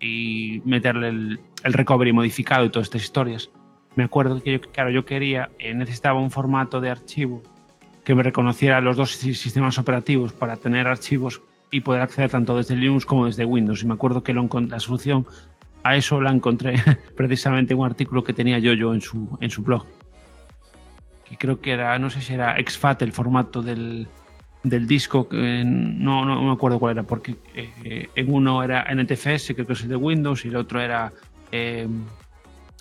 y 0.00 0.62
meterle 0.64 1.08
el, 1.08 1.40
el 1.64 1.72
recovery 1.72 2.12
modificado 2.12 2.64
y 2.64 2.70
todas 2.70 2.88
estas 2.88 3.02
historias 3.02 3.50
me 3.96 4.04
acuerdo 4.04 4.42
que 4.42 4.52
yo, 4.52 4.60
claro, 4.60 4.90
yo 4.90 5.04
quería, 5.04 5.50
eh, 5.58 5.74
necesitaba 5.74 6.20
un 6.20 6.30
formato 6.30 6.80
de 6.80 6.90
archivo 6.90 7.42
que 8.04 8.14
me 8.14 8.22
reconociera 8.22 8.80
los 8.80 8.96
dos 8.96 9.12
sistemas 9.12 9.78
operativos 9.78 10.32
para 10.32 10.56
tener 10.56 10.86
archivos 10.86 11.42
y 11.70 11.80
poder 11.80 12.02
acceder 12.02 12.30
tanto 12.30 12.56
desde 12.56 12.76
Linux 12.76 13.04
como 13.04 13.26
desde 13.26 13.44
Windows. 13.44 13.82
Y 13.82 13.86
me 13.86 13.94
acuerdo 13.94 14.22
que 14.22 14.32
lo, 14.32 14.48
la 14.68 14.80
solución 14.80 15.26
a 15.82 15.96
eso 15.96 16.20
la 16.20 16.30
encontré 16.30 16.74
precisamente 17.16 17.74
en 17.74 17.80
un 17.80 17.86
artículo 17.86 18.24
que 18.24 18.32
tenía 18.32 18.58
yo, 18.58 18.72
yo 18.72 18.94
en, 18.94 19.00
su, 19.00 19.36
en 19.40 19.50
su 19.50 19.62
blog. 19.62 19.84
Que 21.30 21.36
creo 21.36 21.60
que 21.60 21.70
era, 21.70 21.98
no 21.98 22.10
sé 22.10 22.20
si 22.20 22.34
era 22.34 22.58
exFAT 22.58 23.02
el 23.02 23.12
formato 23.12 23.62
del, 23.62 24.06
del 24.62 24.86
disco, 24.86 25.28
no, 25.30 26.24
no, 26.24 26.42
me 26.42 26.52
acuerdo 26.52 26.78
cuál 26.78 26.92
era, 26.92 27.02
porque 27.04 27.36
eh, 27.54 28.08
en 28.14 28.34
uno 28.34 28.62
era 28.62 28.86
NTFS, 28.92 29.54
creo 29.54 29.66
que 29.66 29.72
es 29.72 29.88
de 29.88 29.96
Windows, 29.96 30.44
y 30.44 30.48
el 30.48 30.56
otro 30.56 30.80
era 30.80 31.12
eh, 31.52 31.88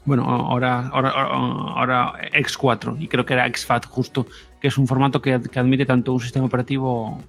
bueno, 0.06 0.24
ahora, 0.24 0.88
ahora, 0.88 1.10
ahora 1.12 2.14
X4 2.34 3.00
y 3.00 3.08
creo 3.08 3.26
que 3.26 3.34
era 3.34 3.48
XFAT 3.48 3.86
justo, 3.86 4.26
que 4.60 4.70
es 4.70 4.78
un 4.78 4.88
formato 4.88 5.22
que, 5.22 5.34
admite 5.34 5.86
tanto 5.86 6.14
un 6.14 6.20
sistema 6.20 6.46
operativo 6.46 7.22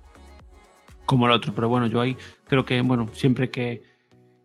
como 1.04 1.26
el 1.26 1.32
otro. 1.32 1.52
Pero 1.54 1.68
bueno, 1.68 1.88
yo 1.88 2.00
ahí 2.00 2.16
creo 2.48 2.64
que, 2.64 2.80
bueno, 2.80 3.08
siempre 3.12 3.50
que 3.50 3.82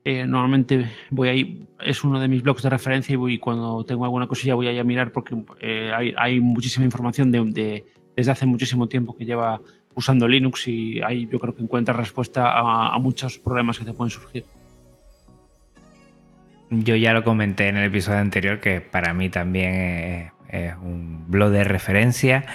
eh, 0.06 0.26
normalmente 0.26 0.90
voy 1.10 1.28
ahí, 1.28 1.68
es 1.82 2.04
uno 2.04 2.20
de 2.20 2.28
mis 2.28 2.42
blogs 2.44 2.64
de 2.64 2.70
referencia 2.70 3.14
y 3.14 3.16
voy, 3.16 3.40
cuando 3.40 3.84
tengo 3.84 4.06
alguna 4.06 4.28
cosilla 4.28 4.56
voy 4.56 4.78
a 4.78 4.84
mirar 4.84 5.12
porque 5.12 5.36
eh, 5.60 5.92
hay, 6.16 6.40
muchísima 6.40 6.86
información 6.86 7.32
de, 7.32 7.84
desde 8.16 8.32
hace 8.32 8.46
muchísimo 8.46 8.88
tiempo 8.88 9.18
que 9.18 9.26
lleva 9.26 9.60
usando 9.96 10.28
Linux 10.28 10.68
y 10.68 11.02
ahí 11.02 11.28
yo 11.30 11.40
creo 11.40 11.56
que 11.56 11.64
encuentra 11.64 11.94
respuesta 11.94 12.54
a 12.54 12.98
muchos 13.00 13.40
problemas 13.40 13.80
que 13.80 13.86
te 13.86 13.94
pueden 13.94 14.12
surgir. 14.12 14.46
Yo 16.70 16.96
ya 16.96 17.14
lo 17.14 17.24
comenté 17.24 17.68
en 17.68 17.78
el 17.78 17.86
episodio 17.86 18.20
anterior 18.20 18.60
que 18.60 18.82
para 18.82 19.14
mí 19.14 19.30
también 19.30 20.32
es, 20.50 20.76
un 20.82 21.26
blog 21.30 21.52
de 21.52 21.64
referencia. 21.64 22.46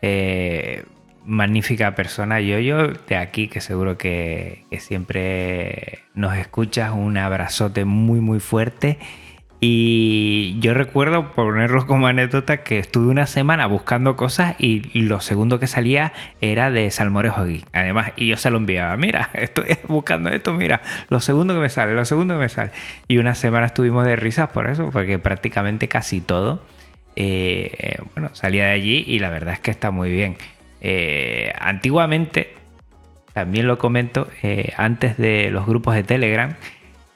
Eh, 0.00 0.84
magnífica 1.28 1.94
persona, 1.94 2.40
yo, 2.40 2.58
yo 2.58 2.88
de 2.88 3.16
aquí 3.16 3.48
que 3.48 3.60
seguro 3.60 3.98
que, 3.98 4.64
siempre 4.78 6.00
nos 6.14 6.36
escuchas. 6.36 6.92
Un 6.92 7.18
abrazote 7.18 7.84
muy 7.84 8.20
muy 8.20 8.40
fuerte 8.40 8.98
y 9.60 10.58
yo 10.60 10.72
recuerdo, 10.72 11.32
ponerlo 11.32 11.86
como 11.86 12.06
anécdota, 12.06 12.58
que 12.62 12.78
estuve 12.78 13.08
una 13.08 13.26
semana 13.26 13.66
buscando 13.66 14.16
cosas 14.16 14.54
y 14.58 14.80
lo 15.02 15.20
segundo 15.20 15.58
que 15.58 15.66
salía 15.66 16.12
era 16.40 16.70
de 16.70 16.90
Salmorejo 16.90 17.42
aquí. 17.42 17.64
Además, 17.72 18.12
y 18.16 18.28
yo 18.28 18.36
se 18.36 18.50
lo 18.50 18.58
enviaba, 18.58 18.96
mira, 18.96 19.30
estoy 19.34 19.76
buscando 19.88 20.30
esto, 20.30 20.54
mira, 20.54 20.80
lo 21.10 21.20
segundo 21.20 21.54
que 21.54 21.60
me 21.60 21.68
sale, 21.70 21.94
lo 21.94 22.04
segundo 22.04 22.34
que 22.34 22.40
me 22.40 22.48
sale. 22.48 22.70
Y 23.08 23.18
una 23.18 23.34
semana 23.34 23.66
estuvimos 23.66 24.06
de 24.06 24.16
risas 24.16 24.48
por 24.50 24.70
eso, 24.70 24.90
porque 24.90 25.18
prácticamente 25.18 25.88
casi 25.88 26.20
todo, 26.20 26.62
eh, 27.16 27.98
bueno, 28.14 28.30
salía 28.34 28.66
de 28.66 28.72
allí 28.72 29.04
y 29.08 29.18
la 29.18 29.28
verdad 29.28 29.54
es 29.54 29.60
que 29.60 29.72
está 29.72 29.90
muy 29.90 30.12
bien. 30.12 30.36
Eh, 30.80 31.52
antiguamente, 31.58 32.54
también 33.32 33.66
lo 33.66 33.78
comento, 33.78 34.28
eh, 34.42 34.72
antes 34.76 35.16
de 35.16 35.50
los 35.50 35.66
grupos 35.66 35.94
de 35.94 36.02
Telegram, 36.02 36.54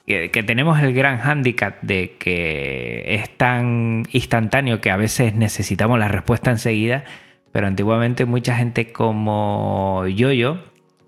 que, 0.06 0.42
tenemos 0.42 0.80
el 0.80 0.92
gran 0.92 1.18
hándicap 1.18 1.80
de 1.82 2.16
que 2.18 3.14
es 3.14 3.36
tan 3.36 4.04
instantáneo 4.12 4.80
que 4.80 4.90
a 4.90 4.96
veces 4.96 5.34
necesitamos 5.34 5.98
la 5.98 6.08
respuesta 6.08 6.50
enseguida, 6.50 7.04
pero 7.52 7.66
antiguamente 7.66 8.24
mucha 8.24 8.56
gente 8.56 8.92
como 8.92 10.06
yo-yo, 10.06 10.58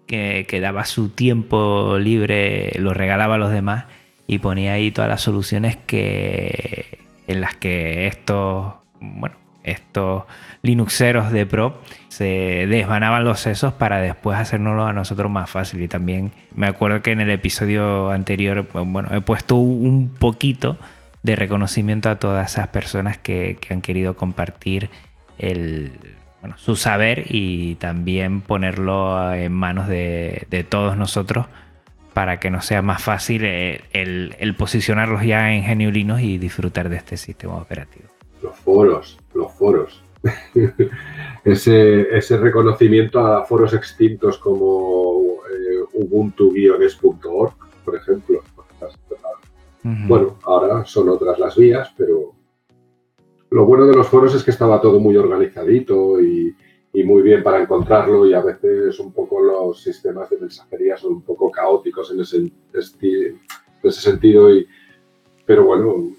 que, 0.06 0.46
que, 0.48 0.60
daba 0.60 0.84
su 0.84 1.10
tiempo 1.10 1.98
libre, 1.98 2.72
lo 2.78 2.94
regalaba 2.94 3.34
a 3.34 3.38
los 3.38 3.50
demás 3.50 3.86
y 4.26 4.38
ponía 4.38 4.74
ahí 4.74 4.90
todas 4.90 5.10
las 5.10 5.22
soluciones 5.22 5.76
que, 5.76 6.98
en 7.26 7.40
las 7.40 7.56
que 7.56 8.06
estos, 8.06 8.74
bueno, 9.00 9.36
estos 9.64 10.24
Linuxeros 10.62 11.32
de 11.32 11.44
Pro 11.46 11.80
se 12.08 12.66
desvanaban 12.68 13.24
los 13.24 13.40
sesos 13.40 13.72
para 13.72 14.00
después 14.00 14.38
hacérnoslo 14.38 14.86
a 14.86 14.92
nosotros 14.92 15.30
más 15.30 15.50
fácil. 15.50 15.82
Y 15.82 15.88
también 15.88 16.32
me 16.54 16.66
acuerdo 16.66 17.02
que 17.02 17.10
en 17.10 17.20
el 17.20 17.30
episodio 17.30 18.10
anterior, 18.10 18.66
bueno, 18.72 19.14
he 19.14 19.20
puesto 19.20 19.56
un 19.56 20.08
poquito 20.08 20.78
de 21.24 21.36
reconocimiento 21.36 22.10
a 22.10 22.16
todas 22.16 22.52
esas 22.52 22.68
personas 22.68 23.18
que, 23.18 23.58
han 23.70 23.80
querido 23.80 24.14
compartir 24.14 24.90
el, 25.38 25.92
su 26.56 26.76
saber 26.76 27.24
y 27.28 27.76
también 27.76 28.42
ponerlo 28.42 29.32
en 29.32 29.52
manos 29.52 29.88
de, 29.88 30.66
todos 30.68 30.96
nosotros 30.96 31.46
para 32.12 32.38
que 32.38 32.50
nos 32.50 32.66
sea 32.66 32.82
más 32.82 33.02
fácil 33.02 33.44
el, 33.44 34.36
el, 34.38 34.54
posicionarlos 34.54 35.24
ya 35.24 35.52
en 35.52 35.64
Geniulinos 35.64 36.20
y 36.20 36.38
disfrutar 36.38 36.90
de 36.90 36.98
este 36.98 37.16
sistema 37.16 37.56
operativo. 37.56 38.06
Los 38.42 38.54
foros, 38.56 39.18
los 39.34 39.52
foros. 39.52 40.02
ese, 41.44 42.16
ese, 42.16 42.36
reconocimiento 42.38 43.20
a 43.20 43.44
foros 43.44 43.74
extintos 43.74 44.38
como 44.38 45.40
eh, 45.50 45.84
ubuntu-es.org, 45.92 47.52
por 47.84 47.96
ejemplo. 47.96 48.42
Bueno, 49.82 50.38
ahora 50.44 50.86
son 50.86 51.10
otras 51.10 51.38
las 51.38 51.56
vías, 51.56 51.92
pero 51.94 52.32
lo 53.50 53.66
bueno 53.66 53.86
de 53.86 53.94
los 53.94 54.08
foros 54.08 54.34
es 54.34 54.42
que 54.42 54.50
estaba 54.50 54.80
todo 54.80 54.98
muy 54.98 55.16
organizadito 55.16 56.20
y, 56.20 56.56
muy 57.04 57.22
bien 57.22 57.42
para 57.42 57.60
encontrarlo 57.60 58.24
y 58.26 58.32
a 58.32 58.40
veces 58.40 58.98
un 59.00 59.12
poco 59.12 59.40
los 59.40 59.82
sistemas 59.82 60.30
de 60.30 60.38
mensajería 60.38 60.96
son 60.96 61.14
un 61.14 61.22
poco 61.22 61.50
caóticos 61.50 62.10
en 62.12 62.20
ese, 62.20 62.36
en 62.36 62.52
ese 62.72 64.00
sentido, 64.00 64.54
y, 64.54 64.66
pero 65.44 65.64
bueno, 65.64 66.12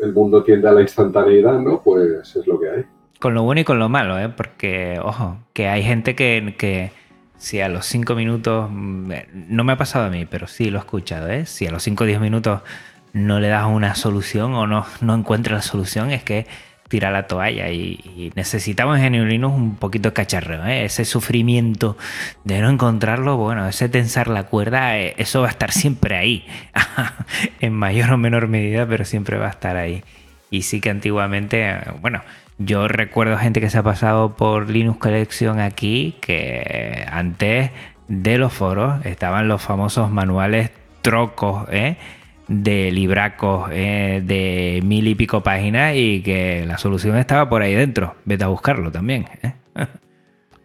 el 0.00 0.12
mundo 0.12 0.42
tiende 0.42 0.68
a 0.68 0.72
la 0.72 0.82
instantaneidad, 0.82 1.58
¿no? 1.60 1.82
Pues 1.82 2.36
es 2.36 2.46
lo 2.46 2.58
que 2.60 2.70
hay. 2.70 2.84
Con 3.20 3.34
lo 3.34 3.42
bueno 3.42 3.60
y 3.60 3.64
con 3.64 3.78
lo 3.78 3.88
malo, 3.88 4.18
¿eh? 4.18 4.28
Porque, 4.28 5.00
ojo, 5.02 5.38
que 5.52 5.68
hay 5.68 5.82
gente 5.82 6.14
que, 6.14 6.54
que 6.56 6.92
si 7.36 7.60
a 7.60 7.68
los 7.68 7.86
5 7.86 8.14
minutos, 8.14 8.68
mm, 8.70 9.12
no 9.48 9.64
me 9.64 9.72
ha 9.72 9.76
pasado 9.76 10.06
a 10.06 10.10
mí, 10.10 10.26
pero 10.26 10.46
sí 10.46 10.70
lo 10.70 10.78
he 10.78 10.80
escuchado, 10.80 11.28
¿eh? 11.28 11.46
Si 11.46 11.66
a 11.66 11.70
los 11.70 11.82
5 11.82 12.04
o 12.04 12.06
10 12.06 12.20
minutos 12.20 12.60
no 13.12 13.40
le 13.40 13.48
das 13.48 13.66
una 13.66 13.94
solución 13.94 14.54
o 14.54 14.66
no, 14.66 14.86
no 15.00 15.14
encuentras 15.14 15.56
la 15.56 15.62
solución, 15.62 16.10
es 16.10 16.22
que 16.22 16.46
tira 16.88 17.10
la 17.10 17.26
toalla 17.26 17.70
y, 17.70 18.32
necesitamos 18.34 18.98
en 18.98 19.28
Linux 19.28 19.54
un 19.54 19.76
poquito 19.76 20.10
de 20.10 20.12
cacharreo, 20.14 20.66
¿eh? 20.66 20.84
ese 20.84 21.04
sufrimiento 21.04 21.96
de 22.44 22.60
no 22.60 22.70
encontrarlo, 22.70 23.36
bueno, 23.36 23.68
ese 23.68 23.88
tensar 23.88 24.28
la 24.28 24.44
cuerda, 24.44 24.98
eh, 24.98 25.14
eso 25.18 25.42
va 25.42 25.48
a 25.48 25.50
estar 25.50 25.72
siempre 25.72 26.16
ahí, 26.16 26.46
en 27.60 27.74
mayor 27.74 28.12
o 28.12 28.18
menor 28.18 28.48
medida, 28.48 28.86
pero 28.86 29.04
siempre 29.04 29.38
va 29.38 29.46
a 29.46 29.50
estar 29.50 29.76
ahí. 29.76 30.02
Y 30.50 30.62
sí 30.62 30.80
que 30.80 30.90
antiguamente, 30.90 31.76
bueno, 32.00 32.22
yo 32.58 32.88
recuerdo 32.88 33.36
gente 33.38 33.60
que 33.60 33.70
se 33.70 33.78
ha 33.78 33.82
pasado 33.82 34.34
por 34.34 34.70
Linux 34.70 34.98
Collection 34.98 35.60
aquí, 35.60 36.16
que 36.20 37.06
antes 37.10 37.70
de 38.08 38.38
los 38.38 38.52
foros 38.52 39.04
estaban 39.04 39.46
los 39.46 39.62
famosos 39.62 40.10
manuales 40.10 40.70
trocos, 41.02 41.68
¿eh? 41.70 41.96
De 42.48 42.90
libracos 42.90 43.70
eh, 43.72 44.22
de 44.24 44.80
mil 44.84 45.06
y 45.06 45.14
pico 45.14 45.42
páginas 45.42 45.94
y 45.94 46.22
que 46.22 46.64
la 46.66 46.78
solución 46.78 47.16
estaba 47.16 47.48
por 47.48 47.62
ahí 47.62 47.74
dentro. 47.74 48.16
Vete 48.24 48.44
a 48.44 48.48
buscarlo 48.48 48.90
también. 48.90 49.26
¿eh? 49.42 49.54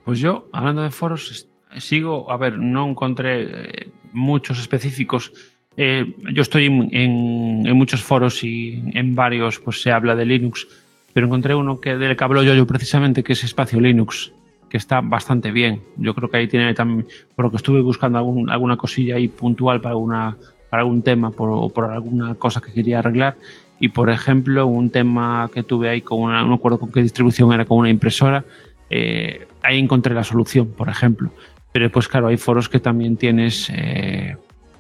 Pues 0.05 0.19
yo, 0.19 0.49
hablando 0.51 0.81
de 0.81 0.91
foros, 0.91 1.47
sigo, 1.77 2.29
a 2.29 2.35
ver, 2.35 2.57
no 2.57 2.89
encontré 2.89 3.87
muchos 4.11 4.59
específicos. 4.59 5.31
yo 5.77 6.41
estoy 6.41 6.65
en, 6.65 7.61
muchos 7.73 8.03
foros 8.03 8.43
y 8.43 8.83
en 8.95 9.15
varios 9.15 9.59
pues 9.59 9.81
se 9.81 9.93
habla 9.93 10.13
de 10.13 10.25
Linux 10.25 10.67
pero 11.13 11.27
encontré 11.27 11.55
uno 11.55 11.79
que 11.79 11.95
del 11.95 12.17
que 12.17 12.23
hablo 12.23 12.43
yo, 12.43 12.55
yo 12.55 12.65
precisamente, 12.65 13.23
que 13.23 13.33
es 13.33 13.43
Espacio 13.43 13.79
Linux, 13.79 14.33
que 14.67 14.77
está 14.77 15.01
bastante 15.01 15.51
bien. 15.51 15.81
Yo 15.95 16.15
creo 16.15 16.29
que 16.29 16.37
ahí 16.37 16.47
tiene 16.47 16.73
también, 16.73 17.07
por 17.35 17.45
lo 17.45 17.51
que 17.51 17.57
estuve 17.57 17.81
buscando 17.81 18.17
alguna 18.17 18.77
cosilla 18.77 19.15
ahí 19.15 19.27
puntual 19.27 19.79
para, 19.79 19.91
alguna, 19.91 20.35
para 20.73 20.81
algún 20.81 21.03
tema 21.03 21.29
por, 21.29 21.51
o 21.51 21.69
por 21.69 21.85
alguna 21.91 22.33
cosa 22.33 22.59
que 22.59 22.73
quería 22.73 22.97
arreglar. 22.97 23.35
Y 23.79 23.89
por 23.89 24.09
ejemplo, 24.09 24.65
un 24.65 24.89
tema 24.89 25.47
que 25.53 25.61
tuve 25.61 25.87
ahí 25.87 26.01
con 26.01 26.19
una, 26.19 26.41
no 26.41 26.47
me 26.47 26.55
acuerdo 26.55 26.79
con 26.79 26.91
qué 26.91 27.03
distribución 27.03 27.53
era, 27.53 27.63
con 27.65 27.77
una 27.77 27.91
impresora, 27.91 28.43
eh, 28.89 29.45
ahí 29.61 29.77
encontré 29.77 30.15
la 30.15 30.23
solución, 30.23 30.69
por 30.75 30.89
ejemplo. 30.89 31.29
Pero 31.73 31.91
pues 31.91 32.07
claro, 32.07 32.25
hay 32.25 32.37
foros 32.37 32.69
que 32.69 32.79
también 32.79 33.17
tienes 33.17 33.69
eh, 33.71 34.35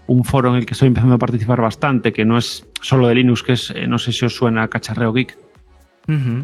un 0.07 0.23
foro 0.23 0.49
en 0.49 0.55
el 0.55 0.65
que 0.65 0.73
estoy 0.73 0.87
empezando 0.87 1.13
a 1.13 1.19
participar 1.19 1.61
bastante, 1.61 2.11
que 2.11 2.25
no 2.25 2.39
es 2.39 2.67
solo 2.81 3.07
de 3.07 3.13
Linux, 3.13 3.43
que 3.43 3.51
es, 3.51 3.69
eh, 3.69 3.85
no 3.85 3.99
sé 3.99 4.13
si 4.13 4.25
os 4.25 4.35
suena 4.35 4.67
Cacharreo 4.69 5.13
Geek, 5.13 5.37
Ujú. 6.07 6.43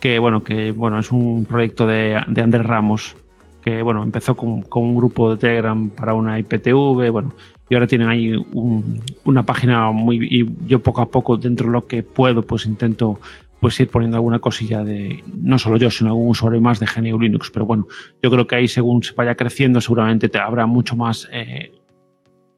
que 0.00 0.18
bueno, 0.18 0.42
que 0.42 0.72
bueno, 0.72 0.98
es 0.98 1.12
un 1.12 1.44
proyecto 1.44 1.86
de, 1.86 2.20
de 2.26 2.42
Andrés 2.42 2.66
Ramos, 2.66 3.14
que 3.62 3.80
bueno, 3.82 4.02
empezó 4.02 4.36
con, 4.36 4.62
con 4.62 4.82
un 4.82 4.96
grupo 4.96 5.30
de 5.30 5.36
Telegram 5.36 5.88
para 5.88 6.14
una 6.14 6.36
IPTV, 6.40 7.12
bueno, 7.12 7.32
y 7.68 7.74
ahora 7.74 7.86
tienen 7.86 8.08
ahí 8.08 8.32
un- 8.52 9.00
una 9.24 9.44
página 9.44 9.90
muy 9.90 10.18
y 10.30 10.46
yo 10.68 10.80
poco 10.82 11.00
a 11.00 11.10
poco 11.10 11.36
dentro 11.36 11.66
de 11.66 11.72
lo 11.72 11.86
que 11.86 12.02
puedo 12.02 12.42
pues 12.42 12.66
intento 12.66 13.18
pues 13.60 13.80
ir 13.80 13.88
poniendo 13.88 14.16
alguna 14.18 14.38
cosilla 14.38 14.84
de 14.84 15.24
no 15.34 15.58
solo 15.58 15.76
yo 15.78 15.90
sino 15.90 16.10
algún 16.10 16.28
usuario 16.28 16.60
más 16.60 16.78
de 16.78 16.86
GNU 16.86 17.18
Linux. 17.18 17.50
Pero 17.50 17.66
bueno 17.66 17.86
yo 18.22 18.30
creo 18.30 18.46
que 18.46 18.54
ahí 18.56 18.68
según 18.68 19.02
se 19.02 19.14
vaya 19.14 19.34
creciendo 19.34 19.80
seguramente 19.80 20.28
te 20.28 20.38
habrá 20.38 20.66
mucho 20.66 20.94
más 20.94 21.28
eh, 21.32 21.72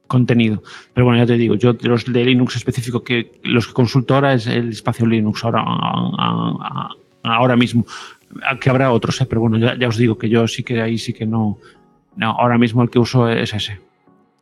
contenido. 0.09 0.63
Pero 0.93 1.07
bueno 1.07 1.21
ya 1.21 1.27
te 1.27 1.39
digo 1.39 1.55
yo 1.55 1.75
los 1.83 2.05
de 2.05 2.25
Linux 2.25 2.57
específico 2.57 3.03
que 3.05 3.33
los 3.45 3.67
que 3.67 3.73
consulto 3.73 4.15
ahora 4.15 4.35
es 4.35 4.47
el 4.47 4.71
espacio 4.71 5.07
Linux 5.07 5.45
ahora 5.45 5.65
ahora 7.23 7.57
mismo. 7.57 7.87
Que 8.61 8.69
habrá 8.69 8.93
otros 8.93 9.19
¿eh? 9.23 9.27
pero 9.27 9.41
bueno 9.41 9.57
ya, 9.59 9.79
ya 9.79 9.89
os 9.89 9.97
digo 9.97 10.19
que 10.19 10.29
yo 10.29 10.47
sí 10.49 10.63
que 10.63 10.83
ahí 10.83 10.99
sí 10.99 11.15
que 11.15 11.25
no 11.27 11.59
no 12.17 12.31
ahora 12.33 12.59
mismo 12.59 12.83
el 12.83 12.91
que 12.91 12.99
uso 12.99 13.29
es 13.29 13.55
ese 13.55 13.81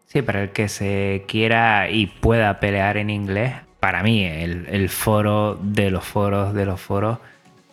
Sí, 0.07 0.23
para 0.23 0.45
el 0.45 0.51
que 0.51 0.69
se 0.69 1.25
quiera 1.27 1.91
y 1.91 2.07
pueda 2.07 2.61
pelear 2.61 2.97
en 2.97 3.11
inglés, 3.11 3.55
para 3.81 4.03
mí 4.03 4.25
el, 4.25 4.89
foro 4.89 5.59
de 5.61 5.91
los 5.91 6.05
foros 6.05 6.55
de 6.55 6.65
los 6.65 6.81
foros, 6.81 7.19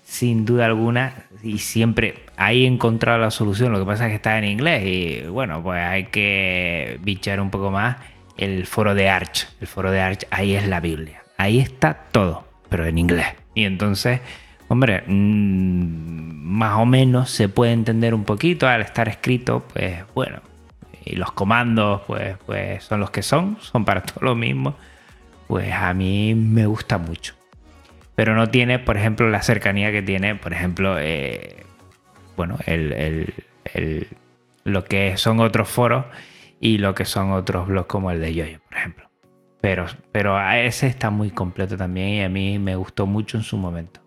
sin 0.03 0.45
duda 0.45 0.65
alguna, 0.65 1.25
y 1.43 1.59
siempre 1.59 2.23
ahí 2.37 2.65
he 2.65 2.67
encontrado 2.67 3.19
la 3.19 3.31
solución. 3.31 3.71
Lo 3.71 3.79
que 3.79 3.85
pasa 3.85 4.05
es 4.05 4.09
que 4.09 4.15
está 4.15 4.37
en 4.37 4.45
inglés 4.45 4.83
y 4.85 5.27
bueno, 5.27 5.61
pues 5.61 5.81
hay 5.83 6.05
que 6.05 6.99
bichar 7.01 7.39
un 7.39 7.49
poco 7.49 7.71
más 7.71 7.97
el 8.37 8.65
foro 8.65 8.95
de 8.95 9.09
Arch. 9.09 9.47
El 9.61 9.67
foro 9.67 9.91
de 9.91 10.01
Arch, 10.01 10.25
ahí 10.31 10.55
es 10.55 10.67
la 10.67 10.79
Biblia. 10.79 11.23
Ahí 11.37 11.59
está 11.59 11.93
todo, 12.11 12.47
pero 12.69 12.85
en 12.85 12.97
inglés. 12.97 13.27
Y 13.53 13.65
entonces, 13.65 14.21
hombre, 14.67 15.03
mm, 15.05 16.43
más 16.43 16.79
o 16.79 16.85
menos 16.85 17.29
se 17.29 17.49
puede 17.49 17.73
entender 17.73 18.13
un 18.13 18.23
poquito 18.23 18.67
al 18.67 18.81
estar 18.81 19.07
escrito, 19.07 19.63
pues 19.73 20.03
bueno, 20.13 20.41
y 21.05 21.15
los 21.15 21.31
comandos 21.31 22.01
pues, 22.07 22.37
pues 22.45 22.83
son 22.83 22.99
los 22.99 23.11
que 23.11 23.21
son, 23.21 23.57
son 23.61 23.85
para 23.85 24.01
todo 24.03 24.23
lo 24.25 24.35
mismo, 24.35 24.75
pues 25.47 25.71
a 25.73 25.93
mí 25.93 26.35
me 26.35 26.65
gusta 26.65 26.97
mucho. 26.97 27.35
Pero 28.15 28.35
no 28.35 28.49
tiene, 28.49 28.79
por 28.79 28.97
ejemplo, 28.97 29.29
la 29.29 29.41
cercanía 29.41 29.91
que 29.91 30.01
tiene, 30.03 30.35
por 30.35 30.53
ejemplo, 30.53 30.97
eh, 30.99 31.65
bueno, 32.37 32.57
el, 32.65 32.93
el- 32.93 33.33
el- 33.73 34.07
lo 34.63 34.83
que 34.85 35.17
son 35.17 35.39
otros 35.39 35.67
foros 35.69 36.05
y 36.59 36.77
lo 36.77 36.95
que 36.95 37.05
son 37.05 37.31
otros 37.31 37.67
blogs 37.67 37.87
como 37.87 38.11
el 38.11 38.21
de 38.21 38.33
Yoyo, 38.33 38.59
por 38.69 38.77
ejemplo. 38.77 39.09
Pero, 39.61 39.85
pero 40.11 40.37
a 40.37 40.59
ese 40.59 40.87
está 40.87 41.09
muy 41.09 41.31
completo 41.31 41.75
también 41.77 42.09
y 42.09 42.21
a 42.23 42.29
mí 42.29 42.59
me 42.59 42.75
gustó 42.75 43.05
mucho 43.05 43.37
en 43.37 43.43
su 43.43 43.57
momento. 43.57 44.01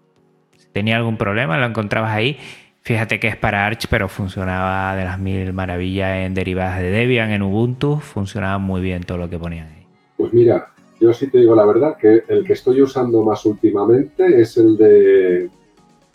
Si 0.56 0.66
tenía 0.68 0.96
algún 0.96 1.16
problema, 1.16 1.58
lo 1.58 1.66
encontrabas 1.66 2.12
ahí. 2.12 2.38
Fíjate 2.86 3.18
que 3.18 3.26
es 3.26 3.36
para 3.36 3.66
Arch, 3.66 3.88
pero 3.90 4.08
funcionaba 4.08 4.94
de 4.94 5.02
las 5.02 5.18
mil 5.18 5.52
maravillas 5.52 6.18
en 6.18 6.34
derivadas 6.34 6.78
de 6.78 6.88
Debian, 6.92 7.32
en 7.32 7.42
Ubuntu. 7.42 7.96
Funcionaba 7.96 8.58
muy 8.58 8.80
bien 8.80 9.02
todo 9.02 9.18
lo 9.18 9.28
que 9.28 9.40
ponían 9.40 9.66
ahí. 9.66 9.84
Pues 10.16 10.32
mira, 10.32 10.68
yo 11.00 11.12
sí 11.12 11.26
te 11.26 11.38
digo 11.38 11.56
la 11.56 11.64
verdad 11.64 11.96
que 11.96 12.22
el 12.28 12.44
que 12.44 12.52
estoy 12.52 12.80
usando 12.80 13.24
más 13.24 13.44
últimamente 13.44 14.40
es 14.40 14.56
el 14.56 14.76
de 14.76 15.50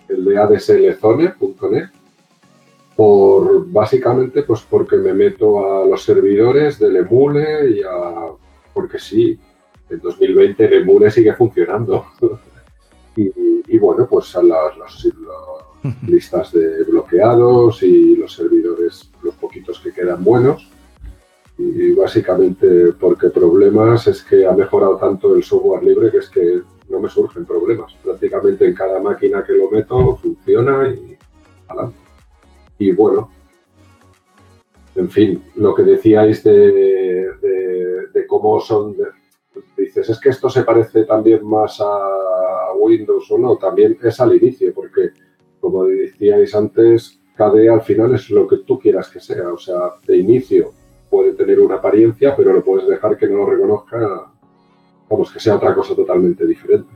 el 0.07 0.23
de 0.23 0.37
adslzone.net 0.39 1.89
por 2.95 3.69
básicamente 3.69 4.43
pues 4.43 4.61
porque 4.61 4.95
me 4.95 5.13
meto 5.13 5.81
a 5.83 5.85
los 5.85 6.01
servidores 6.01 6.79
del 6.79 6.95
Emule 6.95 7.69
y 7.69 7.81
a 7.81 8.27
porque 8.73 8.97
sí, 8.97 9.37
en 9.89 9.99
2020 9.99 10.63
el 10.63 10.73
Emule 10.83 11.11
sigue 11.11 11.33
funcionando. 11.33 12.05
y, 13.17 13.77
bueno, 13.77 14.07
pues 14.09 14.33
a 14.37 14.41
las- 14.41 14.77
las 14.77 15.05
listas 16.07 16.51
de 16.53 16.83
bloqueados 16.83 17.83
y 17.83 18.15
los 18.15 18.33
servidores, 18.33 19.11
los 19.23 19.35
poquitos 19.35 19.79
que 19.79 19.91
quedan 19.91 20.23
buenos. 20.23 20.69
Y 21.57 21.91
básicamente 21.93 22.93
porque 22.99 23.29
problemas 23.29 24.07
es 24.07 24.23
que 24.23 24.45
ha 24.45 24.51
mejorado 24.53 24.97
tanto 24.97 25.35
el 25.35 25.43
software 25.43 25.83
libre 25.83 26.09
que 26.09 26.17
es 26.17 26.29
que 26.29 26.61
no 26.89 26.99
me 26.99 27.09
surgen 27.09 27.45
problemas. 27.45 27.93
Prácticamente 28.03 28.65
en 28.65 28.73
cada 28.73 28.99
máquina 28.99 29.43
que 29.43 29.53
lo 29.53 29.69
meto 29.69 30.17
funciona 30.17 30.87
y. 30.89 31.17
Y 32.79 32.91
bueno, 32.93 33.29
en 34.95 35.09
fin, 35.09 35.43
lo 35.55 35.73
que 35.75 35.83
decíais 35.83 36.43
de, 36.43 37.29
cómo 38.27 38.59
son, 38.59 38.95
dices, 39.77 40.09
es 40.09 40.19
que 40.19 40.29
esto 40.29 40.49
se 40.49 40.63
parece 40.63 41.03
también 41.03 41.45
más 41.45 41.79
a 41.79 42.73
Windows 42.75 43.29
o 43.31 43.37
no, 43.37 43.57
también 43.57 43.97
es 44.01 44.19
al 44.19 44.35
inicio, 44.35 44.73
porque 44.73 45.11
como 45.61 45.85
decíais 45.85 46.53
antes, 46.55 47.21
KDE 47.37 47.69
al 47.69 47.81
final 47.81 48.13
es 48.15 48.29
lo 48.29 48.47
que 48.47 48.57
tú 48.57 48.77
quieras 48.77 49.09
que 49.09 49.19
sea, 49.19 49.53
o 49.53 49.57
sea, 49.57 49.93
de 50.05 50.17
inicio 50.17 50.73
puede 51.09 51.33
tener 51.33 51.59
una 51.59 51.75
apariencia, 51.75 52.35
pero 52.35 52.53
lo 52.53 52.63
puedes 52.63 52.87
dejar 52.87 53.17
que 53.17 53.27
no 53.27 53.37
lo 53.37 53.45
reconozca, 53.45 54.31
vamos, 55.09 55.31
que 55.31 55.39
sea 55.39 55.57
otra 55.57 55.75
cosa 55.75 55.93
totalmente 55.93 56.45
diferente. 56.45 56.93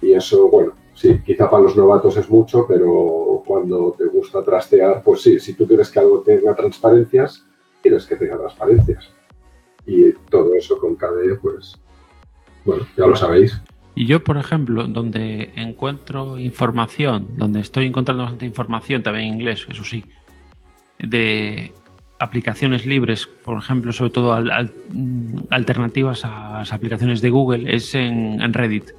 Y 0.00 0.12
eso, 0.12 0.48
bueno, 0.48 0.72
sí, 0.92 1.20
quizá 1.24 1.48
para 1.48 1.62
los 1.62 1.76
novatos 1.76 2.16
es 2.16 2.28
mucho, 2.28 2.66
pero 2.66 3.42
cuando 3.46 3.94
te 3.96 4.06
gusta 4.06 4.42
trastear, 4.42 5.00
pues 5.04 5.22
sí, 5.22 5.38
si 5.38 5.54
tú 5.54 5.66
quieres 5.66 5.90
que 5.90 6.00
algo 6.00 6.22
tenga 6.22 6.56
transparencias, 6.56 7.46
quieres 7.80 8.04
que 8.04 8.16
tenga 8.16 8.36
transparencias. 8.36 9.12
Y 9.86 10.12
todo 10.28 10.54
eso 10.54 10.78
con 10.78 10.96
KDE, 10.96 11.36
pues, 11.36 11.74
bueno, 12.64 12.84
ya 12.96 13.06
lo 13.06 13.14
sabéis. 13.14 13.60
Y 13.94 14.06
yo, 14.06 14.24
por 14.24 14.38
ejemplo, 14.38 14.86
donde 14.86 15.50
encuentro 15.54 16.38
información, 16.38 17.28
donde 17.36 17.60
estoy 17.60 17.86
encontrando 17.86 18.22
bastante 18.22 18.46
información, 18.46 19.02
también 19.02 19.26
en 19.26 19.34
inglés, 19.34 19.66
eso 19.68 19.84
sí, 19.84 20.04
de 20.98 21.72
aplicaciones 22.18 22.86
libres, 22.86 23.26
por 23.26 23.58
ejemplo, 23.58 23.92
sobre 23.92 24.10
todo 24.12 24.40
mm, 24.40 25.38
alternativas 25.50 26.24
a 26.24 26.58
las 26.60 26.72
aplicaciones 26.72 27.20
de 27.20 27.30
Google, 27.30 27.74
es 27.74 27.94
en, 27.94 28.52
Reddit. 28.52 28.92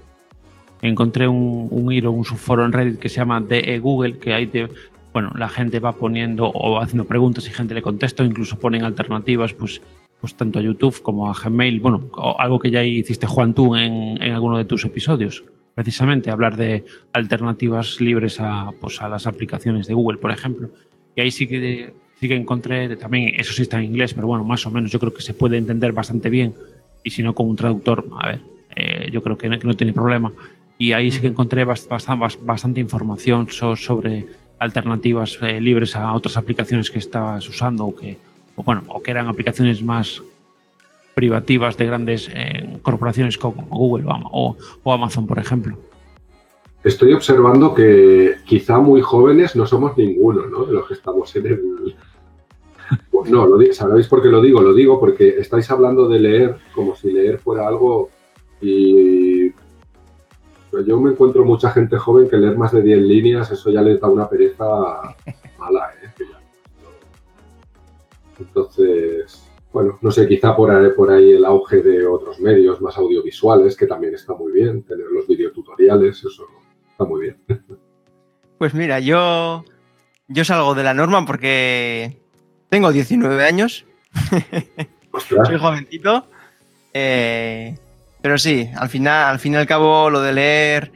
Encontré 0.82 1.28
un, 1.28 1.70
un 1.72 1.92
hilo, 1.92 2.12
un 2.12 2.26
subforo 2.26 2.66
en 2.66 2.74
Reddit 2.74 3.00
que 3.00 3.10
se 3.10 3.16
llama 3.16 3.40
DE 3.40 3.80
Google, 3.80 4.20
que 4.20 4.34
ahí 4.34 4.48
te, 4.48 4.68
bueno, 5.14 5.32
la 5.36 5.50
gente 5.50 5.80
va 5.80 5.94
poniendo 5.94 6.48
o 6.48 6.80
haciendo 6.80 7.06
preguntas 7.06 7.48
y 7.48 7.52
gente 7.52 7.74
le 7.74 7.82
contesta, 7.82 8.24
incluso 8.24 8.60
ponen 8.60 8.84
alternativas, 8.84 9.54
pues, 9.54 9.82
pues 10.24 10.36
tanto 10.36 10.58
a 10.60 10.62
YouTube 10.62 11.02
como 11.02 11.30
a 11.30 11.34
Gmail, 11.34 11.82
bueno, 11.82 12.10
algo 12.40 12.58
que 12.58 12.72
ya 12.72 12.82
hiciste 12.82 13.28
Juan 13.28 13.54
tú 13.54 13.76
en, 13.76 14.24
en 14.24 14.32
alguno 14.32 14.58
de 14.58 14.64
tus 14.64 14.86
episodios, 14.86 15.44
precisamente 15.76 16.32
hablar 16.32 16.56
de 16.56 16.86
alternativas 17.12 18.00
libres 18.00 18.40
a, 18.40 18.72
pues, 18.80 19.02
a 19.02 19.10
las 19.10 19.28
aplicaciones 19.28 19.86
de 19.86 19.94
Google, 19.94 20.20
por 20.20 20.32
ejemplo. 20.32 20.70
Y 21.14 21.20
ahí 21.20 21.30
sí 21.30 21.46
que, 21.46 21.94
sí 22.22 22.30
que 22.30 22.38
encontré, 22.38 22.96
también, 22.96 23.34
eso 23.38 23.52
sí 23.52 23.64
está 23.64 23.80
en 23.80 23.84
inglés, 23.84 24.14
pero 24.14 24.28
bueno, 24.28 24.46
más 24.46 24.66
o 24.66 24.72
menos 24.72 24.92
yo 24.92 25.00
creo 25.02 25.14
que 25.14 25.22
se 25.22 25.34
puede 25.34 25.58
entender 25.58 25.92
bastante 25.92 26.30
bien. 26.30 26.54
Y 27.04 27.10
si 27.10 27.22
no, 27.22 27.36
con 27.36 27.50
un 27.50 27.58
traductor, 27.58 28.06
a 28.22 28.28
ver, 28.30 28.40
eh, 28.78 29.10
yo 29.12 29.22
creo 29.22 29.38
que 29.38 29.50
no, 29.50 29.60
que 29.60 29.68
no 29.68 29.74
tiene 29.76 29.92
problema. 29.92 30.32
Y 30.78 30.94
ahí 30.94 31.12
sí 31.12 31.20
que 31.20 31.28
encontré 31.28 31.66
bastante, 31.66 32.38
bastante 32.44 32.80
información 32.80 33.50
so- 33.50 33.76
sobre 33.76 34.26
alternativas 34.58 35.38
eh, 35.42 35.60
libres 35.60 35.98
a 35.98 36.14
otras 36.14 36.38
aplicaciones 36.38 36.90
que 36.90 37.00
estabas 37.00 37.50
usando 37.50 37.88
o 37.88 37.94
que, 37.94 38.18
o 38.56 38.64
bueno, 38.64 38.84
o 38.88 39.02
que 39.02 39.12
eran 39.12 39.28
aplicaciones 39.28 39.82
más 39.84 40.22
privativas 41.16 41.78
de 41.78 41.86
grandes 41.86 42.30
eh, 42.34 42.80
corporaciones 42.82 43.38
como 43.38 43.64
Google 43.68 44.06
o, 44.08 44.12
Ama- 44.14 44.30
o- 44.32 44.58
o 44.84 44.94
Amazon, 44.94 45.28
por 45.28 45.40
ejemplo. 45.40 45.78
Estoy 46.84 47.14
observando 47.14 47.74
que 47.74 48.36
quizá 48.46 48.80
muy 48.80 49.02
jóvenes 49.02 49.56
no 49.56 49.66
somos 49.66 49.98
ninguno, 49.98 50.48
¿no? 50.48 50.66
De 50.66 50.74
los 50.74 50.88
que 50.88 50.94
estamos 50.96 51.36
en 51.36 51.46
el... 51.48 51.96
No, 53.30 53.46
lo 53.48 53.74
¿sabéis 53.74 54.08
por 54.08 54.22
qué 54.22 54.28
lo 54.28 54.42
digo? 54.42 54.60
Lo 54.62 54.74
digo 54.74 55.00
porque 55.00 55.36
estáis 55.40 55.72
hablando 55.72 56.10
de 56.10 56.20
leer 56.20 56.58
como 56.76 56.94
si 56.96 57.12
leer 57.12 57.40
fuera 57.40 57.68
algo 57.68 58.10
y... 58.62 59.52
Yo 60.88 61.00
me 61.00 61.12
encuentro 61.12 61.46
mucha 61.46 61.70
gente 61.70 61.98
joven 61.98 62.28
que 62.28 62.36
leer 62.36 62.58
más 62.58 62.72
de 62.72 62.82
10 62.82 63.00
líneas, 63.04 63.52
eso 63.52 63.70
ya 63.70 63.82
les 63.84 64.02
da 64.02 64.10
una 64.10 64.28
pereza 64.28 64.66
mala, 65.60 65.92
¿eh? 65.93 65.93
Entonces, 68.48 69.50
bueno, 69.72 69.98
no 70.02 70.12
sé, 70.12 70.28
quizá 70.28 70.56
por 70.56 70.72
ahí, 70.72 70.90
por 70.96 71.12
ahí 71.12 71.32
el 71.32 71.46
auge 71.46 71.82
de 71.82 72.06
otros 72.06 72.40
medios 72.40 72.82
más 72.82 72.98
audiovisuales, 72.98 73.76
que 73.76 73.88
también 73.88 74.14
está 74.14 74.34
muy 74.34 74.52
bien, 74.52 74.84
tener 74.84 75.08
los 75.08 75.28
videotutoriales, 75.28 76.18
eso 76.18 76.48
está 76.92 77.06
muy 77.06 77.22
bien. 77.22 77.38
Pues 78.60 78.74
mira, 78.74 79.02
yo, 79.02 79.66
yo 80.30 80.46
salgo 80.46 80.74
de 80.74 80.84
la 80.84 80.94
norma 80.94 81.26
porque 81.26 82.22
tengo 82.70 82.94
19 82.94 83.44
años, 83.44 83.86
Ostras, 85.12 85.48
soy 85.50 85.60
jovencito, 85.60 86.28
eh, 86.94 87.76
pero 88.22 88.38
sí, 88.38 88.70
al 88.78 88.88
final, 88.88 89.32
al 89.32 89.40
fin 89.40 89.54
y 89.54 89.56
al 89.58 89.68
cabo, 89.68 90.10
lo 90.10 90.22
de 90.22 90.32
leer 90.32 90.92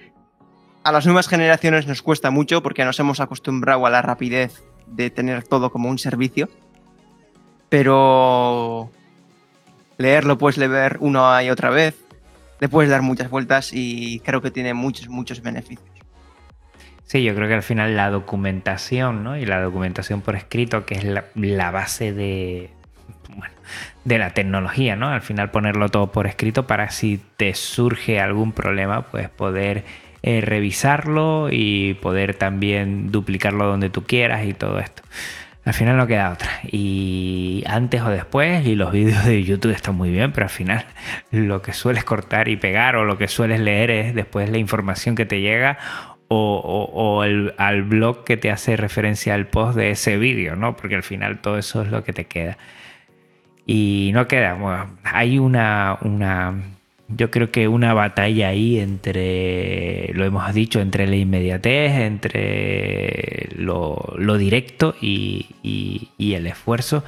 a 0.83 0.91
las 0.93 1.05
nuevas 1.05 1.27
generaciones 1.27 1.87
nos 1.87 2.01
cuesta 2.01 2.31
mucho 2.31 2.63
porque 2.63 2.85
nos 2.85 2.97
hemos 3.01 3.19
acostumbrado 3.19 3.85
a 3.85 3.89
la 3.89 4.01
rapidez 4.01 4.63
de 4.85 5.09
tener 5.09 5.43
todo 5.43 5.69
como 5.69 5.89
un 5.89 5.99
servicio, 5.99 6.47
pero 7.69 8.89
leerlo 9.97 10.37
puedes 10.37 10.57
leer 10.57 10.97
una 10.99 11.43
y 11.43 11.49
otra 11.49 11.69
vez 11.69 11.95
le 12.59 12.69
puedes 12.69 12.89
dar 12.89 13.01
muchas 13.01 13.29
vueltas 13.29 13.71
y 13.73 14.19
creo 14.21 14.41
que 14.41 14.51
tiene 14.51 14.73
muchos, 14.73 15.09
muchos 15.09 15.41
beneficios. 15.41 15.87
Sí, 17.05 17.23
yo 17.23 17.33
creo 17.35 17.47
que 17.47 17.53
al 17.53 17.63
final 17.63 17.95
la 17.95 18.09
documentación, 18.09 19.23
¿no? 19.23 19.37
Y 19.37 19.45
la 19.45 19.61
documentación 19.61 20.21
por 20.21 20.35
escrito, 20.35 20.85
que 20.85 20.95
es 20.95 21.05
la, 21.05 21.71
base 21.71 22.11
de, 22.11 22.69
de 24.03 24.17
la 24.17 24.31
tecnología, 24.31 24.97
¿no? 24.97 25.07
Al 25.07 25.21
final 25.21 25.49
ponerlo 25.49 25.87
todo 25.87 26.11
por 26.11 26.27
escrito 26.27 26.67
para 26.67 26.89
si 26.89 27.21
te 27.37 27.53
surge 27.53 28.19
algún 28.19 28.51
problema, 28.51 29.03
pues 29.03 29.29
poder 29.29 29.85
eh, 30.21 30.41
revisarlo 30.41 31.47
y 31.49 31.93
poder 31.93 32.33
también 32.33 33.11
duplicarlo 33.11 33.67
donde 33.67 33.89
tú 33.89 34.03
quieras 34.03 34.45
y 34.45 34.53
todo 34.53 34.79
esto. 34.79 35.03
Al 35.67 35.73
final 35.73 35.97
no 35.97 36.07
queda 36.07 36.31
otra. 36.31 36.49
Y 36.63 37.61
antes 37.67 38.01
o 38.01 38.09
después, 38.09 38.65
y 38.65 38.75
los 38.75 38.93
vídeos 38.93 39.25
de 39.25 39.43
YouTube 39.43 39.73
están 39.73 39.95
muy 39.95 40.09
bien, 40.11 40.31
pero 40.31 40.45
al 40.45 40.49
final 40.49 40.85
lo 41.29 41.61
que 41.61 41.73
sueles 41.73 42.05
cortar 42.05 42.47
y 42.47 42.55
pegar 42.55 42.95
o 42.95 43.03
lo 43.03 43.17
que 43.17 43.27
sueles 43.27 43.59
leer 43.59 43.91
es 43.91 44.15
después 44.15 44.49
la 44.49 44.59
información 44.59 45.15
que 45.15 45.25
te 45.25 45.41
llega 45.41 45.77
o, 46.29 47.21
al 47.57 47.83
blog 47.83 48.23
que 48.23 48.37
te 48.37 48.49
hace 48.49 48.77
referencia 48.77 49.33
al 49.33 49.47
post 49.47 49.77
de 49.77 49.91
ese 49.91 50.17
vídeo, 50.17 50.55
¿no? 50.55 50.77
Porque 50.77 50.95
al 50.95 51.03
final 51.03 51.39
todo 51.39 51.57
eso 51.57 51.81
es 51.81 51.91
lo 51.91 52.01
que 52.01 52.13
te 52.13 52.27
queda. 52.27 52.57
Y 53.65 54.11
no 54.13 54.25
queda, 54.25 54.53
bueno, 54.53 54.97
hay 55.03 55.37
una, 55.37 55.97
una, 55.99 56.53
yo 57.09 57.31
creo 57.31 57.51
que 57.51 57.67
una 57.67 57.93
batalla 57.93 58.49
ahí 58.49 58.79
entre, 58.79 60.11
lo 60.13 60.25
hemos 60.25 60.53
dicho, 60.53 60.81
entre 60.81 61.07
la 61.07 61.15
inmediatez, 61.15 61.93
entre 61.93 63.49
lo, 63.55 64.15
directo 64.37 64.95
y, 65.01 65.47
y, 65.63 66.33
el 66.33 66.47
esfuerzo. 66.47 67.03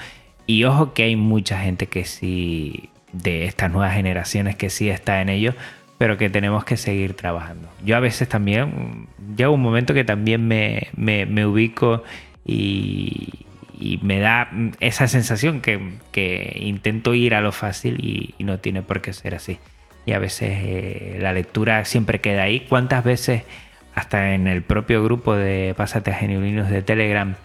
Y 0.47 0.63
ojo 0.63 0.93
que 0.93 1.03
hay 1.03 1.15
mucha 1.15 1.59
gente 1.61 1.87
que 1.87 2.05
sí, 2.05 2.89
de 3.11 3.45
estas 3.45 3.71
nuevas 3.71 3.93
generaciones 3.93 4.55
que 4.55 4.69
sí 4.69 4.89
está 4.89 5.21
en 5.21 5.29
ello, 5.29 5.53
pero 5.97 6.17
que 6.17 6.29
tenemos 6.29 6.63
que 6.63 6.77
seguir 6.77 7.13
trabajando. 7.13 7.67
Yo 7.83 7.97
a 7.97 7.99
veces 7.99 8.29
también, 8.29 9.07
llega 9.35 9.49
un 9.49 9.61
momento 9.61 9.93
que 9.93 10.05
también 10.05 10.47
me, 10.47 10.87
me, 10.95 11.45
ubico 11.45 12.03
y, 12.45 13.45
me 14.01 14.19
da 14.19 14.49
esa 14.79 15.07
sensación 15.09 15.61
que, 15.61 16.57
intento 16.61 17.13
ir 17.13 17.35
a 17.35 17.41
lo 17.41 17.51
fácil 17.51 17.97
y, 17.99 18.33
no 18.43 18.59
tiene 18.59 18.81
por 18.81 19.01
qué 19.01 19.11
ser 19.11 19.35
así. 19.35 19.59
Y 20.09 20.13
a 20.13 20.17
veces 20.17 20.49
eh, 20.63 21.17
la 21.21 21.33
lectura 21.33 21.85
siempre 21.85 22.19
queda 22.19 22.41
ahí. 22.41 22.61
¿Cuántas 22.61 23.03
veces, 23.03 23.43
hasta 23.93 24.33
en 24.33 24.47
el 24.47 24.63
propio 24.63 25.03
grupo 25.03 25.35
de 25.35 25.75
Pásate 25.77 26.09
a 26.09 26.15
Geniulinos 26.15 26.71
de 26.71 26.81
Telegram, 26.81 27.35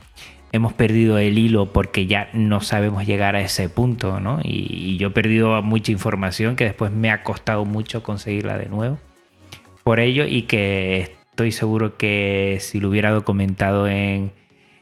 hemos 0.50 0.72
perdido 0.72 1.18
el 1.18 1.36
hilo 1.36 1.74
porque 1.74 2.06
ya 2.06 2.30
no 2.32 2.62
sabemos 2.62 3.04
llegar 3.06 3.36
a 3.36 3.42
ese 3.42 3.68
punto, 3.68 4.18
¿no? 4.18 4.40
Y, 4.42 4.96
yo 4.96 5.08
he 5.08 5.10
perdido 5.10 5.60
mucha 5.60 5.92
información 5.92 6.56
que 6.56 6.64
después 6.64 6.90
me 6.90 7.10
ha 7.10 7.22
costado 7.22 7.66
mucho 7.66 8.02
conseguirla 8.02 8.56
de 8.56 8.70
nuevo. 8.70 8.98
Por 9.82 10.00
ello, 10.00 10.24
y 10.24 10.44
que 10.44 11.00
estoy 11.32 11.52
seguro 11.52 11.98
que 11.98 12.56
si 12.60 12.80
lo 12.80 12.88
hubiera 12.88 13.10
documentado 13.10 13.88
en, 13.88 14.32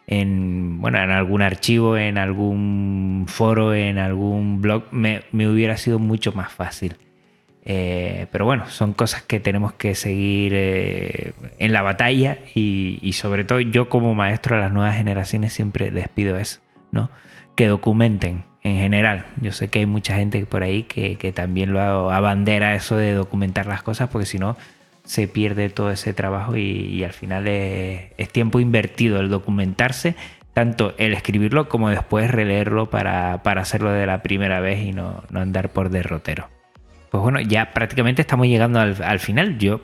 bueno, 0.07 1.03
en 1.03 1.11
algún 1.11 1.43
archivo, 1.43 1.97
en 1.97 2.17
algún 2.17 3.25
foro, 3.27 3.75
en 3.75 3.99
algún 3.99 4.63
blog, 4.63 4.85
me 4.93 5.49
hubiera 5.49 5.77
sido 5.77 5.99
mucho 5.99 6.31
más 6.31 6.53
fácil. 6.53 6.95
Eh, 7.65 8.27
pero 8.33 8.45
bueno, 8.45 8.69
son 8.69 8.93
cosas 8.93 9.23
que 9.23 9.39
tenemos 9.39 9.73
que 9.73 9.95
seguir 9.95 10.53
eh, 10.55 11.33
en 11.59 11.73
la 11.73 11.83
batalla 11.83 12.39
y, 12.55 13.13
sobre 13.13 13.45
todo 13.45 13.61
yo 13.61 13.89
como 13.89 14.15
maestro 14.15 14.57
a 14.57 14.61
las 14.61 14.73
nuevas 14.73 14.97
generaciones 14.97 15.53
siempre 15.53 15.91
les 15.91 16.09
pido 16.09 16.37
eso, 16.39 16.61
¿no? 16.91 17.11
Que 17.55 17.69
documenten 17.69 18.45
en 18.63 18.79
general. 18.79 19.27
Yo 19.41 19.53
sé 19.53 19.69
que 19.69 19.81
hay 19.81 19.87
mucha 19.87 20.17
gente 20.17 20.45
por 20.47 20.63
ahí 20.63 20.85
que, 20.85 21.33
también 21.35 21.73
lo 21.73 22.11
abandera 22.11 22.75
eso 22.75 22.97
de 22.97 23.13
documentar 23.13 23.67
las 23.67 23.83
cosas 23.83 24.09
porque 24.09 24.27
si 24.27 24.39
no 24.39 24.57
se 25.05 25.29
pierde 25.29 25.69
todo 25.69 25.91
ese 25.91 26.13
trabajo 26.15 26.57
y, 26.57 27.05
al 27.05 27.13
final 27.13 27.47
es, 27.49 28.29
tiempo 28.33 28.61
invertido 28.61 29.21
el 29.21 29.29
documentarse, 29.31 30.17
tanto 30.53 30.95
el 30.99 31.13
escribirlo 31.13 31.69
como 31.69 31.91
después 31.91 32.31
releerlo 32.31 32.91
para, 32.91 33.35
hacerlo 33.35 33.93
de 33.93 34.07
la 34.07 34.23
primera 34.23 34.61
vez 34.61 34.81
y 34.81 34.93
no 34.93 35.23
andar 35.33 35.71
por 35.71 35.91
derrotero. 35.91 36.49
Pues 37.13 37.21
bueno, 37.23 37.43
ya 37.43 37.75
prácticamente 37.75 38.23
estamos 38.23 38.47
llegando 38.47 38.81
al, 38.81 39.21
final. 39.21 39.59
Yo, 39.59 39.83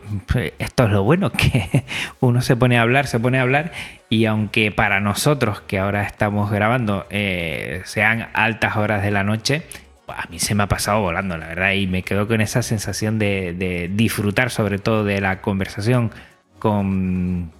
esto 0.59 0.85
es 0.85 0.91
lo 0.91 1.03
bueno, 1.03 1.31
que 1.33 1.85
uno 2.21 2.41
se 2.41 2.57
pone 2.57 2.79
a 2.79 2.81
hablar, 2.81 3.07
se 3.07 3.21
pone 3.21 3.39
a 3.39 3.43
hablar, 3.43 3.71
y 4.09 4.25
aunque 4.25 4.73
para 4.73 5.01
nosotros 5.01 5.61
que 5.61 5.79
ahora 5.79 6.05
estamos 6.05 6.51
grabando 6.51 7.07
eh, 7.11 7.83
sean 7.85 8.31
altas 8.33 8.79
horas 8.79 9.03
de 9.03 9.11
la 9.11 9.25
noche, 9.25 9.65
a 10.07 10.27
mí 10.31 10.39
se 10.39 10.55
me 10.55 10.63
ha 10.63 10.69
pasado 10.69 11.03
volando, 11.03 11.37
la 11.37 11.49
verdad, 11.49 11.73
y 11.73 11.87
me 11.87 12.03
quedo 12.03 12.27
con 12.27 12.41
esa 12.41 12.63
sensación 12.63 13.19
de, 13.19 13.91
disfrutar 13.93 14.49
sobre 14.49 14.79
todo 14.79 15.05
de 15.05 15.21
la 15.21 15.43
conversación 15.43 16.11
con, 16.59 17.53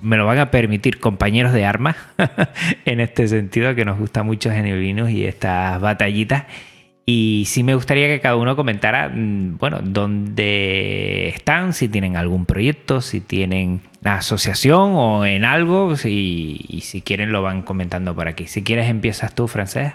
me 0.00 0.16
lo 0.16 0.24
van 0.24 0.38
a 0.38 0.50
permitir 0.50 0.98
compañeros 0.98 1.52
de 1.52 1.66
armas, 1.66 1.96
en 2.86 3.00
este 3.00 3.28
sentido, 3.28 3.74
que 3.74 3.84
nos 3.84 3.98
gusta 3.98 4.22
mucho 4.22 4.50
Geniolinos 4.50 5.10
y 5.10 5.26
estas 5.26 5.78
batallitas. 5.78 6.44
Y 7.06 7.44
sí 7.46 7.62
me 7.62 7.74
gustaría 7.74 8.08
que 8.08 8.20
cada 8.20 8.36
uno 8.36 8.56
comentara, 8.56 9.10
mm, 9.14 9.58
bueno, 9.58 9.80
dónde 9.82 11.28
están, 11.28 11.74
si 11.74 11.88
tienen 11.88 12.16
algún 12.16 12.46
proyecto, 12.46 13.02
si 13.02 13.20
tienen 13.20 13.82
una 14.00 14.16
asociación 14.16 14.92
o 14.94 15.26
en 15.26 15.44
algo, 15.44 15.92
y 16.04 16.80
si 16.82 17.02
quieren 17.02 17.32
lo 17.32 17.42
van 17.42 17.62
comentando 17.62 18.14
por 18.14 18.28
aquí. 18.28 18.46
Si 18.46 18.62
quieres 18.62 18.88
empiezas 18.88 19.34
tú, 19.34 19.48
Francés. 19.48 19.92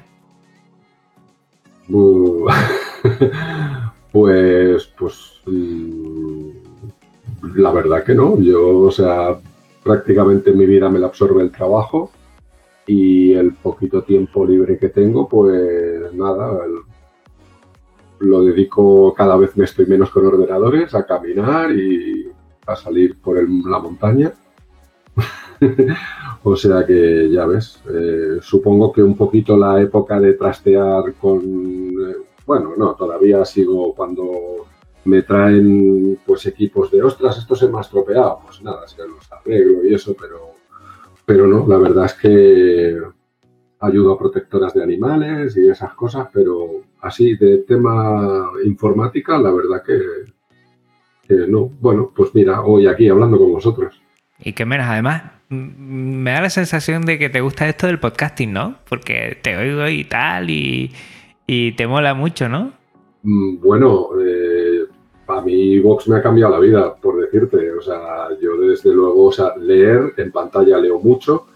pues, 4.12 4.86
pues, 4.98 5.42
mm, 5.46 6.50
la 7.56 7.72
verdad 7.72 8.04
que 8.04 8.14
no. 8.14 8.40
Yo, 8.40 8.80
o 8.80 8.92
sea, 8.92 9.38
prácticamente 9.84 10.52
mi 10.52 10.66
vida 10.66 10.90
me 10.90 11.00
la 11.00 11.08
absorbe 11.08 11.42
el 11.42 11.52
trabajo 11.52 12.12
y 12.86 13.34
el 13.34 13.54
poquito 13.54 14.04
tiempo 14.04 14.46
libre 14.46 14.78
que 14.78 14.90
tengo, 14.90 15.28
pues 15.28 16.14
nada, 16.14 16.60
lo 18.20 18.44
dedico 18.44 19.14
cada 19.14 19.38
vez 19.38 19.56
me 19.58 19.66
estoy 19.66 19.86
menos 19.86 20.10
con 20.10 20.26
ordenadores, 20.26 20.94
a 20.94 21.06
caminar 21.06 21.72
y 21.72 22.30
a 22.66 22.76
salir 22.76 23.20
por 23.20 23.38
la 23.42 23.80
montaña. 23.80 24.34
o 26.44 26.56
sea 26.56 26.86
que 26.86 27.30
ya 27.30 27.46
ves, 27.46 27.82
eh, 27.94 28.38
supongo 28.42 28.92
que 28.92 29.04
un 29.04 29.16
poquito 29.16 29.58
la 29.58 29.82
época 29.82 30.20
de 30.20 30.34
trastear 30.34 31.14
con, 31.20 31.42
eh, 31.42 32.16
bueno, 32.46 32.74
no, 32.78 32.96
todavía 32.96 33.44
sigo 33.44 33.94
cuando 33.94 34.68
me 35.06 35.24
traen 35.24 36.20
pues 36.26 36.46
equipos 36.46 36.92
de 36.92 37.02
ostras, 37.04 37.38
esto 37.38 37.56
se 37.56 37.68
me 37.68 37.78
ha 37.78 37.82
estropeado, 37.82 38.40
pues 38.46 38.62
nada, 38.62 38.88
se 38.88 39.06
los 39.08 39.32
arreglo 39.32 39.84
y 39.84 39.94
eso, 39.94 40.16
pero, 40.20 40.52
pero 41.26 41.48
no, 41.48 41.68
la 41.68 41.78
verdad 41.78 42.06
es 42.06 42.14
que 42.14 42.98
ayudo 43.80 44.14
a 44.14 44.20
protectoras 44.20 44.74
de 44.74 44.84
animales 44.84 45.56
y 45.58 45.68
esas 45.68 45.94
cosas, 45.94 46.28
pero 46.34 46.82
así 47.02 47.36
de 47.36 47.60
tema 47.60 48.52
informática, 48.66 49.38
la 49.38 49.52
verdad 49.52 49.84
que, 49.86 49.98
no. 51.48 51.70
Bueno, 51.80 52.12
pues 52.16 52.34
mira, 52.34 52.62
hoy 52.62 52.88
aquí 52.88 53.08
hablando 53.08 53.38
con 53.38 53.52
vosotros. 53.52 54.02
Y 54.40 54.54
qué 54.54 54.66
menos, 54.66 54.88
además, 54.88 55.24
me 55.50 56.32
da 56.32 56.42
la 56.42 56.50
sensación 56.50 57.06
de 57.06 57.20
que 57.20 57.30
te 57.30 57.42
gusta 57.42 57.68
esto 57.68 57.88
del 57.88 58.00
podcasting, 58.00 58.52
¿no? 58.52 58.76
Porque 58.88 59.38
te 59.42 59.58
oigo 59.58 59.88
y 59.88 60.06
tal, 60.06 60.50
y, 60.50 60.92
te 61.46 61.88
mola 61.88 62.14
mucho, 62.14 62.48
¿no? 62.50 62.72
Mm, 63.24 63.60
bueno, 63.60 64.10
eh, 64.20 64.86
a 65.28 65.42
mí 65.42 65.80
Vox 65.80 66.08
me 66.08 66.18
ha 66.18 66.22
cambiado 66.22 66.54
la 66.54 66.60
vida, 66.60 66.96
por 66.96 67.22
decirte. 67.22 67.72
O 67.72 67.82
sea, 67.82 68.30
yo 68.42 68.58
desde 68.58 68.94
luego, 68.94 69.26
o 69.26 69.32
sea, 69.32 69.56
leer 69.58 70.14
en 70.18 70.32
pantalla 70.32 70.78
leo 70.78 71.00
mucho, 71.00 71.48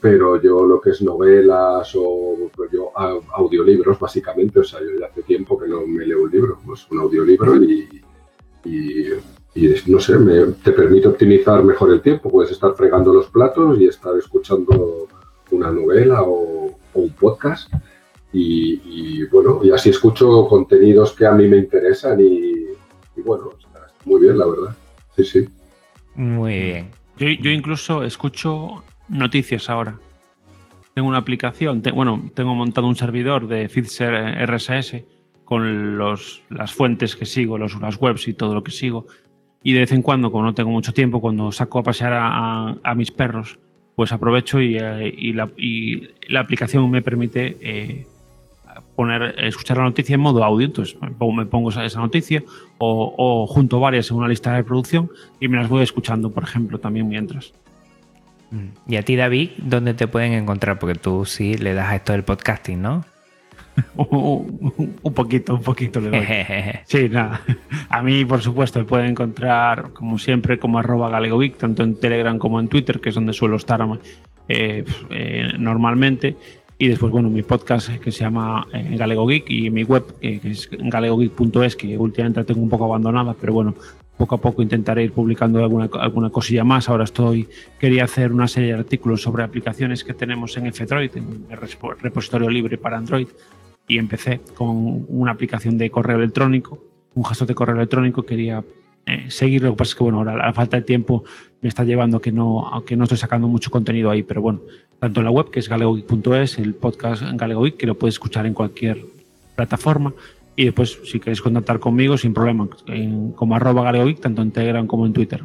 pero 0.00 0.40
yo 0.40 0.64
lo 0.64 0.80
que 0.80 0.90
es 0.90 1.02
novelas 1.02 1.92
o 1.96 2.50
pues 2.54 2.70
yo 2.70 2.92
audiolibros 2.96 3.98
básicamente, 3.98 4.60
o 4.60 4.64
sea, 4.64 4.80
yo 4.80 4.98
ya 4.98 5.06
hace 5.06 5.22
tiempo 5.22 5.58
que 5.58 5.68
no 5.68 5.86
me 5.86 6.06
leo 6.06 6.22
un 6.22 6.30
libro, 6.30 6.58
pues 6.64 6.86
un 6.90 7.00
audiolibro 7.00 7.56
y, 7.56 8.02
y, 8.64 9.06
no 9.86 9.98
sé, 9.98 10.18
me, 10.18 10.52
te 10.62 10.72
permite 10.72 11.08
optimizar 11.08 11.64
mejor 11.64 11.92
el 11.92 12.00
tiempo, 12.00 12.30
puedes 12.30 12.52
estar 12.52 12.74
fregando 12.74 13.12
los 13.12 13.26
platos 13.26 13.78
y 13.80 13.86
estar 13.86 14.16
escuchando 14.16 15.08
una 15.50 15.72
novela 15.72 16.22
o, 16.22 16.76
un 16.94 17.10
podcast 17.10 17.72
y, 18.32 19.24
bueno, 19.26 19.60
y 19.62 19.70
así 19.70 19.90
escucho 19.90 20.46
contenidos 20.48 21.12
que 21.12 21.26
a 21.26 21.32
mí 21.32 21.46
me 21.46 21.58
interesan 21.58 22.20
y, 22.20 22.66
bueno, 23.16 23.52
está 23.58 23.86
muy 24.04 24.20
bien 24.20 24.38
la 24.38 24.46
verdad, 24.46 24.76
sí, 25.16 25.24
sí. 25.24 25.48
Muy 26.14 26.54
bien. 26.54 26.90
Yo, 27.18 27.28
yo 27.28 27.50
incluso 27.50 28.02
escucho 28.02 28.82
noticias 29.08 29.68
ahora. 29.70 29.98
Tengo 30.94 31.08
una 31.08 31.18
aplicación, 31.18 31.82
bueno, 31.94 32.30
tengo 32.34 32.54
montado 32.54 32.86
un 32.86 32.96
servidor 32.96 33.46
de 33.46 33.68
Feedser 33.68 34.44
RSS 34.46 35.04
con 35.44 35.96
los, 35.96 36.42
las 36.50 36.72
fuentes 36.72 37.16
que 37.16 37.24
sigo, 37.24 37.56
los, 37.56 37.80
las 37.80 37.96
webs 38.00 38.28
y 38.28 38.34
todo 38.34 38.54
lo 38.54 38.62
que 38.62 38.70
sigo. 38.70 39.06
Y 39.62 39.72
de 39.72 39.80
vez 39.80 39.92
en 39.92 40.02
cuando, 40.02 40.30
como 40.30 40.44
no 40.44 40.54
tengo 40.54 40.70
mucho 40.70 40.92
tiempo, 40.92 41.20
cuando 41.20 41.52
saco 41.52 41.78
a 41.78 41.82
pasear 41.82 42.12
a, 42.14 42.94
mis 42.94 43.10
perros, 43.10 43.58
pues 43.96 44.12
aprovecho 44.12 44.60
y, 44.60 44.76
eh, 44.78 45.32
la, 46.28 46.40
aplicación 46.40 46.90
me 46.90 47.00
permite 47.00 47.56
eh, 47.60 48.06
poner, 48.94 49.36
escuchar 49.38 49.78
la 49.78 49.84
noticia 49.84 50.14
en 50.14 50.20
modo 50.20 50.44
audio. 50.44 50.66
Entonces 50.66 51.00
me 51.00 51.10
pongo, 51.12 51.32
me 51.32 51.46
pongo 51.46 51.70
esa, 51.70 51.84
esa 51.84 52.00
noticia 52.00 52.42
o, 52.78 53.14
o 53.16 53.46
junto 53.46 53.80
varias 53.80 54.10
en 54.10 54.18
una 54.18 54.28
lista 54.28 54.50
de 54.50 54.58
reproducción 54.58 55.10
y 55.40 55.48
me 55.48 55.56
las 55.56 55.68
voy 55.68 55.82
escuchando, 55.82 56.30
por 56.30 56.42
ejemplo, 56.42 56.78
también 56.78 57.08
mientras. 57.08 57.54
Y 58.86 58.96
a 58.96 59.02
ti, 59.02 59.16
David, 59.16 59.50
¿dónde 59.58 59.94
te 59.94 60.06
pueden 60.08 60.32
encontrar? 60.32 60.78
Porque 60.78 60.94
tú 60.94 61.24
sí 61.24 61.56
le 61.56 61.74
das 61.74 61.88
a 61.88 61.96
esto 61.96 62.12
del 62.12 62.24
podcasting, 62.24 62.80
¿no? 62.80 63.04
un 63.96 65.14
poquito, 65.14 65.54
un 65.54 65.62
poquito 65.62 66.00
le 66.00 66.10
doy. 66.10 66.26
Sí, 66.84 67.08
nada. 67.08 67.40
A 67.88 68.02
mí, 68.02 68.24
por 68.24 68.40
supuesto, 68.40 68.78
me 68.78 68.84
pueden 68.84 69.10
encontrar, 69.10 69.92
como 69.92 70.18
siempre, 70.18 70.58
como 70.58 70.78
arroba 70.78 71.10
galegovic, 71.10 71.56
tanto 71.56 71.82
en 71.82 71.98
Telegram 71.98 72.38
como 72.38 72.60
en 72.60 72.68
Twitter, 72.68 73.00
que 73.00 73.10
es 73.10 73.14
donde 73.14 73.32
suelo 73.32 73.56
estar 73.56 73.80
eh, 74.48 74.84
eh, 75.10 75.48
normalmente. 75.58 76.36
Y 76.78 76.88
después, 76.88 77.10
bueno, 77.10 77.28
mi 77.28 77.42
podcast 77.42 77.90
que 77.98 78.12
se 78.12 78.20
llama 78.20 78.66
eh, 78.72 78.96
Galego 78.96 79.26
Geek 79.26 79.50
y 79.50 79.70
mi 79.70 79.82
web, 79.82 80.04
que 80.20 80.40
es 80.44 80.68
galegogeek.es, 80.70 81.74
que 81.74 81.98
últimamente 81.98 82.40
la 82.40 82.46
tengo 82.46 82.60
un 82.60 82.68
poco 82.68 82.84
abandonada, 82.84 83.34
pero 83.38 83.52
bueno, 83.52 83.74
poco 84.18 84.34
a 84.34 84.40
poco 84.40 84.60
intentaré 84.62 85.04
ir 85.04 85.12
publicando 85.12 85.62
alguna, 85.62 85.88
alguna 86.00 86.28
cosilla 86.30 86.64
más. 86.64 86.88
Ahora 86.88 87.04
estoy, 87.04 87.48
quería 87.78 88.04
hacer 88.04 88.32
una 88.32 88.48
serie 88.48 88.74
de 88.74 88.80
artículos 88.80 89.22
sobre 89.22 89.44
aplicaciones 89.44 90.04
que 90.04 90.12
tenemos 90.12 90.56
en 90.56 90.66
F-Droid, 90.66 91.16
en 91.16 91.46
el 91.48 91.58
repositorio 92.00 92.50
libre 92.50 92.76
para 92.76 92.98
Android, 92.98 93.28
y 93.86 93.96
empecé 93.96 94.40
con 94.54 95.06
una 95.08 95.32
aplicación 95.32 95.78
de 95.78 95.88
correo 95.90 96.18
electrónico, 96.18 96.82
un 97.14 97.24
gestor 97.24 97.46
de 97.46 97.54
correo 97.54 97.76
electrónico. 97.76 98.24
Quería 98.24 98.62
eh, 99.06 99.30
seguir, 99.30 99.62
lo 99.62 99.70
que 99.70 99.76
pasa 99.76 99.90
es 99.90 99.94
que 99.94 100.04
bueno, 100.04 100.18
ahora 100.18 100.36
la 100.36 100.52
falta 100.52 100.76
de 100.76 100.82
tiempo 100.82 101.24
me 101.62 101.68
está 101.68 101.84
llevando 101.84 102.18
a 102.18 102.20
que 102.20 102.32
no, 102.32 102.70
no 102.70 103.04
estoy 103.04 103.18
sacando 103.18 103.48
mucho 103.48 103.70
contenido 103.70 104.10
ahí, 104.10 104.24
pero 104.24 104.42
bueno, 104.42 104.60
tanto 104.98 105.20
en 105.20 105.24
la 105.24 105.30
web 105.30 105.50
que 105.50 105.60
es 105.60 105.68
galegogeek.es, 105.68 106.58
el 106.58 106.74
podcast 106.74 107.22
en 107.22 107.36
Galego 107.36 107.64
que 107.76 107.86
lo 107.86 107.96
puedes 107.96 108.16
escuchar 108.16 108.46
en 108.46 108.54
cualquier 108.54 108.98
plataforma. 109.54 110.12
Y 110.58 110.64
después, 110.64 110.98
si 111.04 111.20
queréis 111.20 111.40
contactar 111.40 111.78
conmigo, 111.78 112.18
sin 112.18 112.34
problema, 112.34 112.66
en, 112.88 113.30
como 113.30 113.54
arroba 113.54 113.84
galegogeek, 113.84 114.18
tanto 114.18 114.42
en 114.42 114.50
Telegram 114.50 114.88
como 114.88 115.06
en 115.06 115.12
Twitter. 115.12 115.44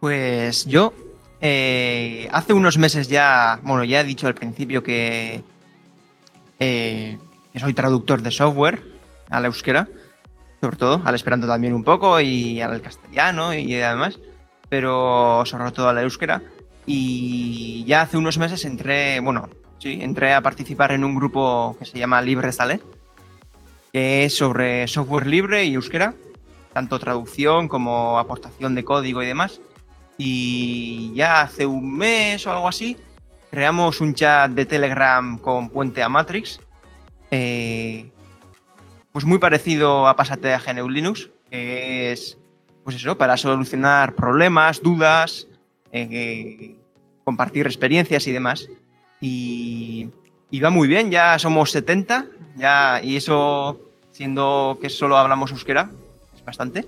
Pues 0.00 0.64
yo, 0.64 0.94
eh, 1.42 2.26
hace 2.32 2.54
unos 2.54 2.78
meses 2.78 3.08
ya, 3.08 3.60
bueno, 3.62 3.84
ya 3.84 4.00
he 4.00 4.04
dicho 4.04 4.26
al 4.26 4.34
principio 4.34 4.82
que, 4.82 5.42
eh, 6.58 7.18
soy 7.54 7.74
traductor 7.74 8.22
de 8.22 8.30
software 8.30 8.82
a 9.28 9.40
la 9.40 9.48
euskera, 9.48 9.86
sobre 10.62 10.78
todo, 10.78 11.02
al 11.04 11.14
esperanto 11.14 11.46
también 11.46 11.74
un 11.74 11.84
poco 11.84 12.18
y 12.18 12.62
al 12.62 12.80
castellano 12.80 13.52
y 13.52 13.74
además, 13.74 14.18
pero 14.70 15.44
sobre 15.44 15.70
todo 15.72 15.90
a 15.90 15.92
la 15.92 16.00
euskera. 16.00 16.40
Y 16.86 17.84
ya 17.84 18.00
hace 18.00 18.16
unos 18.16 18.38
meses 18.38 18.64
entré, 18.64 19.20
bueno, 19.20 19.50
sí, 19.78 19.98
entré 20.00 20.32
a 20.32 20.40
participar 20.40 20.92
en 20.92 21.04
un 21.04 21.14
grupo 21.14 21.76
que 21.78 21.84
se 21.84 21.98
llama 21.98 22.22
Libre 22.22 22.52
Sale, 22.52 22.80
que 23.92 24.24
es 24.24 24.36
sobre 24.36 24.86
software 24.88 25.26
libre 25.26 25.64
y 25.64 25.74
euskera, 25.74 26.14
tanto 26.72 26.98
traducción 26.98 27.68
como 27.68 28.18
aportación 28.18 28.74
de 28.74 28.84
código 28.84 29.22
y 29.22 29.26
demás. 29.26 29.60
Y 30.16 31.12
ya 31.14 31.42
hace 31.42 31.66
un 31.66 31.96
mes 31.96 32.46
o 32.46 32.52
algo 32.52 32.68
así, 32.68 32.96
creamos 33.50 34.00
un 34.00 34.14
chat 34.14 34.50
de 34.50 34.66
Telegram 34.66 35.38
con 35.38 35.70
puente 35.70 36.02
a 36.02 36.08
Matrix, 36.08 36.60
eh, 37.30 38.10
pues 39.12 39.24
muy 39.24 39.38
parecido 39.38 40.06
a 40.06 40.16
Pasate 40.16 40.52
a 40.52 40.60
GNU 40.60 40.88
Linux, 40.88 41.30
que 41.50 42.12
es, 42.12 42.38
pues 42.84 42.96
eso, 42.96 43.16
para 43.16 43.36
solucionar 43.36 44.14
problemas, 44.14 44.82
dudas, 44.82 45.48
eh, 45.92 46.76
compartir 47.24 47.66
experiencias 47.66 48.26
y 48.26 48.32
demás. 48.32 48.68
Y, 49.20 50.10
y, 50.50 50.60
va 50.60 50.70
muy 50.70 50.88
bien, 50.88 51.10
ya 51.10 51.38
somos 51.38 51.70
70, 51.70 52.26
ya, 52.56 53.00
y 53.02 53.16
eso, 53.16 53.80
siendo 54.12 54.78
que 54.80 54.90
solo 54.90 55.16
hablamos 55.16 55.50
euskera, 55.50 55.90
es 56.34 56.44
bastante. 56.44 56.86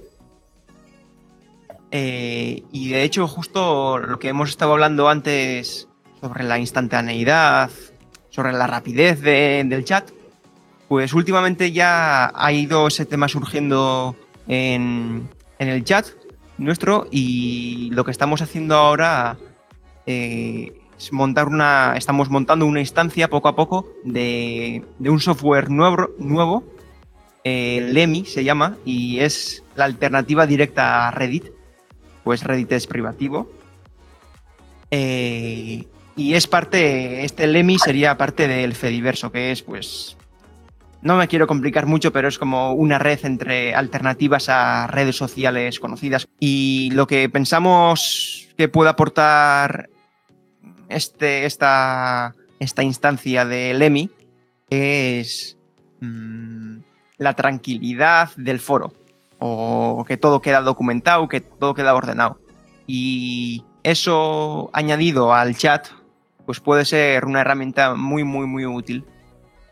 Eh, 1.91 2.63
y 2.73 2.91
de 2.91 3.03
hecho, 3.03 3.27
justo 3.27 3.99
lo 3.99 4.19
que 4.19 4.29
hemos 4.29 4.51
estado 4.51 4.73
hablando 4.73 5.09
antes 5.09 5.89
sobre 6.21 6.45
la 6.45 6.59
instantaneidad, 6.59 7.71
sobre 8.31 8.53
la 8.53 8.67
rapidez 8.67 9.21
de, 9.21 9.65
del 9.67 9.85
chat, 9.85 10.11
pues 10.89 11.13
últimamente 11.15 11.73
ya 11.73 12.33
ha 12.35 12.53
ido 12.53 12.89
ese 12.89 13.07
tema 13.07 13.29
surgiendo 13.29 14.17
en, 14.49 15.29
en 15.59 15.69
el 15.69 15.85
chat 15.85 16.07
nuestro 16.59 17.07
y 17.11 17.91
lo 17.93 18.05
que 18.05 18.11
estamos 18.11 18.43
haciendo 18.43 18.77
ahora 18.77 19.37
eh, 20.07 20.80
montar 21.13 21.49
una, 21.49 21.95
estamos 21.97 22.31
montando 22.31 22.67
una 22.67 22.81
instancia 22.81 23.29
poco 23.29 23.49
a 23.49 23.57
poco 23.57 23.89
de, 24.05 24.85
un 24.99 25.21
software 25.21 25.71
nuevo, 25.71 26.11
nuevo 26.19 26.65
eh, 27.45 27.89
Lemi 27.93 28.25
se 28.27 28.45
llama, 28.45 28.77
y 28.85 29.21
es 29.21 29.65
la 29.75 29.87
alternativa 29.87 30.47
directa 30.47 31.09
a 31.09 31.11
Reddit, 31.11 31.47
pues 32.23 32.45
Reddit 32.45 32.73
es 32.73 32.87
privativo. 32.87 33.51
Eh, 34.91 35.87
y 36.17 36.35
es 36.35 36.47
parte, 36.47 37.25
este 37.25 37.47
Lemi 37.47 37.79
sería 37.79 38.19
parte 38.19 38.47
del 38.47 38.75
Fediverso, 38.75 39.33
que 39.33 39.53
es 39.53 39.63
pues 39.63 40.17
no 41.03 41.17
me 41.17 41.29
quiero 41.29 41.47
complicar 41.47 41.87
mucho, 41.87 42.13
pero 42.13 42.29
es 42.29 42.39
como 42.39 42.73
una 42.75 42.99
red 42.99 43.21
entre 43.25 43.75
alternativas 43.75 44.49
a 44.51 44.87
redes 44.87 45.17
sociales 45.17 45.81
conocidas. 45.81 46.29
Y 46.39 46.91
lo 46.93 47.07
que 47.07 47.29
pensamos 47.31 48.49
que 48.59 48.69
puede 48.69 48.91
aportar 48.91 49.89
este, 50.91 51.47
esta, 51.47 52.34
esta 52.59 52.82
instancia 52.82 53.45
de 53.45 53.74
Lemi 53.74 54.11
es 54.68 55.57
mmm, 56.01 56.78
la 57.18 57.34
tranquilidad 57.34 58.30
del 58.36 58.61
foro. 58.61 58.93
O 59.38 60.05
que 60.07 60.18
todo 60.18 60.43
queda 60.43 60.61
documentado, 60.61 61.28
que 61.28 61.41
todo 61.41 61.72
queda 61.74 61.95
ordenado. 61.95 62.38
Y 62.86 63.64
eso 63.82 64.68
añadido 64.74 65.32
al 65.32 65.57
chat, 65.57 65.86
pues 66.45 66.61
puede 66.61 66.84
ser 66.84 67.24
una 67.24 67.41
herramienta 67.41 67.95
muy, 67.95 68.24
muy, 68.24 68.47
muy 68.47 68.66
útil 68.66 69.05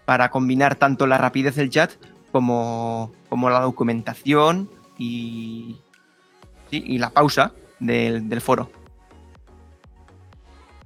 para 0.04 0.30
combinar 0.30 0.76
tanto 0.76 1.06
la 1.06 1.18
rapidez 1.18 1.56
del 1.56 1.68
chat 1.68 1.92
como, 2.32 3.12
como 3.28 3.50
la 3.50 3.60
documentación 3.60 4.70
y, 4.96 5.76
y 6.70 6.98
la 6.98 7.10
pausa 7.10 7.52
del, 7.78 8.28
del, 8.28 8.40
foro. 8.40 8.70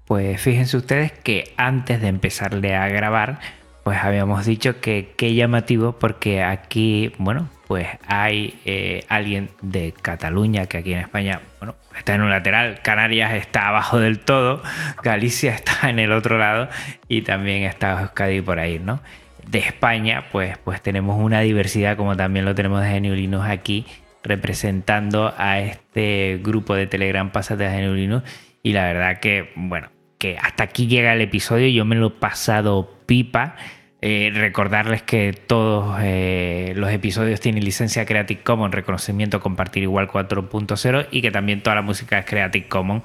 Pues 0.07 0.40
fíjense 0.40 0.76
ustedes 0.76 1.12
que 1.12 1.55
antes 1.57 2.00
de 2.00 2.09
empezarle 2.09 2.74
a 2.74 2.88
grabar, 2.88 3.38
pues 3.84 3.98
habíamos 3.98 4.46
dicho 4.46 4.80
que 4.80 5.14
qué 5.16 5.34
llamativo 5.34 5.92
porque 5.98 6.42
aquí, 6.42 7.12
bueno, 7.18 7.48
pues 7.66 7.88
hay 8.07 8.61
eh, 8.64 9.05
alguien 9.09 9.50
de 9.61 9.92
Cataluña 9.92 10.66
que 10.66 10.78
aquí 10.78 10.92
en 10.92 11.00
España, 11.00 11.40
bueno, 11.59 11.74
está 11.96 12.14
en 12.14 12.22
un 12.22 12.30
lateral, 12.30 12.80
Canarias 12.82 13.32
está 13.34 13.68
abajo 13.68 13.98
del 13.98 14.18
todo, 14.18 14.62
Galicia 15.03 15.55
está 15.55 15.88
en 15.88 15.98
el 15.98 16.12
otro 16.12 16.38
lado 16.38 16.68
y 17.09 17.22
también 17.22 17.62
está 17.62 18.00
Euskadi 18.00 18.40
por 18.40 18.59
ahí, 18.59 18.78
¿no? 18.78 19.00
De 19.46 19.59
España, 19.59 20.24
pues, 20.30 20.59
pues 20.59 20.80
tenemos 20.80 21.18
una 21.18 21.40
diversidad 21.40 21.96
como 21.96 22.16
también 22.16 22.44
lo 22.44 22.55
tenemos 22.55 22.82
de 22.82 22.88
Geniulinos 22.88 23.48
aquí, 23.48 23.86
representando 24.22 25.34
a 25.36 25.59
este 25.59 26.38
grupo 26.42 26.74
de 26.74 26.86
Telegram 26.86 27.30
Pásate 27.30 27.66
a 27.66 27.72
Geniulinos 27.72 28.22
y 28.62 28.72
la 28.72 28.84
verdad 28.84 29.20
que, 29.20 29.50
bueno, 29.56 29.90
que 30.18 30.38
hasta 30.38 30.64
aquí 30.64 30.86
llega 30.86 31.12
el 31.12 31.20
episodio, 31.20 31.68
yo 31.68 31.84
me 31.84 31.96
lo 31.96 32.08
he 32.08 32.10
pasado 32.10 32.98
pipa. 33.06 33.56
Eh, 34.04 34.32
recordarles 34.34 35.02
que 35.02 35.32
todos 35.32 35.96
eh, 36.02 36.72
los 36.74 36.90
episodios 36.90 37.40
tienen 37.40 37.64
licencia 37.64 38.04
Creative 38.04 38.42
Commons, 38.42 38.74
reconocimiento 38.74 39.40
compartir 39.40 39.84
igual 39.84 40.08
4.0 40.08 41.06
y 41.12 41.22
que 41.22 41.30
también 41.30 41.62
toda 41.62 41.76
la 41.76 41.82
música 41.82 42.18
es 42.18 42.26
Creative 42.26 42.66
Commons. 42.68 43.02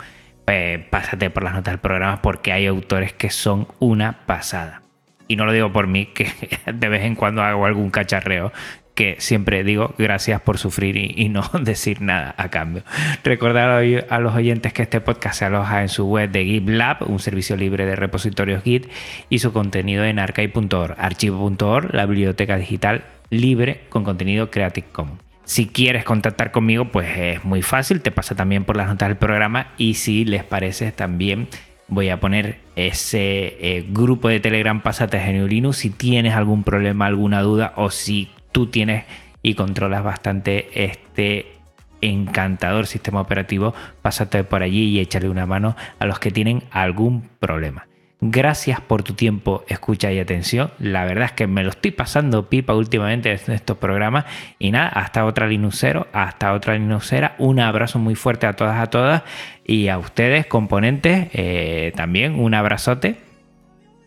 Pásate 0.90 1.30
por 1.30 1.44
las 1.44 1.54
notas 1.54 1.74
del 1.74 1.80
programa 1.80 2.22
porque 2.22 2.52
hay 2.52 2.66
autores 2.68 3.14
que 3.14 3.30
son 3.30 3.68
una 3.80 4.26
pasada. 4.26 4.82
Y 5.28 5.36
no 5.36 5.46
lo 5.46 5.52
digo 5.52 5.72
por 5.74 5.88
mí, 5.88 6.06
que 6.14 6.32
de 6.72 6.90
vez 6.90 7.04
en 7.04 7.16
cuando 7.16 7.44
hago 7.44 7.66
algún 7.66 7.90
cacharreo 7.90 8.52
que 8.98 9.16
siempre 9.20 9.64
digo 9.64 9.94
gracias 10.00 10.42
por 10.42 10.58
sufrir 10.58 10.98
y, 10.98 11.30
no 11.30 11.48
decir 11.62 12.02
nada 12.02 12.34
a 12.36 12.50
cambio. 12.50 12.82
Recordar 13.24 13.84
a 14.10 14.20
los 14.20 14.36
oyentes 14.36 14.74
que 14.74 14.82
este 14.82 15.00
podcast 15.02 15.38
se 15.38 15.46
aloja 15.46 15.84
en 15.84 15.90
su 15.90 16.08
web 16.08 16.32
de 16.32 16.44
GitLab, 16.44 17.08
un 17.08 17.20
servicio 17.20 17.56
libre 17.56 17.86
de 17.86 17.96
repositorios 17.96 18.64
Git, 18.64 18.88
y 19.30 19.38
su 19.38 19.54
contenido 19.54 20.04
en 20.04 20.18
archive.org, 20.18 20.96
archivo.org, 20.98 21.94
la 21.94 22.08
biblioteca 22.08 22.58
digital 22.58 23.06
libre 23.30 23.82
con 23.90 24.04
contenido 24.04 24.50
Creative 24.50 24.88
Commons. 24.92 25.22
Si 25.46 25.68
quieres 25.68 26.04
contactar 26.04 26.52
conmigo, 26.52 26.86
pues 26.86 27.08
es 27.18 27.46
muy 27.46 27.62
fácil, 27.62 28.02
te 28.02 28.10
pasa 28.10 28.34
también 28.36 28.66
por 28.66 28.78
las 28.78 28.88
notas 28.88 29.10
del 29.10 29.18
programa 29.18 29.74
y 29.78 29.94
si 29.94 30.26
les 30.26 30.44
parece 30.44 30.92
también 30.92 31.48
voy 31.88 32.10
a 32.10 32.20
poner 32.20 32.58
ese 32.76 33.58
eh, 33.62 33.86
grupo 33.90 34.28
de 34.28 34.40
Telegram 34.40 34.82
Pásate 34.82 35.20
a 35.20 35.32
Linux 35.32 35.78
si 35.78 35.92
tienes 35.92 36.34
algún 36.34 36.64
problema, 36.64 37.06
alguna 37.06 37.42
duda 37.44 37.74
o 37.76 37.92
si 37.92 38.30
tú 38.58 38.66
tienes 38.66 39.06
y 39.44 39.54
controlas 39.54 40.04
bastante 40.04 40.84
este 40.84 41.60
encantador 42.02 42.88
sistema 42.88 43.22
operativo, 43.22 43.76
pásate 44.02 44.44
por 44.44 44.64
allí 44.64 44.86
y 44.86 45.00
échale 45.00 45.30
una 45.30 45.46
mano 45.46 45.76
a 46.00 46.08
los 46.08 46.18
que 46.18 46.32
tienen 46.32 46.64
algún 46.72 47.30
problema. 47.38 47.86
Gracias 48.20 48.82
por 48.82 49.04
tu 49.04 49.14
tiempo, 49.14 49.64
escucha 49.68 50.12
y 50.12 50.18
atención. 50.18 50.72
La 50.80 51.06
verdad 51.06 51.26
es 51.26 51.32
que 51.34 51.46
me 51.46 51.62
lo 51.62 51.70
estoy 51.70 51.92
pasando 51.92 52.50
pipa 52.50 52.74
últimamente 52.74 53.32
en 53.32 53.54
estos 53.54 53.78
programas. 53.78 54.26
Y 54.58 54.72
nada, 54.72 54.88
hasta 54.88 55.24
otra 55.24 55.46
Linuxero, 55.46 56.08
hasta 56.12 56.54
otra 56.54 56.74
Linuxera. 56.74 57.36
Un 57.38 57.60
abrazo 57.60 58.00
muy 58.00 58.16
fuerte 58.16 58.48
a 58.48 58.54
todas, 58.54 58.82
a 58.82 58.88
todas. 58.88 59.22
Y 59.66 59.90
a 59.90 60.00
ustedes, 60.00 60.48
componentes, 60.48 61.30
eh, 61.32 61.94
también 61.96 62.40
un 62.40 62.56
abrazote. 62.56 63.18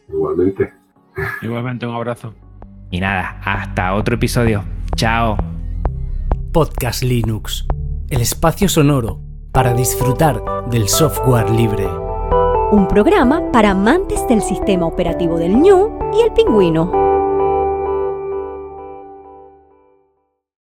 Igualmente. 0.08 0.72
Igualmente 1.40 1.86
un 1.86 1.94
abrazo. 1.94 2.34
Y 2.90 3.00
nada, 3.00 3.40
hasta 3.44 3.94
otro 3.94 4.16
episodio. 4.16 4.64
Chao. 4.96 5.36
Podcast 6.52 7.02
Linux, 7.04 7.66
el 8.08 8.20
espacio 8.20 8.68
sonoro 8.68 9.20
para 9.52 9.74
disfrutar 9.74 10.42
del 10.70 10.88
software 10.88 11.48
libre. 11.50 11.86
Un 12.72 12.88
programa 12.88 13.42
para 13.52 13.70
amantes 13.70 14.26
del 14.28 14.42
sistema 14.42 14.86
operativo 14.86 15.38
del 15.38 15.56
ñu 15.56 15.98
y 16.18 16.22
el 16.22 16.32
pingüino. 16.32 17.09